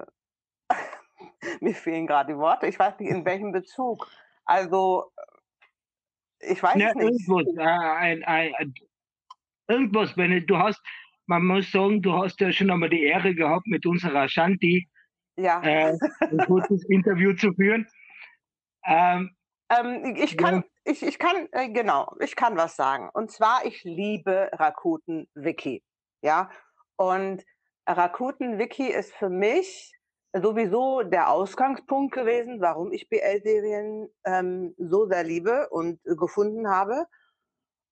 mir 1.62 1.74
fehlen 1.74 2.08
gerade 2.08 2.34
die 2.34 2.40
Worte. 2.40 2.68
Ich 2.68 2.80
weiß 2.80 3.00
nicht, 3.00 3.10
in 3.10 3.26
welchem 3.26 3.52
Bezug. 3.52 4.08
Also, 4.46 5.12
ich 6.40 6.62
weiß 6.62 6.76
es 6.76 6.96
nicht. 6.96 7.28
Irgendwas, 7.28 7.56
äh, 7.58 7.62
ein, 7.62 8.24
ein, 8.24 8.74
irgendwas, 9.68 10.16
wenn 10.18 10.46
du 10.46 10.58
hast, 10.58 10.82
man 11.26 11.46
muss 11.46 11.72
sagen, 11.72 12.02
du 12.02 12.14
hast 12.14 12.40
ja 12.40 12.52
schon 12.52 12.72
einmal 12.72 12.90
die 12.90 13.04
Ehre 13.04 13.36
gehabt, 13.36 13.68
mit 13.68 13.86
unserer 13.86 14.30
Shanti 14.30 14.88
ja. 15.38 15.62
äh, 15.62 15.98
ein 16.22 16.38
kurzes 16.46 16.84
Interview 16.90 17.34
zu 17.34 17.54
führen. 17.54 17.88
Ähm, 18.86 19.36
ähm, 19.70 20.16
ich 20.16 20.38
kann, 20.38 20.56
ja. 20.56 20.64
ich, 20.92 21.04
ich 21.04 21.20
kann, 21.20 21.48
äh, 21.52 21.70
genau, 21.70 22.16
ich 22.20 22.36
kann 22.36 22.56
was 22.58 22.76
sagen. 22.76 23.10
Und 23.14 23.32
zwar, 23.32 23.66
ich 23.66 23.84
liebe 23.84 24.50
Rakuten 24.54 25.28
Wiki. 25.36 25.84
Ja, 26.22 26.50
und 26.96 27.44
Rakuten 27.86 28.58
Wiki 28.58 28.88
ist 28.88 29.14
für 29.14 29.30
mich 29.30 29.94
sowieso 30.42 31.04
der 31.04 31.30
Ausgangspunkt 31.30 32.14
gewesen, 32.14 32.62
warum 32.62 32.92
ich 32.92 33.10
BL-Serien 33.10 34.10
ähm, 34.26 34.76
so 34.78 35.08
sehr 35.08 35.24
liebe 35.24 35.70
und 35.70 36.00
äh, 36.06 36.16
gefunden 36.16 36.70
habe. 36.70 37.06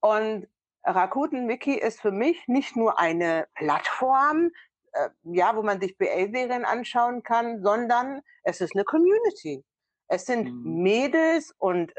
Und 0.01 0.47
Rakuten 0.83 1.47
Wiki 1.47 1.75
ist 1.75 2.01
für 2.01 2.11
mich 2.11 2.47
nicht 2.47 2.75
nur 2.75 2.99
eine 2.99 3.47
Plattform, 3.55 4.51
äh, 4.93 5.09
ja, 5.23 5.55
wo 5.55 5.63
man 5.63 5.79
sich 5.81 5.97
BL-Serien 5.97 6.65
anschauen 6.65 7.23
kann, 7.23 7.61
sondern 7.63 8.21
es 8.43 8.61
ist 8.61 8.75
eine 8.75 8.83
Community. 8.83 9.63
Es 10.07 10.25
sind 10.25 10.45
mhm. 10.45 10.83
Mädels 10.83 11.53
und 11.57 11.93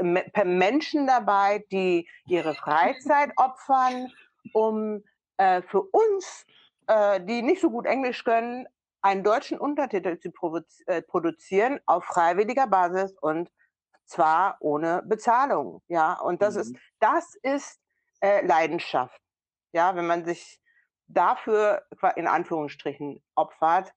Menschen 0.45 1.07
dabei, 1.07 1.65
die 1.73 2.09
ihre 2.27 2.55
Freizeit 2.55 3.33
opfern, 3.37 4.13
um 4.53 5.03
äh, 5.39 5.63
für 5.63 5.83
uns, 5.83 6.47
äh, 6.87 7.21
die 7.21 7.43
nicht 7.43 7.61
so 7.61 7.71
gut 7.71 7.87
Englisch 7.87 8.25
können, 8.25 8.67
einen 9.07 9.23
deutschen 9.23 9.57
Untertitel 9.59 10.19
zu 10.19 10.31
äh, 10.87 11.01
produzieren 11.01 11.79
auf 11.87 12.05
freiwilliger 12.05 12.67
Basis 12.67 13.17
und 13.21 13.53
zwar 14.05 14.57
ohne 14.59 15.03
Bezahlung. 15.07 15.81
Ja, 15.87 16.15
und 16.15 16.43
das 16.43 16.55
mhm. 16.55 16.61
ist, 16.61 16.77
das 16.99 17.35
ist 17.43 17.81
äh, 18.21 18.45
Leidenschaft. 18.45 19.21
Ja, 19.73 19.95
wenn 19.95 20.09
man 20.09 20.25
sich 20.25 20.61
dafür 21.07 21.85
in 22.17 22.27
Anführungsstrichen 22.27 23.23
opfert. 23.37 23.93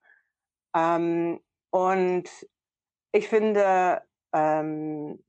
Ähm, 0.75 1.43
und 1.71 2.29
ich 3.11 3.27
finde, 3.27 4.03
ähm, 4.31 5.23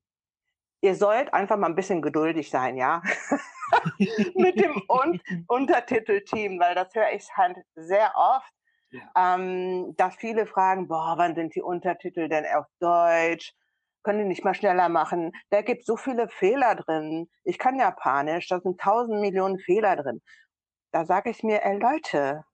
ihr 0.82 0.94
sollt 0.94 1.32
einfach 1.32 1.56
mal 1.56 1.68
ein 1.68 1.74
bisschen 1.74 2.02
geduldig 2.02 2.50
sein, 2.50 2.76
ja, 2.76 3.02
mit 4.34 4.60
dem 4.60 4.82
Un 4.90 5.22
Untertitelteam, 5.48 6.60
weil 6.60 6.74
das 6.74 6.94
höre 6.94 7.12
ich 7.12 7.34
halt 7.34 7.56
sehr 7.76 8.12
oft. 8.14 8.52
Ähm, 9.16 9.94
dass 9.96 10.16
viele 10.16 10.46
fragen, 10.46 10.88
boah, 10.88 11.14
wann 11.16 11.34
sind 11.34 11.54
die 11.54 11.62
Untertitel 11.62 12.28
denn 12.28 12.44
auf 12.54 12.66
Deutsch? 12.80 13.52
Können 14.02 14.20
die 14.20 14.24
nicht 14.24 14.44
mal 14.44 14.54
schneller 14.54 14.88
machen? 14.88 15.32
Da 15.50 15.62
gibt 15.62 15.84
so 15.84 15.96
viele 15.96 16.28
Fehler 16.28 16.74
drin. 16.74 17.28
Ich 17.44 17.58
kann 17.58 17.78
Japanisch, 17.78 18.48
da 18.48 18.60
sind 18.60 18.80
tausend 18.80 19.20
Millionen 19.20 19.58
Fehler 19.58 19.96
drin. 19.96 20.22
Da 20.92 21.04
sage 21.04 21.30
ich 21.30 21.42
mir, 21.42 21.64
ey 21.64 21.78
Leute, 21.78 22.44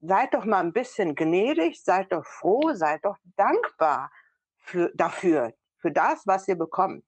seid 0.00 0.34
doch 0.34 0.44
mal 0.44 0.60
ein 0.60 0.72
bisschen 0.72 1.14
gnädig, 1.14 1.82
seid 1.82 2.12
doch 2.12 2.24
froh, 2.24 2.72
seid 2.74 3.04
doch 3.04 3.16
dankbar 3.36 4.10
für, 4.58 4.90
dafür, 4.94 5.52
für 5.78 5.90
das, 5.90 6.26
was 6.26 6.46
ihr 6.48 6.56
bekommt. 6.56 7.04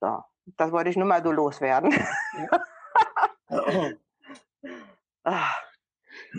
So, 0.00 0.22
das 0.44 0.72
wollte 0.72 0.90
ich 0.90 0.96
nur 0.96 1.06
mal 1.06 1.22
so 1.22 1.32
loswerden. 1.32 1.94
Ah. 5.28 5.65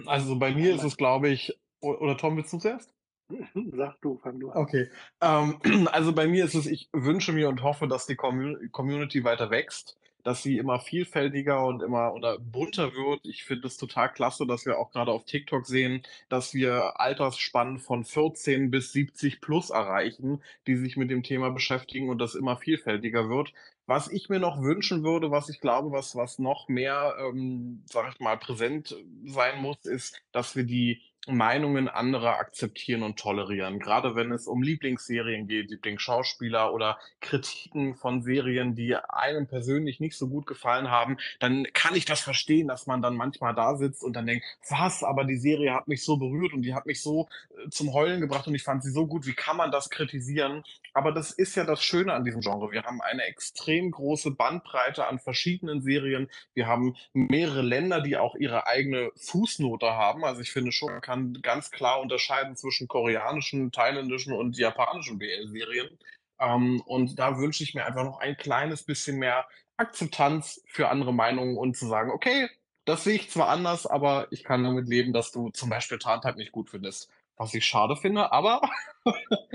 Also 0.06 0.38
bei 0.38 0.54
mir 0.54 0.76
ist 0.76 0.84
es, 0.84 0.98
glaube 0.98 1.30
ich, 1.30 1.58
oder 1.80 2.18
Tom, 2.18 2.38
willst 2.38 2.54
du 2.54 2.58
zuerst? 2.58 2.93
Sag 3.74 4.02
du, 4.02 4.18
fang 4.18 4.39
du 4.39 4.50
an. 4.50 4.58
Okay. 4.58 4.89
Ähm, 5.22 5.60
also 5.91 6.14
bei 6.14 6.28
mir 6.28 6.45
ist 6.45 6.56
es, 6.56 6.66
ich 6.66 6.89
wünsche 6.93 7.34
mir 7.34 7.50
und 7.50 7.64
hoffe, 7.64 7.88
dass 7.88 8.06
die 8.06 8.16
Community 8.16 9.24
weiter 9.24 9.50
wächst 9.50 9.98
dass 10.28 10.43
sie 10.43 10.58
immer 10.58 10.82
vielfältiger 10.82 11.66
und 11.66 11.82
immer 11.82 12.14
oder 12.14 12.38
bunter 12.38 12.93
wird. 12.93 13.22
Ich 13.26 13.45
finde 13.45 13.66
es 13.68 13.78
total 13.78 14.12
klasse, 14.12 14.45
dass 14.45 14.66
wir 14.66 14.78
auch 14.78 14.91
gerade 14.91 15.10
auf 15.10 15.24
TikTok 15.24 15.66
sehen, 15.66 16.04
dass 16.28 16.54
wir 16.54 17.00
Altersspannen 17.00 17.78
von 17.78 18.04
14 18.04 18.70
bis 18.70 18.91
70 18.91 19.39
plus 19.39 19.70
erreichen, 19.70 20.43
die 20.68 20.76
sich 20.76 20.98
mit 20.98 21.10
dem 21.12 21.24
Thema 21.24 21.50
beschäftigen 21.52 22.10
und 22.10 22.18
das 22.20 22.36
immer 22.36 22.58
vielfältiger 22.58 23.30
wird. 23.30 23.54
Was 23.88 24.09
ich 24.09 24.29
mir 24.29 24.39
noch 24.39 24.61
wünschen 24.61 25.03
würde, 25.03 25.31
was 25.31 25.49
ich 25.49 25.61
glaube, 25.61 25.91
was, 25.91 26.15
was 26.15 26.39
noch 26.39 26.67
mehr, 26.67 27.15
ähm, 27.19 27.83
sag 27.89 28.13
ich 28.13 28.19
mal, 28.19 28.38
präsent 28.38 28.95
sein 29.25 29.61
muss, 29.61 29.77
ist, 29.85 30.21
dass 30.33 30.55
wir 30.55 30.65
die 30.65 31.01
Meinungen 31.28 31.88
anderer 31.88 32.39
akzeptieren 32.39 33.03
und 33.03 33.17
tolerieren. 33.17 33.80
Gerade 33.80 34.15
wenn 34.15 34.32
es 34.32 34.47
um 34.47 34.61
Lieblingsserien 34.61 35.47
geht, 35.47 35.69
Lieblingsschauspieler 35.69 36.73
oder 36.73 36.97
Kritiken 37.21 37.95
von 37.95 38.21
Serien, 38.21 38.75
die 38.75 38.95
einem 38.95 39.47
persönlich 39.47 39.99
nicht 39.99 40.17
so 40.17 40.28
gut 40.28 40.45
gefallen 40.45 40.89
haben, 40.89 41.17
dann 41.39 41.67
kann 41.73 41.95
ich 41.95 42.05
das 42.05 42.21
verstehen, 42.21 42.67
dass 42.67 42.88
man 42.88 43.01
dann 43.01 43.15
manchmal 43.15 43.55
da 43.55 43.75
sitzt 43.75 44.03
und 44.03 44.13
dann 44.13 44.25
denkt, 44.25 44.45
was, 44.69 45.03
aber 45.03 45.25
die 45.25 45.38
Serie 45.38 45.73
hat 45.73 45.88
mich 45.88 46.03
so 46.03 46.17
berührt 46.17 46.53
und 46.53 46.61
die 46.61 46.73
hat 46.73 46.86
mich 46.86 47.01
so 47.01 47.28
äh, 47.51 47.69
zum 47.69 47.93
Heulen 47.93 48.21
gebracht 48.21 48.47
und 48.47 48.55
ich 48.55 48.63
fand 48.63 48.84
sie 48.84 48.91
so 48.91 49.07
gut, 49.07 49.25
wie 49.25 49.34
kann 49.34 49.57
man 49.57 49.71
das 49.71 49.89
kritisieren? 49.89 50.63
Aber 50.93 51.11
das 51.11 51.32
ist 51.32 51.55
ja 51.55 51.63
das 51.63 51.84
Schöne 51.84 52.13
an 52.13 52.23
diesem 52.23 52.41
Genre. 52.41 52.71
Wir 52.71 52.84
haben 52.84 53.01
eine 53.01 53.23
extrem 53.23 53.91
große 53.91 54.32
Bandbreite 54.32 55.07
an 55.07 55.19
verschiedenen 55.19 55.82
Serien. 55.82 56.30
Wir 56.53 56.67
haben 56.67 56.95
mehrere 57.13 57.61
Länder, 57.61 58.01
die 58.01 58.17
auch 58.17 58.36
ihre 58.36 58.67
eigene 58.67 59.11
Fußnote 59.15 59.88
haben. 59.88 60.25
Also 60.25 60.41
ich 60.41 60.51
finde 60.51 60.71
schon, 60.71 60.91
man 60.91 61.01
kann 61.01 61.16
ganz 61.41 61.72
klar 61.72 62.01
unterscheiden 62.01 62.55
zwischen 62.55 62.88
koreanischen, 62.88 63.72
thailändischen 63.72 64.34
und 64.34 64.57
japanischen 64.57 65.18
BL-Serien. 65.18 65.97
Ähm, 66.39 66.82
und 66.86 67.18
da 67.20 67.38
wünsche 67.38 67.63
ich 67.63 67.74
mir 67.74 67.86
einfach 67.86 68.03
noch 68.03 68.20
ein 68.20 68.38
kleines 68.38 68.84
bisschen 68.84 69.18
mehr 69.18 69.47
Akzeptanz 69.78 70.63
für 70.68 70.89
andere 70.89 71.13
Meinungen 71.13 71.57
und 71.57 71.78
zu 71.78 71.88
sagen, 71.88 72.11
okay, 72.11 72.49
das 72.86 73.03
sehe 73.03 73.15
ich 73.15 73.30
zwar 73.30 73.49
anders, 73.49 73.86
aber 73.86 74.28
ich 74.32 74.43
kann 74.43 74.63
damit 74.63 74.88
leben, 74.88 75.13
dass 75.13 75.32
du 75.32 75.49
zum 75.49 75.70
Beispiel 75.70 75.99
Tarntype 75.99 76.38
nicht 76.38 76.51
gut 76.51 76.70
findest. 76.70 77.11
Was 77.36 77.53
ich 77.53 77.65
schade 77.65 77.95
finde, 77.95 78.32
aber 78.32 78.61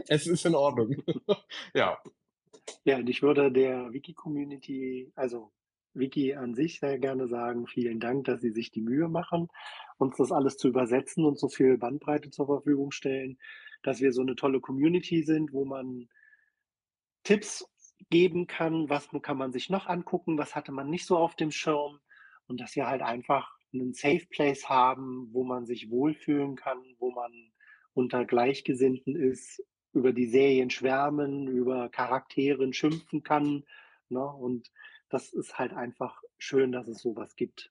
es 0.08 0.26
ist 0.26 0.46
in 0.46 0.54
Ordnung. 0.54 1.02
ja. 1.74 1.98
Ja, 2.84 2.96
und 2.98 3.08
ich 3.08 3.22
würde 3.22 3.50
der 3.50 3.92
Wiki-Community, 3.92 5.10
also 5.16 5.50
Wiki 5.94 6.34
an 6.34 6.54
sich 6.54 6.80
sehr 6.80 6.98
gerne 6.98 7.28
sagen, 7.28 7.66
vielen 7.66 8.00
Dank, 8.00 8.24
dass 8.24 8.40
Sie 8.40 8.50
sich 8.50 8.70
die 8.70 8.80
Mühe 8.80 9.08
machen, 9.08 9.48
uns 9.98 10.16
das 10.16 10.32
alles 10.32 10.56
zu 10.56 10.68
übersetzen 10.68 11.24
und 11.24 11.38
so 11.38 11.48
viel 11.48 11.78
Bandbreite 11.78 12.30
zur 12.30 12.46
Verfügung 12.46 12.90
stellen, 12.90 13.38
dass 13.82 14.00
wir 14.00 14.12
so 14.12 14.22
eine 14.22 14.36
tolle 14.36 14.60
Community 14.60 15.22
sind, 15.22 15.52
wo 15.52 15.64
man 15.64 16.08
Tipps 17.24 17.68
geben 18.10 18.46
kann, 18.46 18.88
was 18.88 19.08
kann 19.22 19.38
man 19.38 19.52
sich 19.52 19.70
noch 19.70 19.86
angucken, 19.86 20.38
was 20.38 20.54
hatte 20.54 20.72
man 20.72 20.90
nicht 20.90 21.06
so 21.06 21.16
auf 21.16 21.36
dem 21.36 21.50
Schirm 21.50 22.00
und 22.46 22.60
dass 22.60 22.74
wir 22.76 22.86
halt 22.86 23.02
einfach 23.02 23.56
einen 23.72 23.94
Safe 23.94 24.26
Place 24.30 24.68
haben, 24.68 25.28
wo 25.32 25.44
man 25.44 25.66
sich 25.66 25.90
wohlfühlen 25.90 26.56
kann, 26.56 26.78
wo 26.98 27.10
man 27.10 27.32
unter 27.94 28.24
Gleichgesinnten 28.24 29.16
ist, 29.16 29.62
über 29.92 30.12
die 30.12 30.26
Serien 30.26 30.70
schwärmen, 30.70 31.46
über 31.48 31.88
Charakteren 31.88 32.72
schimpfen 32.72 33.22
kann. 33.22 33.64
Ne? 34.08 34.24
Und 34.24 34.70
das 35.12 35.32
ist 35.32 35.58
halt 35.58 35.72
einfach 35.74 36.22
schön, 36.38 36.72
dass 36.72 36.88
es 36.88 37.02
sowas 37.02 37.36
gibt. 37.36 37.70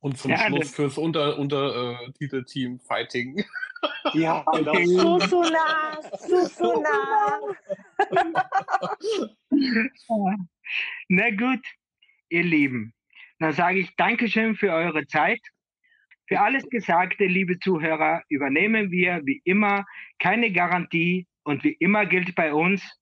Und 0.00 0.16
zum 0.16 0.30
ja, 0.30 0.38
Schluss 0.38 0.70
fürs 0.70 0.96
Unter 0.96 1.38
Untertitelteam 1.38 2.76
äh, 2.76 2.78
Fighting. 2.78 3.44
Ja, 4.14 4.42
genau. 4.52 5.18
Susuna, 5.18 6.00
Susuna. 6.18 7.40
Na 11.08 11.30
gut, 11.30 11.64
ihr 12.30 12.44
Lieben. 12.44 12.94
Dann 13.38 13.52
sage 13.52 13.80
ich 13.80 13.94
Dankeschön 13.96 14.56
für 14.56 14.72
eure 14.72 15.06
Zeit. 15.06 15.40
Für 16.26 16.40
alles 16.40 16.68
Gesagte, 16.70 17.26
liebe 17.26 17.58
Zuhörer, 17.58 18.22
übernehmen 18.28 18.90
wir 18.90 19.20
wie 19.26 19.42
immer 19.44 19.84
keine 20.18 20.52
Garantie 20.52 21.26
und 21.42 21.64
wie 21.64 21.72
immer 21.72 22.06
gilt 22.06 22.34
bei 22.34 22.54
uns. 22.54 22.99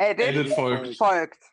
Edit, 0.00 0.26
Edit 0.26 0.54
folgt. 0.54 0.96
folgt. 0.96 1.49